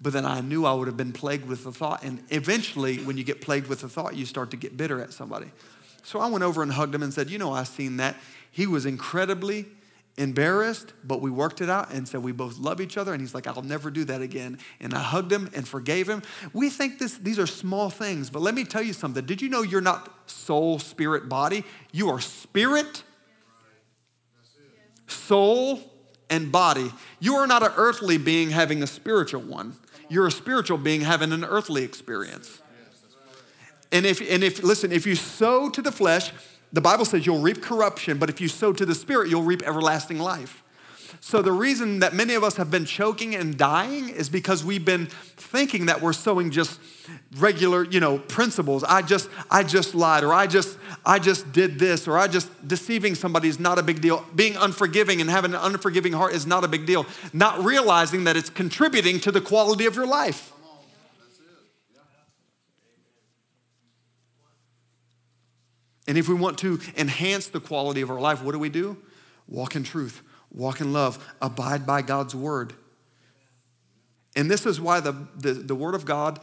But 0.01 0.13
then 0.13 0.27
I 0.27 0.41
knew 0.41 0.67
I 0.67 0.75
would 0.75 0.89
have 0.89 0.97
been 0.97 1.13
plagued 1.13 1.47
with 1.47 1.65
the 1.65 1.73
thought. 1.73 2.03
And 2.03 2.23
eventually, 2.29 2.99
when 2.99 3.17
you 3.17 3.25
get 3.25 3.41
plagued 3.41 3.67
with 3.67 3.81
the 3.81 3.89
thought, 3.89 4.15
you 4.15 4.27
start 4.27 4.51
to 4.51 4.57
get 4.57 4.77
bitter 4.77 5.01
at 5.01 5.13
somebody. 5.13 5.51
So 6.03 6.21
I 6.21 6.29
went 6.29 6.45
over 6.45 6.63
and 6.63 6.71
hugged 6.73 6.95
him 6.95 7.03
and 7.03 7.13
said, 7.13 7.31
You 7.31 7.39
know, 7.39 7.53
I 7.53 7.65
seen 7.65 7.97
that. 7.97 8.17
He 8.51 8.67
was 8.67 8.87
incredibly 8.87 9.67
embarrassed, 10.19 10.93
but 11.05 11.21
we 11.21 11.31
worked 11.31 11.61
it 11.61 11.69
out 11.69 11.93
and 11.93 12.09
said 12.09 12.23
we 12.23 12.33
both 12.33 12.59
love 12.59 12.81
each 12.81 12.97
other. 12.97 13.13
And 13.13 13.21
he's 13.21 13.35
like, 13.35 13.47
I'll 13.47 13.63
never 13.63 13.91
do 13.91 14.05
that 14.05 14.23
again. 14.23 14.59
And 14.81 14.95
I 14.95 15.01
hugged 15.01 15.31
him 15.31 15.51
and 15.55 15.67
forgave 15.67 16.09
him. 16.09 16.23
We 16.53 16.71
think 16.71 16.99
this, 16.99 17.19
these 17.19 17.39
are 17.39 17.47
small 17.47 17.91
things, 17.91 18.31
but 18.31 18.41
let 18.41 18.55
me 18.55 18.65
tell 18.65 18.83
you 18.83 18.93
something. 18.93 19.25
Did 19.25 19.43
you 19.43 19.49
know 19.49 19.63
you're 19.63 19.81
not 19.81 20.11
soul, 20.29 20.79
spirit, 20.79 21.29
body? 21.29 21.65
You 21.93 22.09
are 22.09 22.21
spirit, 22.21 23.03
soul, 25.07 25.81
and 26.31 26.51
body. 26.51 26.91
You 27.21 27.35
are 27.37 27.47
not 27.47 27.63
an 27.63 27.73
earthly 27.77 28.19
being 28.19 28.51
having 28.51 28.83
a 28.83 28.87
spiritual 28.87 29.43
one. 29.43 29.77
You're 30.09 30.27
a 30.27 30.31
spiritual 30.31 30.79
being 30.79 31.01
having 31.01 31.33
an 31.33 31.45
earthly 31.45 31.83
experience. 31.83 32.61
And 33.93 34.05
if, 34.05 34.21
and 34.21 34.43
if, 34.43 34.63
listen, 34.63 34.93
if 34.93 35.07
you 35.07 35.15
sow 35.15 35.71
to 35.71 35.81
the 35.83 35.93
flesh, 35.93 36.33
the 36.73 36.81
Bible 36.81 37.05
says 37.05 37.25
you'll 37.25 37.41
reap 37.41 37.63
corruption, 37.63 38.19
but 38.19 38.29
if 38.29 38.41
you 38.41 38.49
sow 38.49 38.73
to 38.73 38.85
the 38.85 38.95
spirit, 38.95 39.31
you'll 39.31 39.45
reap 39.45 39.63
everlasting 39.63 40.19
life. 40.19 40.63
So, 41.21 41.43
the 41.43 41.53
reason 41.53 42.01
that 42.01 42.15
many 42.15 42.35
of 42.35 42.45
us 42.45 42.57
have 42.57 42.71
been 42.71 42.85
choking 42.85 43.35
and 43.35 43.57
dying 43.57 44.09
is 44.09 44.29
because 44.29 44.65
we've 44.65 44.85
been 44.85 45.07
thinking 45.07 45.87
that 45.87 46.01
we're 46.01 46.13
sowing 46.13 46.51
just 46.51 46.79
regular, 47.39 47.85
you 47.85 48.01
know, 48.01 48.19
principles. 48.19 48.85
I 48.85 49.03
just, 49.03 49.29
I 49.51 49.63
just 49.63 49.95
lied, 49.95 50.25
or 50.25 50.33
I 50.33 50.47
just, 50.47 50.79
I 51.05 51.19
just 51.19 51.53
did 51.53 51.79
this, 51.79 52.07
or 52.07 52.19
I 52.19 52.29
just 52.29 52.51
deceiving 52.67 53.15
somebody 53.15 53.49
is 53.49 53.59
not 53.59 53.79
a 53.79 53.83
big 53.83 54.01
deal. 54.01 54.25
Being 54.35 54.57
unforgiving 54.57 55.21
and 55.21 55.31
having 55.31 55.55
an 55.55 55.61
unforgiving 55.61 56.13
heart 56.13 56.35
is 56.35 56.47
not 56.47 56.65
a 56.65 56.69
big 56.69 56.87
deal. 56.87 57.07
Not 57.33 57.65
realizing 57.65 58.25
that 58.25 58.37
it's 58.37 58.51
contributing 58.51 59.21
to 59.21 59.33
the 59.33 59.41
quality 59.41 59.87
of 59.87 59.97
your 59.97 60.07
life. 60.07 60.53
And 66.09 66.17
if 66.17 66.29
we 66.29 66.35
want 66.35 66.59
to 66.59 66.79
enhance 66.97 67.49
the 67.49 67.59
quality 67.59 68.01
of 68.01 68.11
our 68.11 68.21
life, 68.21 68.43
what 68.43 68.53
do 68.53 68.59
we 68.59 68.69
do? 68.69 68.97
Walk 69.49 69.75
in 69.75 69.83
truth 69.83 70.23
walk 70.57 70.81
in 70.81 70.93
love, 70.93 71.25
abide 71.41 71.87
by 71.87 72.03
God's 72.03 72.35
word. 72.35 72.73
And 74.35 74.51
this 74.51 74.67
is 74.67 74.81
why 74.81 75.01
the, 75.01 75.13
the, 75.37 75.53
the 75.53 75.75
word 75.75 75.95
of 75.95 76.05
God 76.05 76.41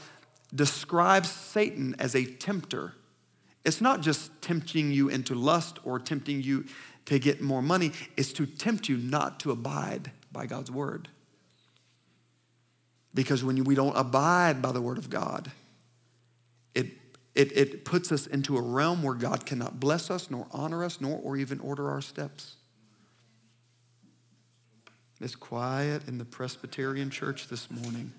describes 0.54 1.30
Satan 1.30 1.96
as 2.00 2.16
a 2.16 2.26
tempter. 2.26 2.94
It's 3.66 3.82
not 3.82 4.02
just 4.02 4.42
tempting 4.42 4.92
you 4.92 5.10
into 5.10 5.36
lust 5.36 5.80
or 5.84 6.00
tempting 6.00 6.42
you 6.42 6.66
to 7.06 7.20
get 7.20 7.42
more 7.42 7.62
money, 7.62 7.92
it's 8.16 8.32
to 8.34 8.46
tempt 8.46 8.88
you 8.88 8.98
not 8.98 9.40
to 9.42 9.52
abide 9.52 10.12
by 10.32 10.46
God's 10.46 10.72
word. 10.72 11.10
Because 13.14 13.44
when 13.44 13.64
we 13.64 13.76
don't 13.76 13.96
abide 13.96 14.62
by 14.62 14.72
the 14.72 14.82
word 14.82 14.98
of 14.98 15.10
God, 15.10 15.52
it, 16.74 16.88
it, 17.36 17.56
it 17.56 17.86
puts 17.86 18.12
us 18.12 18.26
into 18.26 18.58
a 18.58 18.62
realm 18.62 19.04
where 19.04 19.14
God 19.14 19.46
cannot 19.46 19.80
bless 19.80 20.10
us, 20.10 20.32
nor 20.32 20.48
honor 20.52 20.84
us, 20.84 21.00
nor 21.00 21.20
or 21.20 21.38
even 21.38 21.60
order 21.60 21.90
our 21.90 22.02
steps. 22.02 22.56
It's 25.24 25.36
quiet 25.38 26.06
in 26.10 26.18
the 26.18 26.26
Presbyterian 26.26 27.10
church 27.10 27.48
this 27.48 27.72
morning. 27.72 28.12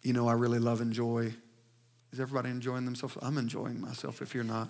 You 0.00 0.12
know, 0.12 0.28
I 0.28 0.34
really 0.34 0.60
love 0.60 0.80
enjoy 0.80 1.34
Is 2.12 2.20
everybody 2.20 2.50
enjoying 2.50 2.84
themselves? 2.84 3.18
I'm 3.20 3.38
enjoying 3.38 3.80
myself 3.80 4.22
if 4.22 4.36
you're 4.36 4.44
not. 4.44 4.68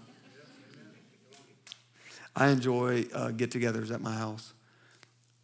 I 2.34 2.48
enjoy 2.48 3.04
uh, 3.12 3.32
get 3.32 3.50
togethers 3.50 3.92
at 3.92 4.00
my 4.00 4.14
house. 4.14 4.54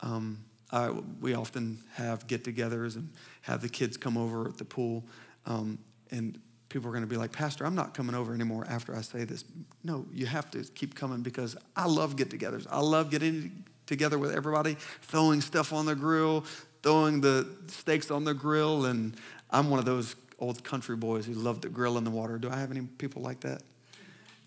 Um, 0.00 0.42
I, 0.72 0.88
we 1.20 1.34
often 1.34 1.76
have 1.92 2.26
get 2.26 2.42
togethers 2.42 2.96
and 2.96 3.12
have 3.42 3.61
the 3.61 3.68
kids 3.68 3.98
come 3.98 4.16
over 4.16 4.48
at 4.48 4.56
the 4.56 4.64
pool. 4.64 5.04
Um, 5.44 5.78
and 6.11 6.40
people 6.70 6.88
are 6.88 6.92
going 6.92 7.02
to 7.02 7.08
be 7.08 7.16
like, 7.16 7.32
Pastor, 7.32 7.66
I'm 7.66 7.74
not 7.74 7.92
coming 7.92 8.14
over 8.14 8.32
anymore 8.32 8.64
after 8.68 8.96
I 8.96 9.02
say 9.02 9.24
this. 9.24 9.44
No, 9.84 10.06
you 10.14 10.24
have 10.24 10.50
to 10.52 10.62
keep 10.62 10.94
coming 10.94 11.20
because 11.20 11.56
I 11.76 11.86
love 11.86 12.16
get 12.16 12.30
togethers. 12.30 12.66
I 12.70 12.80
love 12.80 13.10
getting 13.10 13.64
together 13.86 14.18
with 14.18 14.32
everybody, 14.32 14.76
throwing 15.02 15.40
stuff 15.40 15.72
on 15.72 15.84
the 15.84 15.96
grill, 15.96 16.44
throwing 16.82 17.20
the 17.20 17.46
steaks 17.66 18.10
on 18.10 18.24
the 18.24 18.32
grill. 18.32 18.86
And 18.86 19.14
I'm 19.50 19.68
one 19.68 19.80
of 19.80 19.84
those 19.84 20.14
old 20.38 20.64
country 20.64 20.96
boys 20.96 21.26
who 21.26 21.34
love 21.34 21.60
to 21.62 21.68
grill 21.68 21.98
in 21.98 22.04
the 22.04 22.10
water. 22.10 22.38
Do 22.38 22.48
I 22.48 22.56
have 22.56 22.70
any 22.70 22.82
people 22.82 23.20
like 23.20 23.40
that? 23.40 23.62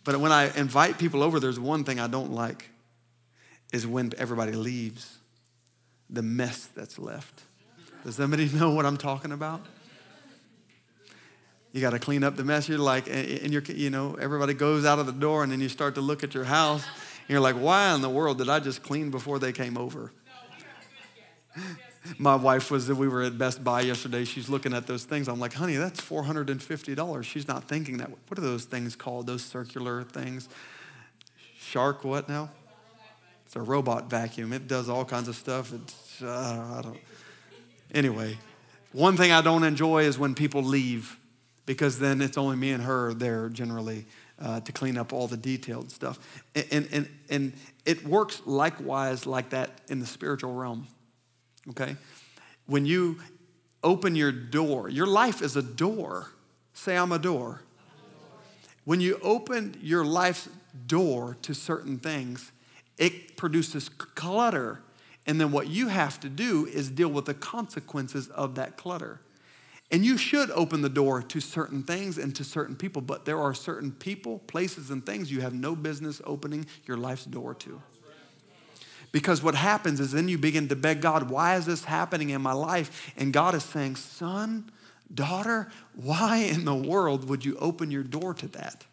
But 0.05 0.17
when 0.19 0.31
I 0.31 0.55
invite 0.57 0.97
people 0.97 1.23
over, 1.23 1.39
there's 1.39 1.59
one 1.59 1.83
thing 1.83 1.99
I 1.99 2.07
don't 2.07 2.31
like 2.31 2.69
is 3.73 3.85
when 3.85 4.11
everybody 4.17 4.53
leaves, 4.53 5.17
the 6.09 6.21
mess 6.21 6.67
that's 6.75 6.97
left. 6.97 7.43
Does 8.05 8.15
somebody 8.15 8.49
know 8.53 8.71
what 8.71 8.85
I'm 8.85 8.97
talking 8.97 9.33
about? 9.33 9.65
You 11.73 11.81
got 11.81 11.89
to 11.89 11.99
clean 11.99 12.23
up 12.23 12.35
the 12.35 12.43
mess. 12.43 12.69
You're 12.69 12.77
like, 12.77 13.09
and 13.09 13.51
you're, 13.51 13.63
you 13.63 13.89
know, 13.89 14.15
everybody 14.21 14.53
goes 14.53 14.85
out 14.85 14.99
of 14.99 15.07
the 15.07 15.11
door, 15.11 15.41
and 15.41 15.51
then 15.51 15.59
you 15.59 15.69
start 15.69 15.95
to 15.95 16.01
look 16.01 16.23
at 16.23 16.35
your 16.35 16.43
house, 16.43 16.85
and 16.85 17.29
you're 17.29 17.41
like, 17.41 17.55
why 17.55 17.93
in 17.95 18.01
the 18.01 18.09
world 18.09 18.37
did 18.37 18.47
I 18.47 18.59
just 18.59 18.83
clean 18.83 19.09
before 19.09 19.39
they 19.39 19.51
came 19.51 19.75
over? 19.75 20.11
My 22.19 22.35
wife 22.35 22.69
was, 22.69 22.85
that 22.87 22.95
we 22.95 23.07
were 23.07 23.23
at 23.23 23.39
Best 23.39 23.63
Buy 23.63 23.81
yesterday. 23.81 24.23
She's 24.23 24.49
looking 24.49 24.73
at 24.73 24.85
those 24.85 25.03
things. 25.03 25.27
I'm 25.27 25.39
like, 25.39 25.53
honey, 25.53 25.77
that's 25.77 25.99
$450. 25.99 27.23
She's 27.23 27.47
not 27.47 27.67
thinking 27.67 27.97
that. 27.97 28.09
What 28.09 28.37
are 28.37 28.41
those 28.41 28.65
things 28.65 28.95
called? 28.95 29.25
Those 29.25 29.43
circular 29.43 30.03
things? 30.03 30.49
Shark, 31.57 32.03
what 32.03 32.29
now? 32.29 32.51
It's 33.47 33.55
a 33.55 33.61
robot 33.61 34.09
vacuum. 34.11 34.53
It 34.53 34.67
does 34.67 34.89
all 34.89 35.05
kinds 35.05 35.27
of 35.27 35.35
stuff. 35.35 35.73
It's, 35.73 36.21
uh, 36.21 36.77
I 36.77 36.81
don't. 36.81 36.99
Anyway, 37.93 38.37
one 38.91 39.17
thing 39.17 39.31
I 39.31 39.41
don't 39.41 39.63
enjoy 39.63 40.03
is 40.03 40.19
when 40.19 40.35
people 40.35 40.61
leave 40.61 41.17
because 41.65 41.99
then 41.99 42.21
it's 42.21 42.37
only 42.37 42.55
me 42.55 42.71
and 42.71 42.83
her 42.83 43.13
there 43.13 43.49
generally 43.49 44.05
uh, 44.41 44.59
to 44.61 44.71
clean 44.71 44.97
up 44.97 45.13
all 45.13 45.27
the 45.27 45.37
detailed 45.37 45.91
stuff. 45.91 46.43
And, 46.71 46.87
and, 46.91 47.09
and 47.29 47.53
it 47.85 48.05
works 48.05 48.41
likewise 48.45 49.25
like 49.25 49.51
that 49.51 49.81
in 49.87 49.99
the 49.99 50.05
spiritual 50.05 50.53
realm 50.53 50.87
okay? 51.69 51.95
When 52.65 52.85
you 52.85 53.19
open 53.83 54.15
your 54.15 54.31
door, 54.31 54.89
your 54.89 55.07
life 55.07 55.41
is 55.41 55.55
a 55.55 55.61
door. 55.61 56.31
Say, 56.73 56.97
I'm 56.97 57.11
a 57.11 57.19
door. 57.19 57.61
When 58.85 58.99
you 58.99 59.19
open 59.21 59.77
your 59.81 60.05
life's 60.05 60.49
door 60.87 61.37
to 61.43 61.53
certain 61.53 61.99
things, 61.99 62.51
it 62.97 63.37
produces 63.37 63.89
clutter. 63.89 64.81
And 65.25 65.39
then 65.39 65.51
what 65.51 65.67
you 65.67 65.87
have 65.87 66.19
to 66.21 66.29
do 66.29 66.65
is 66.65 66.89
deal 66.89 67.07
with 67.07 67.25
the 67.25 67.33
consequences 67.33 68.27
of 68.29 68.55
that 68.55 68.75
clutter. 68.75 69.21
And 69.93 70.03
you 70.03 70.17
should 70.17 70.49
open 70.51 70.81
the 70.81 70.89
door 70.89 71.21
to 71.21 71.39
certain 71.39 71.83
things 71.83 72.17
and 72.17 72.35
to 72.35 72.43
certain 72.43 72.75
people, 72.75 72.99
but 72.99 73.25
there 73.25 73.39
are 73.39 73.53
certain 73.53 73.91
people, 73.91 74.39
places, 74.39 74.89
and 74.89 75.05
things 75.05 75.31
you 75.31 75.41
have 75.41 75.53
no 75.53 75.75
business 75.75 76.19
opening 76.25 76.65
your 76.85 76.97
life's 76.97 77.25
door 77.25 77.53
to. 77.53 77.79
Because 79.11 79.43
what 79.43 79.53
happens 79.53 79.99
is 79.99 80.11
then 80.11 80.27
you 80.27 80.39
begin 80.39 80.67
to 80.69 80.75
beg 80.75 81.01
God, 81.01 81.29
why 81.29 81.57
is 81.57 81.67
this 81.67 81.83
happening 81.83 82.31
in 82.31 82.41
my 82.41 82.53
life? 82.53 83.13
And 83.15 83.31
God 83.31 83.53
is 83.53 83.63
saying, 83.63 83.97
son, 83.97 84.71
daughter, 85.13 85.69
why 85.95 86.37
in 86.37 86.65
the 86.65 86.73
world 86.73 87.29
would 87.29 87.45
you 87.45 87.55
open 87.57 87.91
your 87.91 88.01
door 88.01 88.33
to 88.33 88.47
that? 88.47 88.87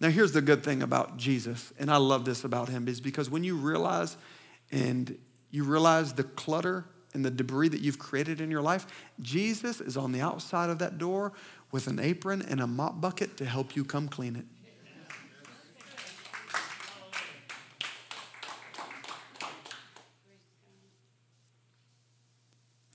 Now, 0.00 0.08
here's 0.08 0.32
the 0.32 0.42
good 0.42 0.64
thing 0.64 0.82
about 0.82 1.16
Jesus, 1.16 1.72
and 1.78 1.92
I 1.92 1.98
love 1.98 2.24
this 2.24 2.42
about 2.42 2.68
him, 2.68 2.88
is 2.88 3.00
because 3.00 3.30
when 3.30 3.44
you 3.44 3.54
realize 3.54 4.16
and 4.72 5.16
you 5.52 5.62
realize 5.62 6.12
the 6.12 6.24
clutter 6.24 6.86
and 7.16 7.24
the 7.24 7.30
debris 7.30 7.68
that 7.68 7.80
you've 7.80 7.98
created 7.98 8.42
in 8.42 8.50
your 8.50 8.60
life, 8.60 8.86
Jesus 9.20 9.80
is 9.80 9.96
on 9.96 10.12
the 10.12 10.20
outside 10.20 10.68
of 10.68 10.78
that 10.80 10.98
door 10.98 11.32
with 11.72 11.86
an 11.86 11.98
apron 11.98 12.42
and 12.42 12.60
a 12.60 12.66
mop 12.66 13.00
bucket 13.00 13.38
to 13.38 13.46
help 13.46 13.74
you 13.74 13.84
come 13.84 14.06
clean 14.06 14.36
it. 14.36 14.44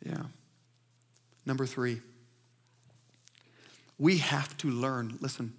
Yeah. 0.06 0.24
Number 1.46 1.66
three, 1.66 2.02
we 3.98 4.20
have 4.20 4.56
to 4.58 4.70
learn, 4.70 5.18
listen, 5.20 5.54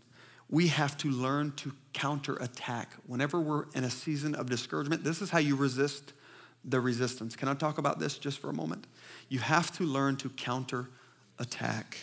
we 0.48 0.68
have 0.68 0.96
to 0.98 1.08
learn 1.08 1.52
to 1.56 1.72
counterattack. 1.92 2.92
Whenever 3.06 3.40
we're 3.40 3.64
in 3.74 3.82
a 3.82 3.90
season 3.90 4.36
of 4.36 4.48
discouragement, 4.48 5.02
this 5.02 5.20
is 5.20 5.30
how 5.30 5.38
you 5.38 5.56
resist 5.56 6.12
the 6.64 6.80
resistance. 6.80 7.36
Can 7.36 7.48
I 7.48 7.54
talk 7.54 7.78
about 7.78 7.98
this 7.98 8.18
just 8.18 8.38
for 8.38 8.50
a 8.50 8.54
moment? 8.54 8.86
You 9.28 9.40
have 9.40 9.72
to 9.78 9.84
learn 9.84 10.16
to 10.16 10.28
counterattack. 10.30 11.98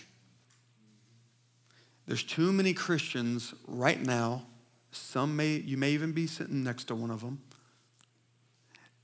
There's 2.05 2.24
too 2.24 2.51
many 2.51 2.74
Christians 2.74 3.53
right 3.68 4.01
now, 4.01 4.45
some 4.91 5.36
may, 5.36 5.57
you 5.57 5.78
may 5.78 5.91
even 5.91 6.12
be 6.12 6.28
sitting 6.28 6.64
next 6.64 6.86
to 6.86 6.95
one 6.95 7.12
of 7.12 7.22
them, 7.22 7.41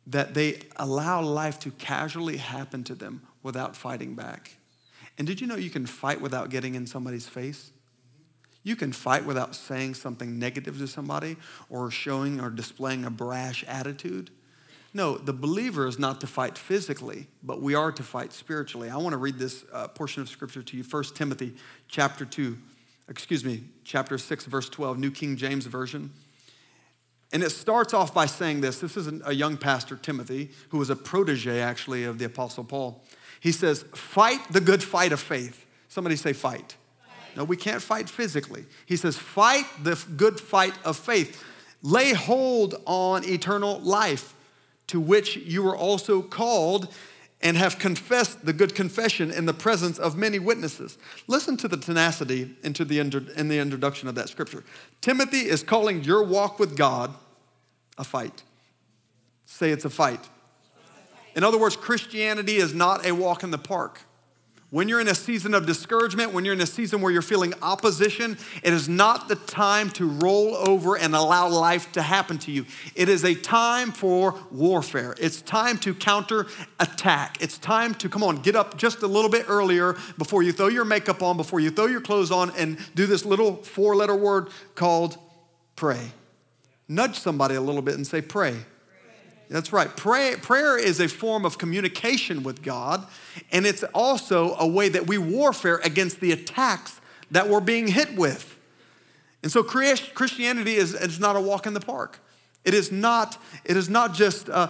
that 0.07 0.33
they 0.33 0.59
allow 0.75 1.21
life 1.21 1.59
to 1.59 1.71
casually 1.71 2.37
happen 2.37 2.83
to 2.83 2.95
them 2.95 3.21
without 3.43 3.75
fighting 3.75 4.15
back. 4.15 4.57
And 5.17 5.25
did 5.27 5.39
you 5.39 5.47
know 5.47 5.55
you 5.55 5.69
can 5.69 5.85
fight 5.85 6.19
without 6.19 6.49
getting 6.49 6.75
in 6.75 6.85
somebody's 6.87 7.27
face? 7.27 7.71
You 8.63 8.75
can 8.75 8.91
fight 8.91 9.25
without 9.25 9.55
saying 9.55 9.93
something 9.93 10.39
negative 10.39 10.79
to 10.79 10.87
somebody 10.87 11.37
or 11.69 11.91
showing 11.91 12.41
or 12.41 12.49
displaying 12.49 13.05
a 13.05 13.11
brash 13.11 13.63
attitude. 13.67 14.31
No, 14.95 15.17
the 15.17 15.33
believer 15.33 15.87
is 15.87 15.99
not 15.99 16.21
to 16.21 16.27
fight 16.27 16.57
physically, 16.57 17.27
but 17.43 17.61
we 17.61 17.75
are 17.75 17.91
to 17.91 18.01
fight 18.01 18.31
spiritually. 18.31 18.89
I 18.89 18.95
want 18.95 19.11
to 19.11 19.17
read 19.17 19.37
this 19.37 19.65
uh, 19.73 19.89
portion 19.89 20.21
of 20.21 20.29
scripture 20.29 20.63
to 20.63 20.77
you. 20.77 20.83
1 20.83 21.03
Timothy 21.13 21.53
chapter 21.89 22.23
2, 22.23 22.57
excuse 23.09 23.43
me, 23.43 23.65
chapter 23.83 24.17
6, 24.17 24.45
verse 24.45 24.69
12, 24.69 24.97
New 24.97 25.11
King 25.11 25.35
James 25.35 25.65
Version. 25.65 26.13
And 27.33 27.43
it 27.43 27.49
starts 27.49 27.93
off 27.93 28.13
by 28.13 28.25
saying 28.25 28.61
this. 28.61 28.79
This 28.79 28.95
is 28.95 29.09
a 29.25 29.33
young 29.33 29.57
pastor, 29.57 29.97
Timothy, 29.97 30.51
who 30.69 30.77
was 30.77 30.89
a 30.89 30.95
protege, 30.95 31.59
actually, 31.59 32.05
of 32.05 32.17
the 32.17 32.23
Apostle 32.23 32.63
Paul. 32.63 33.03
He 33.41 33.51
says, 33.51 33.83
Fight 33.93 34.39
the 34.49 34.61
good 34.61 34.81
fight 34.81 35.11
of 35.11 35.19
faith. 35.19 35.65
Somebody 35.89 36.15
say, 36.15 36.31
Fight. 36.31 36.77
fight. 37.03 37.35
No, 37.35 37.43
we 37.43 37.57
can't 37.57 37.81
fight 37.81 38.07
physically. 38.07 38.63
He 38.85 38.95
says, 38.95 39.17
Fight 39.17 39.65
the 39.83 40.01
good 40.15 40.39
fight 40.39 40.73
of 40.85 40.95
faith. 40.95 41.43
Lay 41.81 42.13
hold 42.13 42.75
on 42.85 43.25
eternal 43.25 43.79
life, 43.81 44.34
to 44.87 44.99
which 44.99 45.37
you 45.37 45.63
were 45.63 45.75
also 45.75 46.21
called 46.21 46.93
and 47.41 47.57
have 47.57 47.77
confessed 47.77 48.45
the 48.45 48.53
good 48.53 48.73
confession 48.73 49.29
in 49.29 49.45
the 49.45 49.53
presence 49.53 49.99
of 49.99 50.17
many 50.17 50.39
witnesses. 50.39 50.97
Listen 51.27 51.57
to 51.57 51.67
the 51.67 51.77
tenacity 51.77 52.55
into 52.63 52.85
the 52.85 52.99
in 52.99 53.47
the 53.47 53.59
introduction 53.59 54.07
of 54.07 54.15
that 54.15 54.29
scripture. 54.29 54.63
Timothy 55.01 55.41
is 55.41 55.61
calling 55.61 56.03
your 56.03 56.23
walk 56.23 56.59
with 56.59 56.75
God 56.75 57.13
a 57.97 58.03
fight. 58.03 58.43
Say 59.45 59.71
it's 59.71 59.85
a 59.85 59.89
fight. 59.89 60.29
In 61.35 61.43
other 61.43 61.59
words, 61.59 61.75
Christianity 61.75 62.55
is 62.55 62.73
not 62.73 63.05
a 63.05 63.11
walk 63.11 63.43
in 63.43 63.51
the 63.51 63.57
park. 63.57 64.01
When 64.75 64.89
you're 64.89 64.99
in 64.99 65.07
a 65.07 65.15
season 65.15 65.53
of 65.53 65.65
discouragement, 65.65 66.33
when 66.33 66.43
you're 66.43 66.53
in 66.53 66.59
a 66.59 66.65
season 66.65 66.99
where 66.99 67.09
you're 67.09 67.21
feeling 67.21 67.53
opposition, 67.61 68.37
it 68.61 68.73
is 68.73 68.89
not 68.89 69.29
the 69.29 69.37
time 69.37 69.89
to 69.91 70.05
roll 70.05 70.53
over 70.53 70.97
and 70.97 71.15
allow 71.15 71.47
life 71.47 71.93
to 71.93 72.01
happen 72.01 72.37
to 72.39 72.51
you. 72.51 72.65
It 72.93 73.07
is 73.07 73.23
a 73.23 73.35
time 73.35 73.93
for 73.93 74.37
warfare. 74.51 75.15
It's 75.17 75.41
time 75.41 75.77
to 75.77 75.93
counter 75.93 76.47
attack. 76.77 77.37
It's 77.39 77.57
time 77.57 77.93
to, 77.93 78.09
come 78.09 78.21
on, 78.21 78.41
get 78.41 78.57
up 78.57 78.75
just 78.75 79.01
a 79.01 79.07
little 79.07 79.31
bit 79.31 79.45
earlier 79.47 79.95
before 80.17 80.43
you 80.43 80.51
throw 80.51 80.67
your 80.67 80.83
makeup 80.83 81.23
on, 81.23 81.37
before 81.37 81.61
you 81.61 81.71
throw 81.71 81.85
your 81.85 82.01
clothes 82.01 82.29
on, 82.29 82.51
and 82.57 82.77
do 82.95 83.05
this 83.05 83.23
little 83.23 83.55
four 83.55 83.95
letter 83.95 84.13
word 84.13 84.49
called 84.75 85.17
pray. 85.77 86.11
Nudge 86.89 87.17
somebody 87.17 87.55
a 87.55 87.61
little 87.61 87.81
bit 87.81 87.95
and 87.95 88.05
say, 88.05 88.19
pray. 88.19 88.57
That's 89.49 89.71
right. 89.71 89.95
Pray, 89.95 90.35
prayer 90.41 90.77
is 90.77 90.99
a 90.99 91.07
form 91.07 91.45
of 91.45 91.57
communication 91.57 92.43
with 92.43 92.63
God, 92.63 93.05
and 93.51 93.65
it's 93.65 93.83
also 93.93 94.55
a 94.55 94.67
way 94.67 94.89
that 94.89 95.07
we 95.07 95.17
warfare 95.17 95.79
against 95.83 96.19
the 96.19 96.31
attacks 96.31 96.99
that 97.31 97.47
we're 97.47 97.59
being 97.61 97.87
hit 97.87 98.15
with. 98.15 98.59
And 99.43 99.51
so 99.51 99.61
Christianity 99.61 100.75
is, 100.75 100.93
is 100.93 101.19
not 101.19 101.35
a 101.35 101.41
walk 101.41 101.67
in 101.67 101.73
the 101.73 101.79
park. 101.79 102.19
It 102.63 102.73
is 102.73 102.91
not, 102.91 103.37
it 103.63 103.77
is 103.77 103.89
not 103.89 104.15
just, 104.15 104.49
uh, 104.49 104.67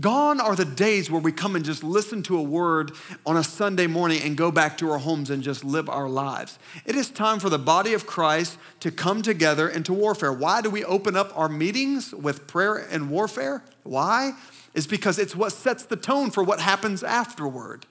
gone 0.00 0.40
are 0.40 0.54
the 0.54 0.64
days 0.64 1.10
where 1.10 1.20
we 1.20 1.32
come 1.32 1.56
and 1.56 1.64
just 1.64 1.82
listen 1.82 2.22
to 2.24 2.36
a 2.38 2.42
word 2.42 2.92
on 3.24 3.36
a 3.36 3.44
Sunday 3.44 3.86
morning 3.86 4.20
and 4.22 4.36
go 4.36 4.50
back 4.50 4.76
to 4.78 4.90
our 4.90 4.98
homes 4.98 5.30
and 5.30 5.42
just 5.42 5.64
live 5.64 5.88
our 5.88 6.08
lives. 6.08 6.58
It 6.84 6.94
is 6.94 7.08
time 7.10 7.40
for 7.40 7.48
the 7.48 7.58
body 7.58 7.94
of 7.94 8.06
Christ 8.06 8.58
to 8.80 8.90
come 8.90 9.22
together 9.22 9.68
into 9.68 9.92
warfare. 9.92 10.32
Why 10.32 10.60
do 10.60 10.68
we 10.68 10.84
open 10.84 11.16
up 11.16 11.36
our 11.36 11.48
meetings 11.48 12.12
with 12.12 12.46
prayer 12.46 12.76
and 12.76 13.08
warfare? 13.08 13.64
Why? 13.82 14.32
Is 14.74 14.86
because 14.86 15.18
it's 15.18 15.34
what 15.34 15.52
sets 15.52 15.84
the 15.84 15.96
tone 15.96 16.30
for 16.30 16.42
what 16.42 16.60
happens 16.60 17.02
afterward. 17.02 17.86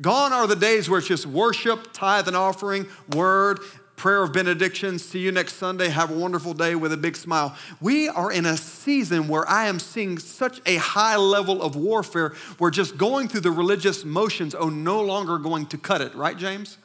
Gone 0.00 0.32
are 0.32 0.46
the 0.46 0.56
days 0.56 0.88
where 0.88 0.98
it's 0.98 1.08
just 1.08 1.26
worship, 1.26 1.92
tithe 1.92 2.26
and 2.26 2.36
offering, 2.36 2.86
word, 3.14 3.60
prayer 4.00 4.22
of 4.22 4.32
benediction. 4.32 4.98
See 4.98 5.18
you 5.18 5.30
next 5.30 5.56
Sunday. 5.56 5.90
Have 5.90 6.10
a 6.10 6.14
wonderful 6.14 6.54
day 6.54 6.74
with 6.74 6.90
a 6.94 6.96
big 6.96 7.16
smile. 7.16 7.54
We 7.82 8.08
are 8.08 8.32
in 8.32 8.46
a 8.46 8.56
season 8.56 9.28
where 9.28 9.46
I 9.46 9.66
am 9.66 9.78
seeing 9.78 10.18
such 10.18 10.58
a 10.64 10.76
high 10.76 11.16
level 11.16 11.60
of 11.60 11.76
warfare 11.76 12.32
where 12.56 12.70
just 12.70 12.96
going 12.96 13.28
through 13.28 13.42
the 13.42 13.50
religious 13.50 14.02
motions 14.02 14.54
are 14.54 14.70
no 14.70 15.02
longer 15.02 15.36
going 15.36 15.66
to 15.66 15.76
cut 15.76 16.00
it. 16.00 16.14
Right, 16.14 16.38
James? 16.38 16.78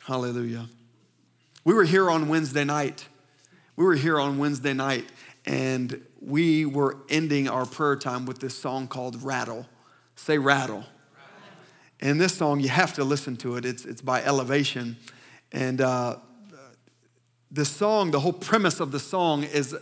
Hallelujah. 0.00 0.68
We 1.64 1.72
were 1.72 1.84
here 1.84 2.10
on 2.10 2.28
Wednesday 2.28 2.64
night. 2.64 3.06
We 3.76 3.86
were 3.86 3.94
here 3.94 4.20
on 4.20 4.36
Wednesday 4.36 4.74
night 4.74 5.06
and 5.46 6.04
we 6.20 6.66
were 6.66 6.98
ending 7.08 7.48
our 7.48 7.64
prayer 7.64 7.96
time 7.96 8.26
with 8.26 8.38
this 8.38 8.54
song 8.54 8.88
called 8.88 9.22
Rattle. 9.22 9.66
Say 10.14 10.36
rattle. 10.36 10.84
And 12.04 12.20
this 12.20 12.36
song, 12.36 12.60
you 12.60 12.68
have 12.68 12.92
to 12.96 13.02
listen 13.02 13.34
to 13.38 13.56
it. 13.56 13.64
It's, 13.64 13.86
it's 13.86 14.02
by 14.02 14.22
Elevation. 14.22 14.98
And 15.52 15.80
uh, 15.80 16.16
the 17.50 17.64
song, 17.64 18.10
the 18.10 18.20
whole 18.20 18.34
premise 18.34 18.78
of 18.78 18.92
the 18.92 19.00
song 19.00 19.42
is 19.42 19.74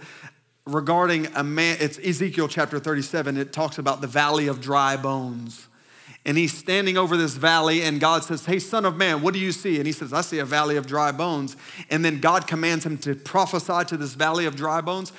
regarding 0.65 1.27
a 1.35 1.43
man, 1.43 1.79
it's 1.81 1.99
Ezekiel 1.99 2.47
chapter 2.47 2.79
37. 2.79 3.37
It 3.37 3.53
talks 3.53 3.77
about 3.79 4.01
the 4.01 4.07
valley 4.07 4.47
of 4.47 4.61
dry 4.61 4.97
bones. 4.97 5.67
And 6.25 6.39
he's 6.39 6.57
standing 6.57 6.97
over 6.97 7.17
this 7.17 7.35
valley, 7.35 7.83
and 7.83 7.99
God 7.99 8.23
says, 8.23 8.47
Hey, 8.47 8.61
son 8.61 8.85
of 8.85 8.97
man, 8.97 9.23
what 9.23 9.35
do 9.35 9.41
you 9.41 9.51
see? 9.51 9.79
And 9.79 9.87
he 9.87 9.93
says, 9.93 10.13
I 10.13 10.21
see 10.21 10.39
a 10.39 10.45
valley 10.45 10.77
of 10.77 10.87
dry 10.87 11.11
bones. 11.11 11.57
And 11.91 12.05
then 12.05 12.21
God 12.21 12.47
commands 12.47 12.87
him 12.87 12.99
to 12.99 13.17
prophesy 13.17 13.85
to 13.89 13.97
this 13.97 14.15
valley 14.15 14.47
of 14.47 14.55
dry 14.55 14.81
bones. 14.81 15.13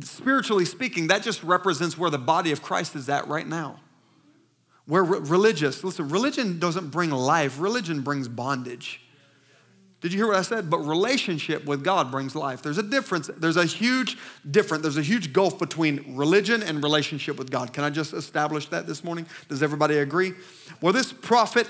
Spiritually 0.00 0.66
speaking, 0.66 1.06
that 1.06 1.22
just 1.22 1.42
represents 1.42 1.96
where 1.96 2.10
the 2.10 2.18
body 2.18 2.52
of 2.52 2.62
Christ 2.62 2.94
is 2.94 3.08
at 3.08 3.26
right 3.26 3.46
now. 3.46 3.80
We're 4.86 5.02
religious. 5.02 5.84
Listen, 5.84 6.08
religion 6.08 6.58
doesn't 6.58 6.90
bring 6.90 7.10
life, 7.10 7.60
religion 7.60 8.02
brings 8.02 8.28
bondage. 8.28 9.00
Did 10.00 10.12
you 10.12 10.18
hear 10.18 10.26
what 10.26 10.34
I 10.34 10.42
said? 10.42 10.68
But 10.68 10.78
relationship 10.78 11.64
with 11.64 11.84
God 11.84 12.10
brings 12.10 12.34
life. 12.34 12.60
There's 12.60 12.78
a 12.78 12.82
difference. 12.82 13.30
There's 13.36 13.56
a 13.56 13.64
huge 13.64 14.18
difference. 14.50 14.82
There's 14.82 14.96
a 14.96 15.02
huge 15.02 15.32
gulf 15.32 15.60
between 15.60 16.16
religion 16.16 16.60
and 16.60 16.82
relationship 16.82 17.38
with 17.38 17.52
God. 17.52 17.72
Can 17.72 17.84
I 17.84 17.90
just 17.90 18.12
establish 18.12 18.66
that 18.70 18.88
this 18.88 19.04
morning? 19.04 19.26
Does 19.48 19.62
everybody 19.62 19.98
agree? 19.98 20.32
Well, 20.80 20.92
this 20.92 21.12
prophet 21.12 21.68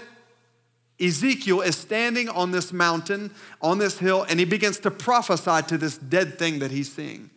Ezekiel 0.98 1.60
is 1.60 1.76
standing 1.76 2.30
on 2.30 2.52
this 2.52 2.72
mountain, 2.72 3.32
on 3.60 3.78
this 3.78 3.98
hill, 3.98 4.24
and 4.28 4.38
he 4.38 4.46
begins 4.46 4.78
to 4.80 4.90
prophesy 4.90 5.66
to 5.68 5.76
this 5.76 5.98
dead 5.98 6.38
thing 6.38 6.60
that 6.60 6.70
he's 6.70 6.90
seeing. 6.90 7.28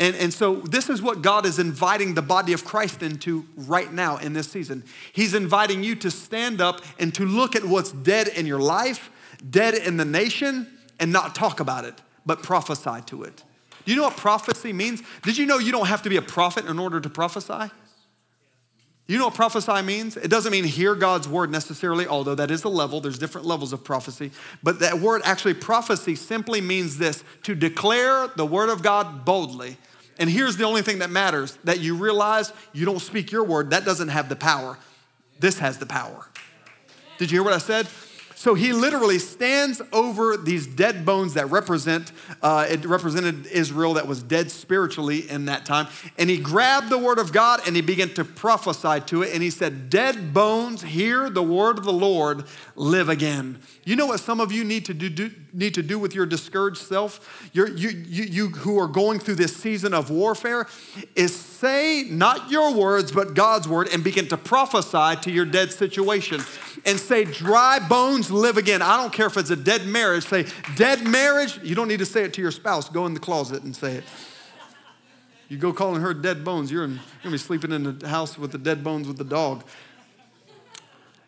And, 0.00 0.16
and 0.16 0.32
so, 0.32 0.56
this 0.56 0.88
is 0.88 1.02
what 1.02 1.20
God 1.20 1.44
is 1.44 1.58
inviting 1.58 2.14
the 2.14 2.22
body 2.22 2.54
of 2.54 2.64
Christ 2.64 3.02
into 3.02 3.44
right 3.54 3.92
now 3.92 4.16
in 4.16 4.32
this 4.32 4.50
season. 4.50 4.82
He's 5.12 5.34
inviting 5.34 5.84
you 5.84 5.94
to 5.96 6.10
stand 6.10 6.62
up 6.62 6.80
and 6.98 7.14
to 7.14 7.26
look 7.26 7.54
at 7.54 7.64
what's 7.64 7.92
dead 7.92 8.28
in 8.28 8.46
your 8.46 8.60
life, 8.60 9.10
dead 9.50 9.74
in 9.74 9.98
the 9.98 10.06
nation, 10.06 10.66
and 10.98 11.12
not 11.12 11.34
talk 11.34 11.60
about 11.60 11.84
it, 11.84 12.00
but 12.24 12.42
prophesy 12.42 13.02
to 13.06 13.24
it. 13.24 13.44
Do 13.84 13.92
you 13.92 13.96
know 13.98 14.04
what 14.04 14.16
prophecy 14.16 14.72
means? 14.72 15.02
Did 15.22 15.36
you 15.36 15.44
know 15.44 15.58
you 15.58 15.70
don't 15.70 15.86
have 15.86 16.02
to 16.02 16.08
be 16.08 16.16
a 16.16 16.22
prophet 16.22 16.64
in 16.64 16.78
order 16.78 16.98
to 16.98 17.10
prophesy? 17.10 17.70
You 19.06 19.18
know 19.18 19.26
what 19.26 19.34
prophesy 19.34 19.82
means? 19.82 20.16
It 20.16 20.28
doesn't 20.28 20.52
mean 20.52 20.64
hear 20.64 20.94
God's 20.94 21.28
word 21.28 21.50
necessarily, 21.50 22.06
although 22.06 22.36
that 22.36 22.50
is 22.50 22.64
a 22.64 22.68
level. 22.68 23.02
There's 23.02 23.18
different 23.18 23.46
levels 23.46 23.74
of 23.74 23.84
prophecy. 23.84 24.30
But 24.62 24.78
that 24.80 25.00
word, 25.00 25.20
actually, 25.24 25.54
prophecy 25.54 26.14
simply 26.14 26.62
means 26.62 26.96
this 26.96 27.22
to 27.42 27.54
declare 27.54 28.28
the 28.28 28.46
word 28.46 28.70
of 28.70 28.82
God 28.82 29.26
boldly 29.26 29.76
and 30.20 30.28
here's 30.28 30.58
the 30.58 30.64
only 30.64 30.82
thing 30.82 30.98
that 30.98 31.10
matters 31.10 31.58
that 31.64 31.80
you 31.80 31.96
realize 31.96 32.52
you 32.74 32.84
don't 32.84 33.00
speak 33.00 33.32
your 33.32 33.42
word, 33.42 33.70
that 33.70 33.86
doesn't 33.86 34.08
have 34.08 34.28
the 34.28 34.36
power. 34.36 34.78
This 35.40 35.58
has 35.58 35.78
the 35.78 35.86
power. 35.86 36.26
Did 37.16 37.30
you 37.30 37.38
hear 37.38 37.42
what 37.42 37.54
I 37.54 37.58
said? 37.58 37.88
So 38.40 38.54
he 38.54 38.72
literally 38.72 39.18
stands 39.18 39.82
over 39.92 40.38
these 40.38 40.66
dead 40.66 41.04
bones 41.04 41.34
that 41.34 41.50
represent, 41.50 42.10
uh, 42.40 42.66
it 42.70 42.86
represented 42.86 43.46
Israel 43.46 43.94
that 43.94 44.06
was 44.06 44.22
dead 44.22 44.50
spiritually 44.50 45.28
in 45.30 45.44
that 45.44 45.66
time. 45.66 45.88
And 46.16 46.30
he 46.30 46.38
grabbed 46.38 46.88
the 46.88 46.96
word 46.96 47.18
of 47.18 47.34
God 47.34 47.60
and 47.66 47.76
he 47.76 47.82
began 47.82 48.08
to 48.14 48.24
prophesy 48.24 49.00
to 49.08 49.22
it. 49.24 49.34
And 49.34 49.42
he 49.42 49.50
said, 49.50 49.90
Dead 49.90 50.32
bones, 50.32 50.82
hear 50.82 51.28
the 51.28 51.42
word 51.42 51.76
of 51.76 51.84
the 51.84 51.92
Lord, 51.92 52.44
live 52.76 53.10
again. 53.10 53.58
You 53.84 53.96
know 53.96 54.06
what 54.06 54.20
some 54.20 54.40
of 54.40 54.52
you 54.52 54.64
need 54.64 54.86
to 54.86 54.94
do, 54.94 55.10
do 55.10 55.30
need 55.52 55.74
to 55.74 55.82
do 55.82 55.98
with 55.98 56.14
your 56.14 56.26
discouraged 56.26 56.78
self? 56.78 57.50
You, 57.52 57.66
you, 57.66 57.90
you 57.90 58.48
who 58.48 58.78
are 58.78 58.86
going 58.86 59.18
through 59.18 59.36
this 59.36 59.56
season 59.56 59.94
of 59.94 60.10
warfare 60.10 60.66
is 61.14 61.34
say 61.34 62.04
not 62.08 62.50
your 62.50 62.74
words, 62.74 63.12
but 63.12 63.34
God's 63.34 63.68
word 63.68 63.88
and 63.92 64.02
begin 64.02 64.28
to 64.28 64.36
prophesy 64.36 65.20
to 65.22 65.30
your 65.30 65.44
dead 65.44 65.72
situation 65.72 66.40
and 66.84 66.98
say, 66.98 67.24
Dry 67.24 67.78
bones 67.78 68.30
live 68.30 68.56
again. 68.56 68.82
I 68.82 68.96
don't 68.96 69.12
care 69.12 69.26
if 69.26 69.36
it's 69.36 69.50
a 69.50 69.56
dead 69.56 69.86
marriage. 69.86 70.24
Say, 70.24 70.46
Dead 70.76 71.06
marriage. 71.06 71.58
You 71.62 71.74
don't 71.74 71.88
need 71.88 72.00
to 72.00 72.06
say 72.06 72.24
it 72.24 72.34
to 72.34 72.42
your 72.42 72.52
spouse. 72.52 72.88
Go 72.88 73.06
in 73.06 73.14
the 73.14 73.20
closet 73.20 73.62
and 73.62 73.74
say 73.74 73.94
it. 73.94 74.04
You 75.48 75.58
go 75.58 75.72
calling 75.72 76.00
her 76.00 76.14
dead 76.14 76.44
bones, 76.44 76.70
you're, 76.70 76.84
in, 76.84 76.92
you're 76.92 77.00
gonna 77.24 77.32
be 77.32 77.38
sleeping 77.38 77.72
in 77.72 77.98
the 77.98 78.08
house 78.08 78.38
with 78.38 78.52
the 78.52 78.58
dead 78.58 78.84
bones 78.84 79.08
with 79.08 79.18
the 79.18 79.24
dog. 79.24 79.64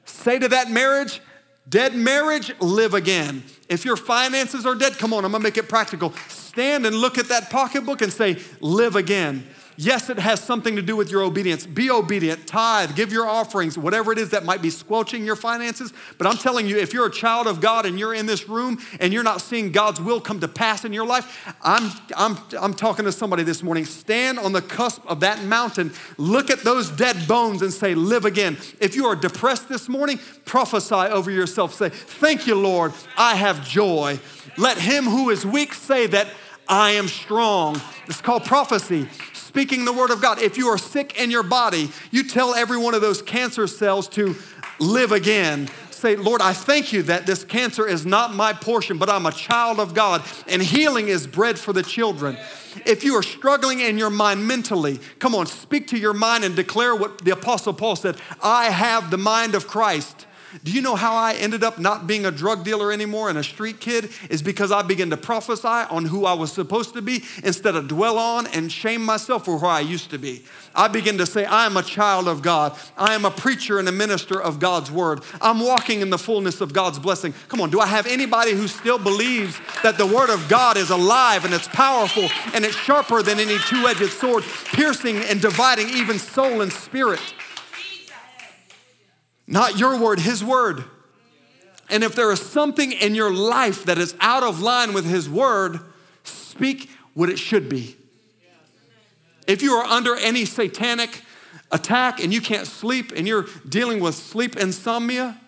Say 0.04 0.38
to 0.38 0.48
that 0.48 0.70
marriage, 0.70 1.20
Dead 1.68 1.94
marriage, 1.94 2.52
live 2.60 2.92
again. 2.92 3.44
If 3.72 3.86
your 3.86 3.96
finances 3.96 4.66
are 4.66 4.74
dead, 4.74 4.98
come 4.98 5.14
on, 5.14 5.24
I'm 5.24 5.32
gonna 5.32 5.42
make 5.42 5.56
it 5.56 5.66
practical. 5.66 6.12
Stand 6.28 6.84
and 6.84 6.94
look 6.94 7.16
at 7.16 7.28
that 7.28 7.48
pocketbook 7.48 8.02
and 8.02 8.12
say, 8.12 8.38
live 8.60 8.96
again. 8.96 9.46
Yes, 9.76 10.10
it 10.10 10.18
has 10.18 10.40
something 10.40 10.76
to 10.76 10.82
do 10.82 10.96
with 10.96 11.10
your 11.10 11.22
obedience. 11.22 11.66
Be 11.66 11.90
obedient, 11.90 12.46
tithe, 12.46 12.94
give 12.94 13.12
your 13.12 13.26
offerings, 13.26 13.78
whatever 13.78 14.12
it 14.12 14.18
is 14.18 14.30
that 14.30 14.44
might 14.44 14.60
be 14.60 14.68
squelching 14.68 15.24
your 15.24 15.36
finances. 15.36 15.92
But 16.18 16.26
I'm 16.26 16.36
telling 16.36 16.66
you, 16.66 16.78
if 16.78 16.92
you're 16.92 17.06
a 17.06 17.10
child 17.10 17.46
of 17.46 17.60
God 17.60 17.86
and 17.86 17.98
you're 17.98 18.14
in 18.14 18.26
this 18.26 18.48
room 18.48 18.78
and 19.00 19.12
you're 19.12 19.22
not 19.22 19.40
seeing 19.40 19.72
God's 19.72 20.00
will 20.00 20.20
come 20.20 20.40
to 20.40 20.48
pass 20.48 20.84
in 20.84 20.92
your 20.92 21.06
life, 21.06 21.54
I'm, 21.62 21.90
I'm, 22.16 22.36
I'm 22.60 22.74
talking 22.74 23.06
to 23.06 23.12
somebody 23.12 23.44
this 23.44 23.62
morning. 23.62 23.86
Stand 23.86 24.38
on 24.38 24.52
the 24.52 24.62
cusp 24.62 25.02
of 25.06 25.20
that 25.20 25.42
mountain, 25.44 25.92
look 26.18 26.50
at 26.50 26.60
those 26.60 26.90
dead 26.90 27.26
bones 27.26 27.62
and 27.62 27.72
say, 27.72 27.94
Live 27.94 28.24
again. 28.24 28.58
If 28.78 28.94
you 28.94 29.06
are 29.06 29.16
depressed 29.16 29.68
this 29.68 29.88
morning, 29.88 30.20
prophesy 30.44 30.94
over 30.94 31.30
yourself. 31.30 31.74
Say, 31.74 31.88
Thank 31.88 32.46
you, 32.46 32.56
Lord, 32.56 32.92
I 33.16 33.36
have 33.36 33.66
joy. 33.66 34.20
Let 34.58 34.76
him 34.76 35.04
who 35.04 35.30
is 35.30 35.46
weak 35.46 35.72
say 35.72 36.06
that 36.08 36.28
I 36.68 36.92
am 36.92 37.08
strong. 37.08 37.80
It's 38.06 38.20
called 38.20 38.44
prophecy 38.44 39.08
speaking 39.52 39.84
the 39.84 39.92
word 39.92 40.10
of 40.10 40.22
God. 40.22 40.40
If 40.40 40.56
you 40.56 40.68
are 40.68 40.78
sick 40.78 41.20
in 41.20 41.30
your 41.30 41.42
body, 41.42 41.90
you 42.10 42.24
tell 42.24 42.54
every 42.54 42.78
one 42.78 42.94
of 42.94 43.02
those 43.02 43.20
cancer 43.20 43.66
cells 43.66 44.08
to 44.08 44.34
live 44.78 45.12
again. 45.12 45.68
Say, 45.90 46.16
Lord, 46.16 46.40
I 46.40 46.54
thank 46.54 46.90
you 46.90 47.02
that 47.02 47.26
this 47.26 47.44
cancer 47.44 47.86
is 47.86 48.06
not 48.06 48.34
my 48.34 48.54
portion, 48.54 48.96
but 48.96 49.10
I'm 49.10 49.26
a 49.26 49.30
child 49.30 49.78
of 49.78 49.92
God, 49.92 50.22
and 50.48 50.62
healing 50.62 51.08
is 51.08 51.26
bread 51.26 51.58
for 51.58 51.74
the 51.74 51.82
children. 51.82 52.38
If 52.86 53.04
you 53.04 53.14
are 53.14 53.22
struggling 53.22 53.80
in 53.80 53.98
your 53.98 54.08
mind 54.08 54.48
mentally, 54.48 54.98
come 55.18 55.34
on, 55.34 55.44
speak 55.44 55.86
to 55.88 55.98
your 55.98 56.14
mind 56.14 56.44
and 56.44 56.56
declare 56.56 56.96
what 56.96 57.18
the 57.18 57.32
Apostle 57.32 57.74
Paul 57.74 57.96
said 57.96 58.16
I 58.42 58.70
have 58.70 59.10
the 59.10 59.18
mind 59.18 59.54
of 59.54 59.68
Christ. 59.68 60.26
Do 60.64 60.72
you 60.72 60.82
know 60.82 60.96
how 60.96 61.14
I 61.14 61.34
ended 61.34 61.64
up 61.64 61.78
not 61.78 62.06
being 62.06 62.26
a 62.26 62.30
drug 62.30 62.64
dealer 62.64 62.92
anymore 62.92 63.28
and 63.28 63.38
a 63.38 63.44
street 63.44 63.80
kid? 63.80 64.10
Is 64.30 64.42
because 64.42 64.70
I 64.70 64.82
began 64.82 65.10
to 65.10 65.16
prophesy 65.16 65.66
on 65.66 66.04
who 66.04 66.24
I 66.24 66.34
was 66.34 66.52
supposed 66.52 66.94
to 66.94 67.02
be 67.02 67.24
instead 67.42 67.74
of 67.74 67.88
dwell 67.88 68.18
on 68.18 68.46
and 68.48 68.70
shame 68.70 69.04
myself 69.04 69.44
for 69.44 69.58
who 69.58 69.66
I 69.66 69.80
used 69.80 70.10
to 70.10 70.18
be. 70.18 70.44
I 70.74 70.88
began 70.88 71.18
to 71.18 71.26
say, 71.26 71.44
I 71.44 71.66
am 71.66 71.76
a 71.76 71.82
child 71.82 72.28
of 72.28 72.42
God. 72.42 72.76
I 72.96 73.14
am 73.14 73.24
a 73.24 73.30
preacher 73.30 73.78
and 73.78 73.88
a 73.88 73.92
minister 73.92 74.40
of 74.40 74.58
God's 74.58 74.90
word. 74.90 75.22
I'm 75.40 75.60
walking 75.60 76.00
in 76.00 76.10
the 76.10 76.18
fullness 76.18 76.60
of 76.60 76.72
God's 76.72 76.98
blessing. 76.98 77.34
Come 77.48 77.60
on, 77.60 77.70
do 77.70 77.80
I 77.80 77.86
have 77.86 78.06
anybody 78.06 78.52
who 78.52 78.68
still 78.68 78.98
believes 78.98 79.58
that 79.82 79.98
the 79.98 80.06
word 80.06 80.30
of 80.30 80.48
God 80.48 80.76
is 80.76 80.90
alive 80.90 81.44
and 81.44 81.54
it's 81.54 81.68
powerful 81.68 82.28
and 82.54 82.64
it's 82.64 82.76
sharper 82.76 83.22
than 83.22 83.38
any 83.38 83.58
two 83.68 83.86
edged 83.86 84.10
sword, 84.10 84.44
piercing 84.66 85.16
and 85.16 85.40
dividing 85.40 85.88
even 85.90 86.18
soul 86.18 86.60
and 86.60 86.72
spirit? 86.72 87.20
Not 89.52 89.78
your 89.78 89.98
word, 89.98 90.18
His 90.18 90.42
word. 90.42 90.82
And 91.90 92.02
if 92.02 92.14
there 92.14 92.32
is 92.32 92.40
something 92.40 92.90
in 92.90 93.14
your 93.14 93.30
life 93.30 93.84
that 93.84 93.98
is 93.98 94.16
out 94.18 94.42
of 94.42 94.62
line 94.62 94.94
with 94.94 95.04
His 95.04 95.28
word, 95.28 95.78
speak 96.24 96.88
what 97.12 97.28
it 97.28 97.38
should 97.38 97.68
be. 97.68 97.96
If 99.46 99.60
you 99.60 99.74
are 99.74 99.84
under 99.84 100.16
any 100.16 100.46
satanic 100.46 101.20
attack 101.70 102.24
and 102.24 102.32
you 102.32 102.40
can't 102.40 102.66
sleep 102.66 103.12
and 103.14 103.28
you're 103.28 103.44
dealing 103.68 104.00
with 104.00 104.14
sleep 104.14 104.56
insomnia, 104.56 105.38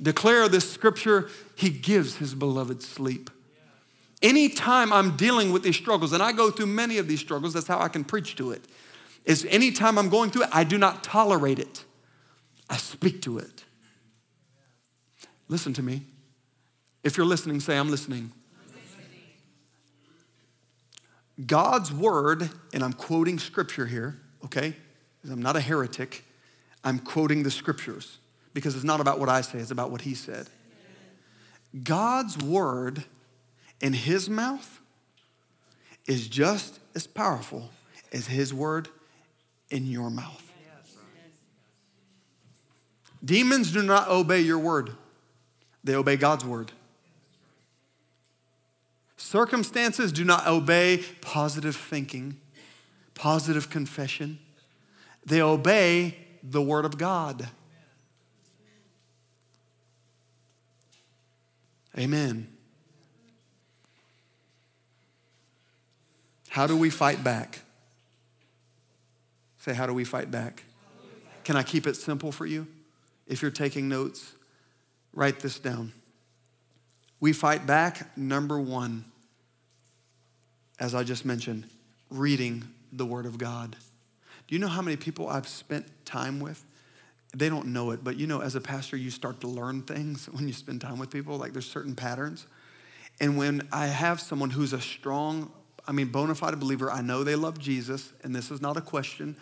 declare 0.00 0.48
this 0.48 0.68
scripture 0.68 1.28
He 1.54 1.70
gives 1.70 2.16
His 2.16 2.34
beloved 2.34 2.82
sleep. 2.82 3.30
Anytime 4.20 4.92
I'm 4.92 5.16
dealing 5.16 5.52
with 5.52 5.62
these 5.62 5.76
struggles, 5.76 6.12
and 6.12 6.20
I 6.20 6.32
go 6.32 6.50
through 6.50 6.66
many 6.66 6.98
of 6.98 7.06
these 7.06 7.20
struggles, 7.20 7.54
that's 7.54 7.68
how 7.68 7.78
I 7.78 7.88
can 7.88 8.02
preach 8.02 8.34
to 8.36 8.50
it, 8.50 8.64
is 9.24 9.44
anytime 9.44 9.96
I'm 9.96 10.08
going 10.08 10.30
through 10.32 10.44
it, 10.44 10.48
I 10.50 10.64
do 10.64 10.76
not 10.76 11.04
tolerate 11.04 11.60
it. 11.60 11.84
I 12.72 12.76
speak 12.78 13.20
to 13.22 13.36
it. 13.36 13.64
Listen 15.48 15.74
to 15.74 15.82
me. 15.82 16.00
If 17.04 17.18
you're 17.18 17.26
listening, 17.26 17.60
say, 17.60 17.76
I'm 17.76 17.90
listening. 17.90 18.32
God's 21.46 21.92
word, 21.92 22.48
and 22.72 22.82
I'm 22.82 22.94
quoting 22.94 23.38
scripture 23.38 23.84
here, 23.84 24.18
okay? 24.46 24.74
I'm 25.30 25.42
not 25.42 25.54
a 25.54 25.60
heretic. 25.60 26.24
I'm 26.82 26.98
quoting 26.98 27.42
the 27.42 27.50
scriptures 27.50 28.16
because 28.54 28.74
it's 28.74 28.84
not 28.84 29.00
about 29.00 29.20
what 29.20 29.28
I 29.28 29.42
say, 29.42 29.58
it's 29.58 29.70
about 29.70 29.90
what 29.90 30.00
he 30.00 30.14
said. 30.14 30.48
God's 31.84 32.38
word 32.38 33.04
in 33.82 33.92
his 33.92 34.30
mouth 34.30 34.80
is 36.06 36.26
just 36.26 36.78
as 36.94 37.06
powerful 37.06 37.68
as 38.12 38.28
his 38.28 38.54
word 38.54 38.88
in 39.68 39.86
your 39.86 40.10
mouth. 40.10 40.51
Demons 43.24 43.70
do 43.72 43.82
not 43.82 44.08
obey 44.08 44.40
your 44.40 44.58
word, 44.58 44.90
they 45.84 45.94
obey 45.94 46.16
God's 46.16 46.44
word. 46.44 46.72
Circumstances 49.16 50.10
do 50.10 50.24
not 50.24 50.46
obey 50.48 51.04
positive 51.20 51.76
thinking, 51.76 52.38
positive 53.14 53.70
confession. 53.70 54.38
They 55.24 55.40
obey 55.40 56.16
the 56.42 56.60
word 56.60 56.84
of 56.84 56.98
God. 56.98 57.48
Amen. 61.96 62.48
How 66.48 66.66
do 66.66 66.76
we 66.76 66.90
fight 66.90 67.22
back? 67.22 67.60
Say, 69.58 69.72
how 69.72 69.86
do 69.86 69.94
we 69.94 70.04
fight 70.04 70.30
back? 70.30 70.64
Can 71.44 71.56
I 71.56 71.62
keep 71.62 71.86
it 71.86 71.94
simple 71.94 72.32
for 72.32 72.44
you? 72.44 72.66
If 73.26 73.42
you're 73.42 73.50
taking 73.50 73.88
notes, 73.88 74.32
write 75.12 75.40
this 75.40 75.58
down. 75.58 75.92
We 77.20 77.32
fight 77.32 77.66
back, 77.66 78.16
number 78.16 78.60
one, 78.60 79.04
as 80.80 80.94
I 80.94 81.04
just 81.04 81.24
mentioned, 81.24 81.68
reading 82.10 82.64
the 82.92 83.06
Word 83.06 83.26
of 83.26 83.38
God. 83.38 83.76
Do 84.48 84.54
you 84.54 84.58
know 84.58 84.68
how 84.68 84.82
many 84.82 84.96
people 84.96 85.28
I've 85.28 85.48
spent 85.48 85.86
time 86.04 86.40
with 86.40 86.64
they 87.34 87.48
don't 87.48 87.68
know 87.68 87.92
it, 87.92 88.04
but 88.04 88.16
you 88.18 88.26
know, 88.26 88.40
as 88.40 88.54
a 88.54 88.60
pastor, 88.60 88.96
you 88.96 89.10
start 89.10 89.40
to 89.40 89.48
learn 89.48 89.82
things 89.82 90.26
when 90.32 90.46
you 90.46 90.54
spend 90.54 90.80
time 90.80 90.98
with 90.98 91.10
people. 91.10 91.36
Like 91.36 91.52
there's 91.52 91.68
certain 91.68 91.94
patterns. 91.94 92.46
And 93.20 93.36
when 93.36 93.68
I 93.72 93.86
have 93.86 94.20
someone 94.20 94.50
who's 94.50 94.72
a 94.72 94.80
strong, 94.80 95.50
I 95.86 95.92
mean, 95.92 96.08
bona 96.08 96.34
fide 96.34 96.58
believer, 96.58 96.90
I 96.90 97.02
know 97.02 97.24
they 97.24 97.36
love 97.36 97.58
Jesus, 97.58 98.12
and 98.22 98.34
this 98.34 98.50
is 98.50 98.60
not 98.60 98.76
a 98.76 98.80
question, 98.80 99.36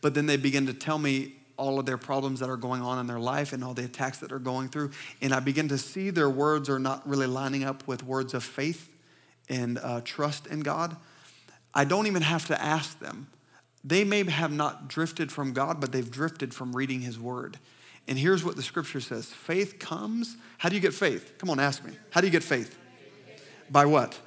but 0.00 0.14
then 0.14 0.26
they 0.26 0.36
begin 0.36 0.66
to 0.66 0.74
tell 0.74 0.98
me 0.98 1.34
all 1.56 1.78
of 1.78 1.86
their 1.86 1.98
problems 1.98 2.40
that 2.40 2.50
are 2.50 2.56
going 2.56 2.82
on 2.82 2.98
in 2.98 3.06
their 3.06 3.18
life 3.18 3.52
and 3.52 3.62
all 3.62 3.74
the 3.74 3.84
attacks 3.84 4.18
that 4.18 4.32
are 4.32 4.38
going 4.38 4.68
through. 4.68 4.90
And 5.20 5.32
I 5.32 5.40
begin 5.40 5.68
to 5.68 5.78
see 5.78 6.10
their 6.10 6.30
words 6.30 6.68
are 6.68 6.78
not 6.78 7.06
really 7.08 7.26
lining 7.26 7.64
up 7.64 7.86
with 7.86 8.02
words 8.02 8.34
of 8.34 8.42
faith 8.42 8.90
and 9.48 9.78
uh, 9.78 10.00
trust 10.04 10.46
in 10.46 10.60
God. 10.60 10.96
I 11.72 11.84
don't 11.84 12.06
even 12.06 12.22
have 12.22 12.46
to 12.46 12.60
ask 12.60 12.98
them 12.98 13.28
they 13.84 14.02
may 14.02 14.24
have 14.24 14.50
not 14.50 14.88
drifted 14.88 15.30
from 15.30 15.52
God, 15.52 15.78
but 15.78 15.92
they've 15.92 16.10
drifted 16.10 16.54
from 16.54 16.74
reading 16.74 17.00
His 17.00 17.18
Word. 17.18 17.58
And 18.08 18.18
here's 18.18 18.42
what 18.42 18.56
the 18.56 18.62
scripture 18.62 19.00
says 19.00 19.26
faith 19.26 19.78
comes. 19.78 20.36
How 20.56 20.70
do 20.70 20.74
you 20.74 20.80
get 20.80 20.94
faith? 20.94 21.34
Come 21.38 21.50
on, 21.50 21.60
ask 21.60 21.84
me. 21.84 21.92
How 22.10 22.22
do 22.22 22.26
you 22.26 22.30
get 22.30 22.42
faith? 22.42 22.78
By 23.70 23.84
what? 23.84 24.18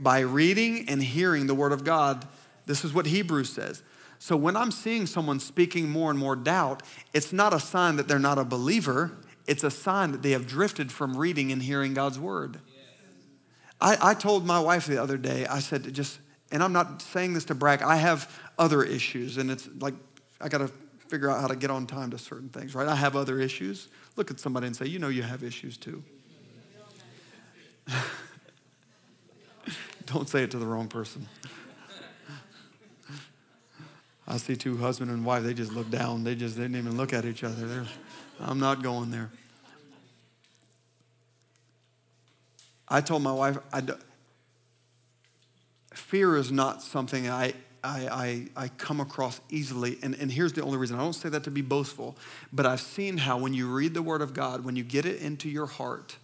By 0.00 0.20
reading 0.20 0.88
and 0.88 1.02
hearing 1.02 1.46
the 1.46 1.54
Word 1.54 1.72
of 1.72 1.84
God. 1.84 2.26
This 2.66 2.84
is 2.84 2.92
what 2.92 3.06
Hebrews 3.06 3.50
says. 3.50 3.82
So 4.18 4.36
when 4.36 4.56
I'm 4.56 4.70
seeing 4.70 5.06
someone 5.06 5.40
speaking 5.40 5.88
more 5.88 6.10
and 6.10 6.18
more 6.18 6.36
doubt, 6.36 6.82
it's 7.14 7.32
not 7.32 7.54
a 7.54 7.60
sign 7.60 7.96
that 7.96 8.08
they're 8.08 8.18
not 8.18 8.38
a 8.38 8.44
believer, 8.44 9.12
it's 9.46 9.64
a 9.64 9.70
sign 9.70 10.12
that 10.12 10.22
they 10.22 10.32
have 10.32 10.46
drifted 10.46 10.90
from 10.92 11.16
reading 11.16 11.52
and 11.52 11.62
hearing 11.62 11.94
God's 11.94 12.18
Word. 12.18 12.58
I, 13.80 13.96
I 14.10 14.14
told 14.14 14.44
my 14.44 14.58
wife 14.58 14.86
the 14.86 15.00
other 15.00 15.16
day, 15.16 15.46
I 15.46 15.60
said, 15.60 15.94
just, 15.94 16.18
and 16.50 16.62
I'm 16.62 16.72
not 16.72 17.00
saying 17.00 17.34
this 17.34 17.44
to 17.46 17.54
brag, 17.54 17.82
I 17.82 17.96
have 17.96 18.40
other 18.58 18.82
issues. 18.82 19.38
And 19.38 19.50
it's 19.50 19.68
like, 19.78 19.94
I 20.40 20.48
got 20.48 20.58
to 20.58 20.68
figure 21.08 21.30
out 21.30 21.40
how 21.40 21.46
to 21.46 21.56
get 21.56 21.70
on 21.70 21.86
time 21.86 22.10
to 22.10 22.18
certain 22.18 22.48
things, 22.48 22.74
right? 22.74 22.88
I 22.88 22.96
have 22.96 23.16
other 23.16 23.40
issues. 23.40 23.88
Look 24.16 24.30
at 24.30 24.40
somebody 24.40 24.66
and 24.66 24.76
say, 24.76 24.86
you 24.86 24.98
know, 24.98 25.08
you 25.08 25.22
have 25.22 25.44
issues 25.44 25.76
too. 25.76 26.02
Don't 30.06 30.28
say 30.28 30.42
it 30.42 30.50
to 30.50 30.58
the 30.58 30.66
wrong 30.66 30.88
person. 30.88 31.28
I 34.30 34.36
see 34.36 34.56
two 34.56 34.76
husband 34.76 35.10
and 35.10 35.24
wife, 35.24 35.42
they 35.42 35.54
just 35.54 35.72
look 35.72 35.90
down. 35.90 36.22
They 36.22 36.34
just 36.34 36.56
they 36.56 36.62
didn't 36.62 36.76
even 36.76 36.98
look 36.98 37.14
at 37.14 37.24
each 37.24 37.42
other. 37.42 37.66
They're, 37.66 37.86
I'm 38.38 38.60
not 38.60 38.82
going 38.82 39.10
there. 39.10 39.30
I 42.86 43.00
told 43.00 43.22
my 43.22 43.32
wife, 43.32 43.56
I, 43.72 43.80
do, 43.80 43.94
fear 45.94 46.36
is 46.36 46.52
not 46.52 46.82
something 46.82 47.28
I 47.28 47.54
I, 47.84 48.48
I, 48.56 48.64
I, 48.64 48.68
come 48.68 49.00
across 49.00 49.40
easily. 49.50 49.98
And, 50.02 50.16
and 50.16 50.32
here's 50.32 50.52
the 50.52 50.62
only 50.62 50.78
reason 50.78 50.98
I 50.98 51.02
don't 51.02 51.12
say 51.12 51.28
that 51.28 51.44
to 51.44 51.50
be 51.52 51.62
boastful, 51.62 52.16
but 52.52 52.66
I've 52.66 52.80
seen 52.80 53.18
how 53.18 53.38
when 53.38 53.54
you 53.54 53.72
read 53.72 53.94
the 53.94 54.02
Word 54.02 54.20
of 54.20 54.34
God, 54.34 54.64
when 54.64 54.74
you 54.74 54.82
get 54.82 55.06
it 55.06 55.22
into 55.22 55.48
your 55.48 55.66
heart, 55.66 56.16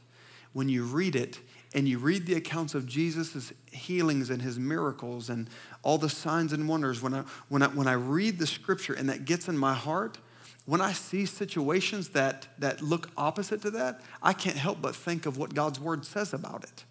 when 0.52 0.68
you 0.68 0.82
read 0.82 1.14
it, 1.14 1.38
and 1.74 1.88
you 1.88 1.98
read 1.98 2.24
the 2.26 2.34
accounts 2.34 2.74
of 2.74 2.86
Jesus' 2.86 3.52
healings 3.72 4.30
and 4.30 4.40
his 4.40 4.58
miracles 4.58 5.28
and 5.28 5.50
all 5.82 5.98
the 5.98 6.08
signs 6.08 6.52
and 6.52 6.68
wonders, 6.68 7.02
when 7.02 7.12
I, 7.12 7.24
when, 7.48 7.62
I, 7.62 7.66
when 7.66 7.88
I 7.88 7.94
read 7.94 8.38
the 8.38 8.46
scripture 8.46 8.94
and 8.94 9.08
that 9.08 9.24
gets 9.24 9.48
in 9.48 9.58
my 9.58 9.74
heart, 9.74 10.18
when 10.66 10.80
I 10.80 10.92
see 10.92 11.26
situations 11.26 12.10
that, 12.10 12.46
that 12.58 12.80
look 12.80 13.10
opposite 13.16 13.60
to 13.62 13.70
that, 13.72 14.00
I 14.22 14.32
can't 14.32 14.56
help 14.56 14.80
but 14.80 14.94
think 14.94 15.26
of 15.26 15.36
what 15.36 15.52
God's 15.52 15.80
word 15.80 16.06
says 16.06 16.32
about 16.32 16.62
it. 16.62 16.84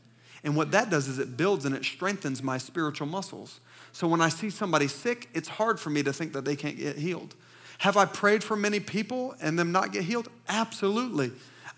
And 0.43 0.57
what 0.57 0.71
that 0.71 0.89
does 0.89 1.07
is 1.07 1.17
it 1.17 1.37
builds 1.37 1.63
and 1.63 1.73
it 1.73 1.85
strengthens 1.85 2.43
my 2.43 2.57
spiritual 2.57 3.07
muscles. 3.07 3.61
So 3.93 4.07
when 4.07 4.19
I 4.19 4.29
see 4.29 4.49
somebody 4.49 4.87
sick, 4.87 5.29
it's 5.33 5.47
hard 5.47 5.79
for 5.79 5.89
me 5.89 6.03
to 6.03 6.11
think 6.11 6.33
that 6.33 6.43
they 6.43 6.57
can't 6.57 6.77
get 6.77 6.97
healed. 6.97 7.35
Have 7.79 7.95
I 7.95 8.05
prayed 8.05 8.43
for 8.43 8.57
many 8.57 8.79
people 8.81 9.35
and 9.41 9.57
them 9.57 9.71
not 9.71 9.93
get 9.93 10.03
healed? 10.03 10.29
Absolutely. 10.49 11.31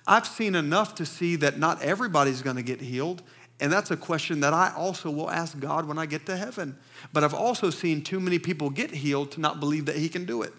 I've 0.07 0.27
seen 0.27 0.55
enough 0.55 0.95
to 0.95 1.05
see 1.05 1.35
that 1.37 1.57
not 1.57 1.81
everybody's 1.81 2.41
going 2.41 2.57
to 2.57 2.63
get 2.63 2.81
healed. 2.81 3.23
And 3.59 3.71
that's 3.71 3.89
a 3.89 3.97
question 3.97 4.41
that 4.41 4.53
I 4.53 4.73
also 4.75 5.09
will 5.09 5.31
ask 5.31 5.57
God 5.59 5.87
when 5.87 5.97
I 5.97 6.05
get 6.05 6.25
to 6.25 6.35
heaven. 6.35 6.77
But 7.13 7.23
I've 7.23 7.33
also 7.33 7.69
seen 7.69 8.03
too 8.03 8.19
many 8.19 8.37
people 8.37 8.69
get 8.69 8.91
healed 8.91 9.31
to 9.31 9.41
not 9.41 9.59
believe 9.59 9.85
that 9.85 9.95
He 9.95 10.09
can 10.09 10.25
do 10.25 10.41
it. 10.41 10.53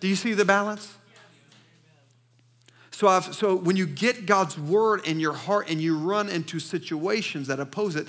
Do 0.00 0.08
you 0.08 0.16
see 0.16 0.34
the 0.34 0.44
balance? 0.44 0.96
So, 2.90 3.06
I've, 3.06 3.32
so 3.32 3.54
when 3.54 3.76
you 3.76 3.86
get 3.86 4.26
God's 4.26 4.58
word 4.58 5.06
in 5.06 5.20
your 5.20 5.32
heart 5.32 5.70
and 5.70 5.80
you 5.80 5.96
run 5.96 6.28
into 6.28 6.58
situations 6.58 7.46
that 7.46 7.60
oppose 7.60 7.94
it, 7.94 8.08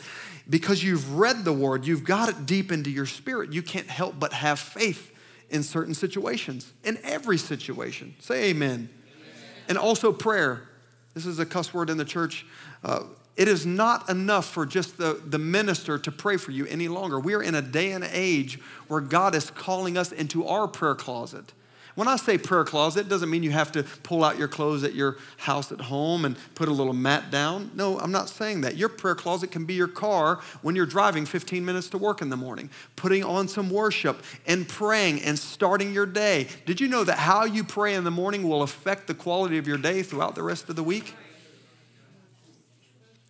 because 0.49 0.83
you've 0.83 1.15
read 1.15 1.45
the 1.45 1.53
word, 1.53 1.85
you've 1.85 2.03
got 2.03 2.27
it 2.27 2.47
deep 2.47 2.71
into 2.71 2.89
your 2.89 3.05
spirit, 3.05 3.53
you 3.53 3.61
can't 3.61 3.87
help 3.87 4.19
but 4.19 4.33
have 4.33 4.59
faith 4.59 5.11
in 5.51 5.61
certain 5.61 5.93
situations, 5.93 6.73
in 6.83 6.97
every 7.03 7.37
situation. 7.37 8.15
Say 8.19 8.45
amen. 8.45 8.71
amen. 8.71 8.89
And 9.69 9.77
also 9.77 10.11
prayer. 10.11 10.67
This 11.13 11.25
is 11.25 11.39
a 11.39 11.45
cuss 11.45 11.73
word 11.73 11.89
in 11.89 11.95
the 11.95 12.05
church. 12.05 12.45
Uh, 12.83 13.03
it 13.37 13.47
is 13.47 13.65
not 13.65 14.09
enough 14.09 14.45
for 14.45 14.65
just 14.65 14.97
the, 14.97 15.21
the 15.25 15.39
minister 15.39 15.97
to 15.97 16.11
pray 16.11 16.35
for 16.35 16.51
you 16.51 16.65
any 16.65 16.89
longer. 16.89 17.21
We 17.21 17.35
are 17.35 17.41
in 17.41 17.55
a 17.55 17.61
day 17.61 17.93
and 17.93 18.03
age 18.03 18.59
where 18.89 18.99
God 18.99 19.33
is 19.33 19.49
calling 19.49 19.97
us 19.97 20.11
into 20.11 20.45
our 20.45 20.67
prayer 20.67 20.95
closet. 20.95 21.53
When 21.95 22.07
I 22.07 22.15
say 22.15 22.37
prayer 22.37 22.63
closet, 22.63 23.01
it 23.01 23.09
doesn't 23.09 23.29
mean 23.29 23.43
you 23.43 23.51
have 23.51 23.71
to 23.73 23.83
pull 24.03 24.23
out 24.23 24.37
your 24.37 24.47
clothes 24.47 24.83
at 24.83 24.93
your 24.93 25.17
house 25.37 25.71
at 25.71 25.81
home 25.81 26.23
and 26.25 26.37
put 26.55 26.67
a 26.67 26.71
little 26.71 26.93
mat 26.93 27.31
down. 27.31 27.71
No, 27.75 27.99
I'm 27.99 28.11
not 28.11 28.29
saying 28.29 28.61
that. 28.61 28.77
Your 28.77 28.89
prayer 28.89 29.15
closet 29.15 29.51
can 29.51 29.65
be 29.65 29.73
your 29.73 29.87
car 29.87 30.39
when 30.61 30.75
you're 30.75 30.85
driving 30.85 31.25
15 31.25 31.65
minutes 31.65 31.89
to 31.89 31.97
work 31.97 32.21
in 32.21 32.29
the 32.29 32.37
morning, 32.37 32.69
putting 32.95 33.23
on 33.23 33.47
some 33.47 33.69
worship 33.69 34.23
and 34.47 34.67
praying 34.67 35.21
and 35.23 35.37
starting 35.37 35.93
your 35.93 36.05
day. 36.05 36.47
Did 36.65 36.79
you 36.79 36.87
know 36.87 37.03
that 37.03 37.17
how 37.17 37.43
you 37.45 37.63
pray 37.63 37.95
in 37.95 38.03
the 38.03 38.11
morning 38.11 38.47
will 38.47 38.61
affect 38.61 39.07
the 39.07 39.13
quality 39.13 39.57
of 39.57 39.67
your 39.67 39.77
day 39.77 40.03
throughout 40.03 40.35
the 40.35 40.43
rest 40.43 40.69
of 40.69 40.75
the 40.75 40.83
week? 40.83 41.15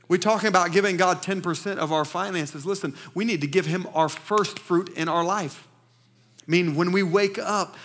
We're 0.10 0.18
talking 0.18 0.47
about 0.47 0.72
giving 0.72 0.97
God 0.97 1.22
10% 1.22 1.78
of 1.78 1.91
our 1.91 2.03
finances. 2.03 2.66
Listen, 2.66 2.95
we 3.14 3.26
need 3.26 3.41
to 3.41 3.47
give 3.47 3.68
Him 3.68 3.88
our 3.93 4.10
first 4.10 4.57
fruit 4.57 4.89
in 4.89 5.07
our 5.07 5.24
life. 5.24 5.68
I 6.47 6.51
mean, 6.51 6.74
when 6.76 6.91
we 6.91 7.03
wake 7.03 7.38
up, 7.38 7.76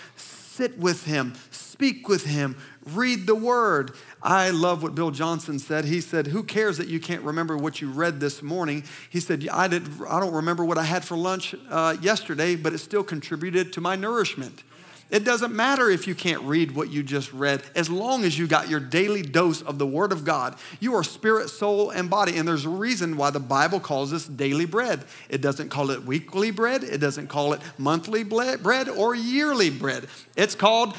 sit 0.54 0.78
with 0.78 1.04
him, 1.04 1.34
speak 1.50 2.08
with 2.08 2.24
him, 2.24 2.56
read 2.92 3.26
the 3.26 3.34
word. 3.34 3.92
I 4.22 4.50
love 4.50 4.82
what 4.82 4.94
Bill 4.94 5.10
Johnson 5.10 5.58
said. 5.58 5.84
He 5.84 6.00
said, 6.00 6.28
Who 6.28 6.44
cares 6.44 6.78
that 6.78 6.86
you 6.86 7.00
can't 7.00 7.22
remember 7.22 7.56
what 7.56 7.80
you 7.80 7.90
read 7.90 8.20
this 8.20 8.42
morning? 8.42 8.84
He 9.10 9.18
said, 9.18 9.48
I, 9.50 9.66
did, 9.66 9.82
I 10.08 10.20
don't 10.20 10.34
remember 10.34 10.64
what 10.64 10.78
I 10.78 10.84
had 10.84 11.04
for 11.04 11.16
lunch 11.16 11.56
uh, 11.68 11.96
yesterday, 12.00 12.54
but 12.54 12.72
it 12.72 12.78
still 12.78 13.02
contributed 13.02 13.72
to 13.72 13.80
my 13.80 13.96
nourishment. 13.96 14.62
It 15.10 15.24
doesn't 15.24 15.54
matter 15.54 15.90
if 15.90 16.06
you 16.06 16.14
can't 16.14 16.42
read 16.42 16.74
what 16.74 16.90
you 16.90 17.02
just 17.02 17.32
read, 17.32 17.62
as 17.74 17.88
long 17.90 18.24
as 18.24 18.38
you 18.38 18.46
got 18.46 18.68
your 18.68 18.80
daily 18.80 19.22
dose 19.22 19.62
of 19.62 19.78
the 19.78 19.86
Word 19.86 20.12
of 20.12 20.24
God. 20.24 20.56
You 20.80 20.94
are 20.94 21.04
spirit, 21.04 21.50
soul, 21.50 21.90
and 21.90 22.08
body. 22.10 22.36
And 22.36 22.48
there's 22.48 22.64
a 22.64 22.70
reason 22.70 23.16
why 23.16 23.30
the 23.30 23.40
Bible 23.40 23.80
calls 23.80 24.10
this 24.10 24.26
daily 24.26 24.64
bread. 24.64 25.04
It 25.28 25.40
doesn't 25.40 25.68
call 25.68 25.90
it 25.90 26.04
weekly 26.04 26.50
bread, 26.50 26.82
it 26.82 26.98
doesn't 26.98 27.28
call 27.28 27.52
it 27.52 27.60
monthly 27.78 28.24
bread 28.24 28.88
or 28.88 29.14
yearly 29.14 29.70
bread. 29.70 30.08
It's 30.36 30.54
called 30.54 30.96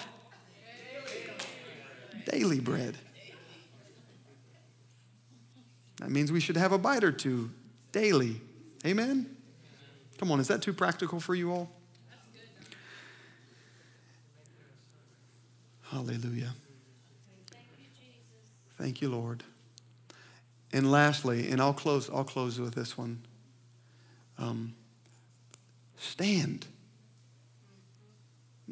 daily 2.30 2.60
bread. 2.60 2.98
That 6.00 6.12
means 6.12 6.32
we 6.32 6.40
should 6.40 6.58
have 6.58 6.72
a 6.72 6.78
bite 6.78 7.04
or 7.04 7.12
two 7.12 7.52
daily. 7.92 8.42
Amen? 8.86 9.36
Come 10.18 10.32
on, 10.32 10.40
is 10.40 10.48
that 10.48 10.62
too 10.62 10.74
practical 10.74 11.20
for 11.20 11.36
you 11.36 11.52
all? 11.52 11.75
Hallelujah. 15.96 16.54
Thank 18.78 19.02
you, 19.02 19.08
Lord. 19.08 19.46
And 20.74 20.92
lastly, 20.92 21.50
and 21.50 21.62
I'll 21.62 21.74
close, 21.74 22.10
I'll 22.10 22.26
close 22.26 22.60
with 22.60 22.76
this 22.76 22.98
one. 22.98 23.26
Um, 24.38 24.74
stand. 25.96 26.66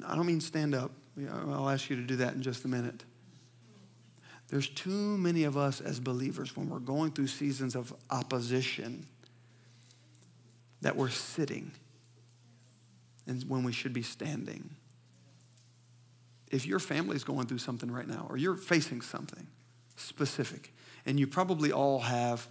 I 0.06 0.18
don't 0.18 0.26
mean 0.26 0.42
stand 0.42 0.76
up. 0.76 0.92
I'll 1.32 1.70
ask 1.70 1.90
you 1.90 1.96
to 1.96 2.02
do 2.02 2.18
that 2.18 2.34
in 2.34 2.42
just 2.42 2.66
a 2.66 2.68
minute. 2.68 3.06
There's 4.50 4.68
too 4.68 5.18
many 5.18 5.46
of 5.46 5.56
us 5.56 5.80
as 5.80 6.02
believers 6.02 6.58
when 6.58 6.68
we're 6.68 6.80
going 6.80 7.12
through 7.12 7.28
seasons 7.28 7.74
of 7.74 7.94
opposition 8.12 9.08
that 10.82 10.98
we're 10.98 11.08
sitting 11.08 11.72
and 13.28 13.48
when 13.48 13.64
we 13.64 13.72
should 13.72 13.94
be 13.94 14.04
standing. 14.04 14.72
If 16.54 16.68
your 16.68 16.78
family's 16.78 17.24
going 17.24 17.48
through 17.48 17.58
something 17.58 17.90
right 17.90 18.08
now 18.08 18.28
or 18.30 18.38
you're 18.38 18.56
facing 18.56 19.02
something 19.02 19.48
specific, 19.96 20.72
and 21.04 21.20
you 21.20 21.26
probably 21.26 21.72
all 21.72 22.00
have 22.00 22.48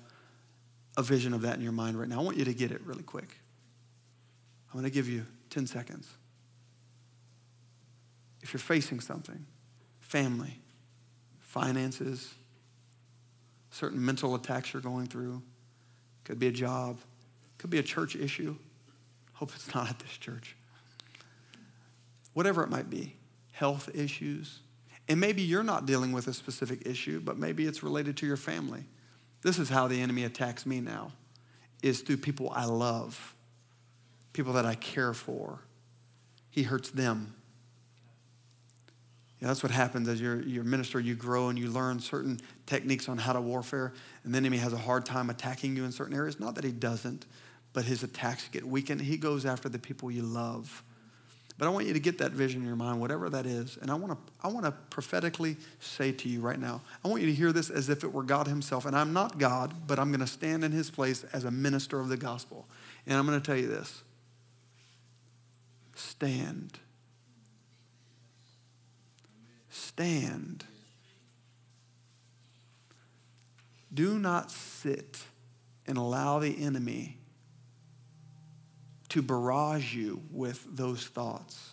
a 0.97 1.05
vision 1.05 1.33
of 1.33 1.43
that 1.43 1.55
in 1.55 1.63
your 1.63 1.71
mind 1.71 1.97
right 1.97 2.09
now, 2.09 2.19
I 2.21 2.25
want 2.25 2.37
you 2.37 2.45
to 2.47 2.53
get 2.53 2.73
it 2.73 2.81
really 2.85 3.05
quick. 3.05 3.37
I'm 4.69 4.81
going 4.81 4.91
to 4.91 4.91
give 4.91 5.09
you 5.09 5.25
10 5.51 5.69
seconds. 5.69 6.09
If 8.41 8.53
you're 8.53 8.59
facing 8.59 8.99
something, 8.99 9.47
family, 10.01 10.59
finances, 11.39 12.35
certain 13.71 14.05
mental 14.05 14.35
attacks 14.35 14.73
you're 14.73 14.83
going 14.83 15.07
through, 15.07 15.41
could 16.25 16.41
be 16.41 16.49
a 16.49 16.53
job, 16.53 16.99
could 17.57 17.71
be 17.71 17.79
a 17.79 17.85
church 17.85 18.17
issue. 18.17 18.57
Hope 19.35 19.53
it's 19.55 19.73
not 19.77 19.89
at 19.89 20.01
this 20.01 20.19
church. 20.19 20.57
Whatever 22.33 22.65
it 22.65 22.69
might 22.69 22.91
be, 22.91 23.15
health 23.63 23.89
issues. 23.95 24.59
And 25.09 25.21
maybe 25.21 25.41
you're 25.41 25.63
not 25.63 25.87
dealing 25.87 26.11
with 26.11 26.27
a 26.27 26.35
specific 26.35 26.85
issue, 26.85 27.21
but 27.21 27.39
maybe 27.39 27.65
it's 27.65 27.85
related 27.85 28.17
to 28.17 28.27
your 28.27 28.37
family. 28.37 28.83
This 29.43 29.61
is 29.61 29.69
how 29.69 29.87
the 29.87 30.03
enemy 30.03 30.25
attacks 30.25 30.67
me 30.67 30.81
now 30.81 31.13
is 31.81 32.01
through 32.01 32.17
people 32.17 32.51
I 32.51 32.65
love, 32.65 33.37
people 34.33 34.55
that 34.55 34.67
I 34.67 34.75
care 34.75 35.15
for. 35.15 35.61
He 36.51 36.65
hurts 36.65 36.91
them. 36.91 37.37
Yeah, 39.41 39.47
that's 39.47 39.63
what 39.63 39.71
happens 39.71 40.09
as 40.09 40.21
you're, 40.21 40.43
you're 40.43 40.65
minister. 40.65 40.99
You 40.99 41.15
grow 41.15 41.49
and 41.49 41.57
you 41.57 41.71
learn 41.71 42.01
certain 42.01 42.41
techniques 42.67 43.09
on 43.09 43.17
how 43.17 43.33
to 43.33 43.41
warfare, 43.41 43.93
and 44.25 44.35
the 44.35 44.39
enemy 44.39 44.57
has 44.57 44.73
a 44.73 44.77
hard 44.77 45.07
time 45.07 45.31
attacking 45.31 45.77
you 45.77 45.85
in 45.85 45.93
certain 45.93 46.17
areas. 46.17 46.41
Not 46.41 46.57
that 46.57 46.65
he 46.65 46.73
doesn't, 46.73 47.27
but 47.73 47.85
his 47.85 48.03
attacks 48.03 48.49
get 48.49 48.67
weakened. 48.67 49.03
He 49.03 49.17
goes 49.17 49.47
after 49.47 49.69
the 49.69 49.79
people 49.79 50.11
you 50.11 50.23
love. 50.23 50.83
But 51.63 51.69
I 51.69 51.71
want 51.71 51.87
you 51.87 51.93
to 51.93 52.01
get 52.01 52.19
that 52.19 52.33
vision 52.33 52.63
in 52.63 52.67
your 52.67 52.75
mind, 52.75 53.01
whatever 53.01 53.31
that 53.31 53.47
is. 53.47 53.79
And 53.81 53.89
I 53.89 53.95
want 53.95 54.15
to, 54.15 54.33
I 54.43 54.49
want 54.49 54.67
to 54.67 54.73
prophetically 54.91 55.57
say 55.79 56.11
to 56.11 56.29
you 56.29 56.41
right 56.41 56.59
now, 56.59 56.81
I 57.05 57.09
want 57.09 57.23
you 57.23 57.29
to 57.29 57.33
hear 57.33 57.53
this 57.53 57.71
as 57.71 57.89
if 57.89 58.03
it 58.03 58.13
were 58.13 58.25
God 58.25 58.49
Himself. 58.49 58.85
And 58.85 58.97
I'm 58.97 59.13
not 59.13 59.39
God, 59.39 59.73
but 59.87 60.01
I'm 60.01 60.09
going 60.09 60.19
to 60.19 60.27
stand 60.27 60.65
in 60.65 60.73
His 60.73 60.91
place 60.91 61.23
as 61.33 61.45
a 61.45 61.53
minister 61.53 62.01
of 62.01 62.09
the 62.09 62.17
gospel. 62.17 62.67
And 63.07 63.17
I'm 63.17 63.25
going 63.27 63.41
to 63.41 63.47
tell 63.47 63.57
you 63.57 63.69
this 63.69 64.03
stand 65.95 66.81
stand. 69.69 70.65
Do 73.95 74.19
not 74.19 74.51
sit 74.51 75.23
and 75.87 75.97
allow 75.97 76.41
the 76.41 76.61
enemy 76.61 77.19
to 79.13 79.21
barrage 79.21 79.95
you 79.95 80.23
with 80.31 80.67
those 80.75 81.05
thoughts 81.05 81.73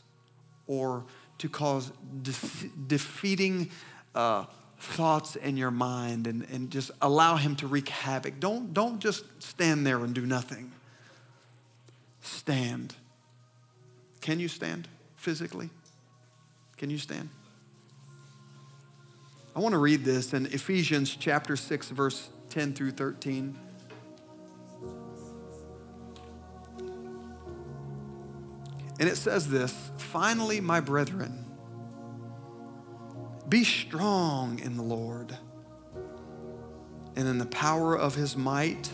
or 0.67 1.05
to 1.37 1.47
cause 1.47 1.89
de- 2.21 2.33
defeating 2.85 3.71
uh, 4.13 4.43
thoughts 4.77 5.37
in 5.37 5.55
your 5.55 5.71
mind 5.71 6.27
and, 6.27 6.45
and 6.51 6.69
just 6.69 6.91
allow 7.01 7.37
him 7.37 7.55
to 7.55 7.65
wreak 7.65 7.87
havoc. 7.87 8.41
Don't, 8.41 8.73
don't 8.73 8.99
just 8.99 9.23
stand 9.41 9.87
there 9.87 10.03
and 10.03 10.13
do 10.13 10.25
nothing. 10.25 10.69
Stand. 12.21 12.93
Can 14.19 14.41
you 14.41 14.49
stand 14.49 14.89
physically? 15.15 15.69
Can 16.75 16.89
you 16.89 16.97
stand? 16.97 17.29
I 19.55 19.59
want 19.61 19.71
to 19.71 19.79
read 19.79 20.03
this 20.03 20.33
in 20.33 20.45
Ephesians 20.47 21.15
chapter 21.15 21.55
6, 21.55 21.89
verse 21.91 22.27
10 22.49 22.73
through 22.73 22.91
13. 22.91 23.57
And 28.99 29.07
it 29.07 29.15
says 29.15 29.49
this 29.49 29.73
Finally, 29.97 30.59
my 30.59 30.81
brethren, 30.81 31.45
be 33.47 33.63
strong 33.63 34.59
in 34.59 34.77
the 34.77 34.83
Lord 34.83 35.35
and 37.15 37.27
in 37.27 37.37
the 37.37 37.45
power 37.47 37.97
of 37.97 38.15
his 38.15 38.37
might. 38.37 38.91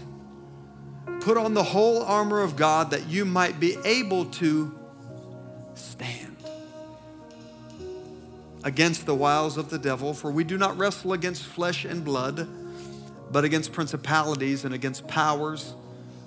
Put 1.21 1.37
on 1.37 1.55
the 1.55 1.63
whole 1.63 2.03
armor 2.03 2.41
of 2.41 2.55
God 2.55 2.91
that 2.91 3.07
you 3.07 3.25
might 3.25 3.59
be 3.59 3.75
able 3.83 4.25
to 4.25 4.77
stand 5.73 6.37
against 8.63 9.05
the 9.05 9.15
wiles 9.15 9.57
of 9.57 9.69
the 9.69 9.79
devil, 9.79 10.13
for 10.13 10.31
we 10.31 10.43
do 10.43 10.57
not 10.57 10.77
wrestle 10.77 11.13
against 11.13 11.45
flesh 11.45 11.83
and 11.83 12.05
blood, 12.05 12.47
but 13.31 13.43
against 13.43 13.71
principalities 13.71 14.65
and 14.65 14.73
against 14.73 15.07
powers, 15.07 15.73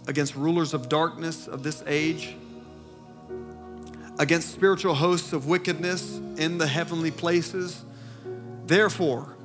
against 0.07 0.35
rulers 0.35 0.75
of 0.75 0.89
darkness 0.89 1.47
of 1.47 1.63
this 1.63 1.83
age, 1.87 2.35
against 4.19 4.53
spiritual 4.53 4.95
hosts 4.95 5.33
of 5.33 5.47
wickedness 5.47 6.19
in 6.37 6.59
the 6.59 6.67
heavenly 6.67 7.11
places. 7.11 7.85
Therefore, 8.67 9.37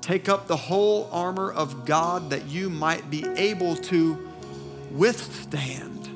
take 0.00 0.28
up 0.28 0.46
the 0.46 0.56
whole 0.56 1.08
armor 1.12 1.52
of 1.52 1.84
God 1.84 2.30
that 2.30 2.46
you 2.46 2.70
might 2.70 3.10
be 3.10 3.24
able 3.36 3.76
to 3.76 4.28
withstand. 4.90 6.08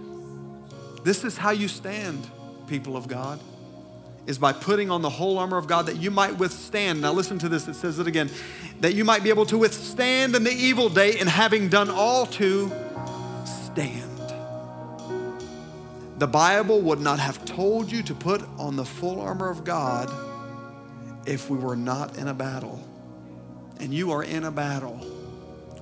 This 1.05 1.25
is 1.25 1.37
how 1.37 1.51
you 1.51 1.69
stand, 1.69 2.27
people 2.67 2.97
of 2.97 3.09
God 3.09 3.41
is 4.27 4.39
by 4.39 4.53
putting 4.53 4.91
on 4.91 5.03
the 5.03 5.11
whole 5.11 5.39
armor 5.39 5.57
of 5.57 5.67
God 5.67 5.87
that 5.87 5.97
you 5.97 6.11
might 6.11 6.37
withstand. 6.39 7.01
Now, 7.01 7.13
listen 7.13 7.39
to 7.41 7.49
this, 7.49 7.67
it 7.69 7.75
says 7.75 7.99
it 7.99 8.07
again 8.07 8.31
that 8.81 8.95
you 8.95 9.05
might 9.05 9.23
be 9.23 9.29
able 9.29 9.47
to 9.47 9.59
withstand 9.59 10.35
in 10.35 10.45
the 10.45 10.53
evil 10.53 10.89
day, 10.89 11.19
and 11.19 11.29
having 11.29 11.69
done 11.69 11.91
all 11.91 12.27
to 12.27 12.71
stand. 13.45 14.10
The 16.21 16.27
Bible 16.27 16.83
would 16.83 17.01
not 17.01 17.19
have 17.19 17.47
told 17.47 17.91
you 17.91 18.03
to 18.03 18.15
put 18.15 18.43
on 18.59 18.77
the 18.77 18.85
full 18.85 19.23
armor 19.23 19.49
of 19.49 19.65
God 19.65 20.13
if 21.27 21.49
we 21.49 21.57
were 21.57 21.77
not 21.77 22.19
in 22.19 22.29
a 22.29 22.35
battle. 22.35 22.79
And 23.79 23.95
you 23.95 24.13
are 24.13 24.23
in 24.23 24.45
a 24.45 24.51
battle. 24.51 24.99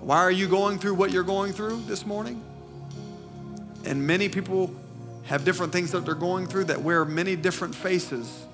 Why 0.01 0.18
are 0.18 0.30
you 0.30 0.47
going 0.47 0.78
through 0.78 0.95
what 0.95 1.11
you're 1.11 1.24
going 1.24 1.53
through 1.53 1.82
this 1.89 2.07
morning? 2.07 2.41
And 3.84 4.07
many 4.07 4.28
people 4.28 4.72
have 5.24 5.45
different 5.45 5.72
things 5.72 5.91
that 5.91 6.05
they're 6.05 6.14
going 6.14 6.47
through 6.47 6.64
that 6.66 6.80
wear 6.80 7.05
many 7.05 7.34
different 7.34 7.74
faces. 7.74 8.47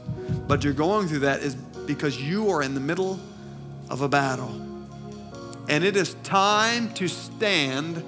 But 0.49 0.65
you're 0.65 0.73
going 0.73 1.07
through 1.07 1.19
that 1.19 1.43
is 1.43 1.55
because 1.55 2.19
you 2.19 2.49
are 2.49 2.63
in 2.63 2.73
the 2.73 2.81
middle 2.81 3.21
of 3.91 4.01
a 4.01 4.09
battle. 4.09 4.59
And 5.69 5.85
it 5.85 5.99
is 5.99 6.15
time 6.23 6.95
to 6.95 7.09
stand 7.09 8.03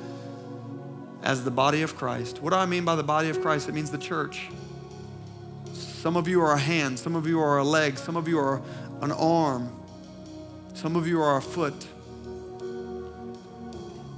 as 1.27 1.43
the 1.43 1.51
body 1.51 1.83
of 1.83 1.97
Christ. 1.97 2.41
What 2.41 2.51
do 2.51 2.57
I 2.57 2.67
mean 2.67 2.85
by 2.85 2.95
the 2.95 3.03
body 3.03 3.29
of 3.31 3.43
Christ? 3.43 3.69
It 3.69 3.73
means 3.73 3.91
the 3.91 3.99
church. 3.99 4.49
Some 5.73 6.17
of 6.17 6.29
you 6.29 6.41
are 6.41 6.53
a 6.53 6.59
hand, 6.59 7.01
some 7.01 7.17
of 7.17 7.27
you 7.27 7.41
are 7.41 7.59
a 7.59 7.65
leg, 7.65 7.99
some 7.99 8.17
of 8.17 8.29
you 8.29 8.39
are 8.39 8.63
an 9.03 9.11
arm, 9.11 9.69
some 10.75 10.95
of 10.95 11.09
you 11.09 11.21
are 11.21 11.37
a 11.37 11.43
foot, 11.43 11.75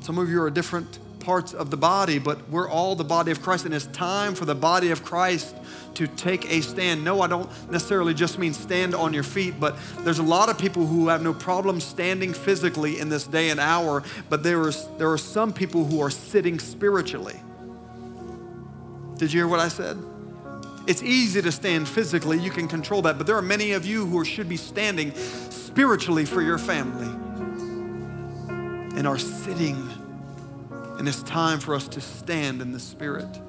some 0.00 0.18
of 0.18 0.28
you 0.28 0.42
are 0.42 0.48
a 0.48 0.50
different 0.50 0.98
parts 1.20 1.52
of 1.52 1.70
the 1.70 1.76
body, 1.76 2.18
but 2.18 2.48
we're 2.48 2.68
all 2.68 2.94
the 2.94 3.04
body 3.04 3.30
of 3.30 3.42
Christ, 3.42 3.64
and 3.64 3.74
it's 3.74 3.86
time 3.86 4.34
for 4.34 4.44
the 4.44 4.54
body 4.54 4.90
of 4.90 5.04
Christ 5.04 5.56
to 5.94 6.06
take 6.06 6.50
a 6.50 6.60
stand. 6.60 7.04
No, 7.04 7.20
I 7.20 7.26
don't 7.26 7.50
necessarily 7.70 8.14
just 8.14 8.38
mean 8.38 8.54
stand 8.54 8.94
on 8.94 9.12
your 9.12 9.22
feet, 9.22 9.58
but 9.58 9.76
there's 10.00 10.18
a 10.18 10.22
lot 10.22 10.48
of 10.48 10.58
people 10.58 10.86
who 10.86 11.08
have 11.08 11.22
no 11.22 11.34
problem 11.34 11.80
standing 11.80 12.32
physically 12.32 13.00
in 13.00 13.08
this 13.08 13.26
day 13.26 13.50
and 13.50 13.58
hour, 13.58 14.02
but 14.28 14.42
there, 14.42 14.68
is, 14.68 14.86
there 14.96 15.10
are 15.10 15.18
some 15.18 15.52
people 15.52 15.84
who 15.84 16.00
are 16.00 16.10
sitting 16.10 16.58
spiritually. 16.58 17.40
Did 19.16 19.32
you 19.32 19.40
hear 19.40 19.48
what 19.48 19.60
I 19.60 19.68
said? 19.68 19.98
It's 20.86 21.02
easy 21.02 21.42
to 21.42 21.52
stand 21.52 21.88
physically, 21.88 22.38
you 22.38 22.50
can 22.50 22.68
control 22.68 23.02
that, 23.02 23.18
but 23.18 23.26
there 23.26 23.36
are 23.36 23.42
many 23.42 23.72
of 23.72 23.84
you 23.84 24.06
who 24.06 24.24
should 24.24 24.48
be 24.48 24.56
standing 24.56 25.12
spiritually 25.14 26.24
for 26.24 26.40
your 26.40 26.58
family 26.58 27.08
and 28.96 29.06
are 29.06 29.18
sitting 29.18 29.76
and 30.98 31.08
it's 31.08 31.22
time 31.22 31.60
for 31.60 31.74
us 31.74 31.88
to 31.88 32.00
stand 32.00 32.60
in 32.60 32.72
the 32.72 32.80
Spirit. 32.80 33.40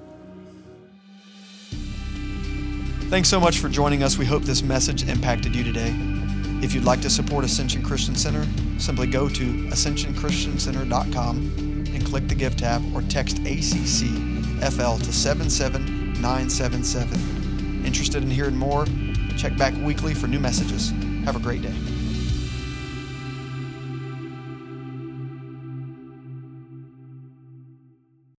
Thanks 3.10 3.28
so 3.28 3.39
much 3.39 3.58
for 3.58 3.70
joining 3.70 4.04
us. 4.04 4.20
We 4.20 4.26
hope 4.26 4.43
this 4.43 4.62
message 4.62 5.08
impacted 5.08 5.56
you 5.56 5.64
today. 5.64 5.95
If 6.62 6.76
you'd 6.76 6.84
like 6.84 7.02
to 7.02 7.10
support 7.10 7.43
Ascension 7.43 7.82
Christian 7.82 8.14
Center, 8.16 8.45
simply 8.78 9.08
go 9.08 9.28
to 9.30 9.43
ascensionchristiancenter.com 9.70 11.38
and 11.91 12.06
click 12.06 12.28
the 12.28 12.36
Give 12.36 12.56
tab 12.56 12.84
or 12.93 13.02
text 13.04 13.38
ACCFL 13.38 15.04
to 15.04 15.12
77977. 15.12 17.86
Interested 17.86 18.22
in 18.22 18.30
hearing 18.30 18.56
more? 18.56 18.86
Check 19.38 19.58
back 19.58 19.74
weekly 19.84 20.14
for 20.14 20.28
new 20.28 20.39
messages. 20.39 20.91
Have 21.24 21.36
a 21.36 21.39
great 21.39 21.64
day. 21.64 21.74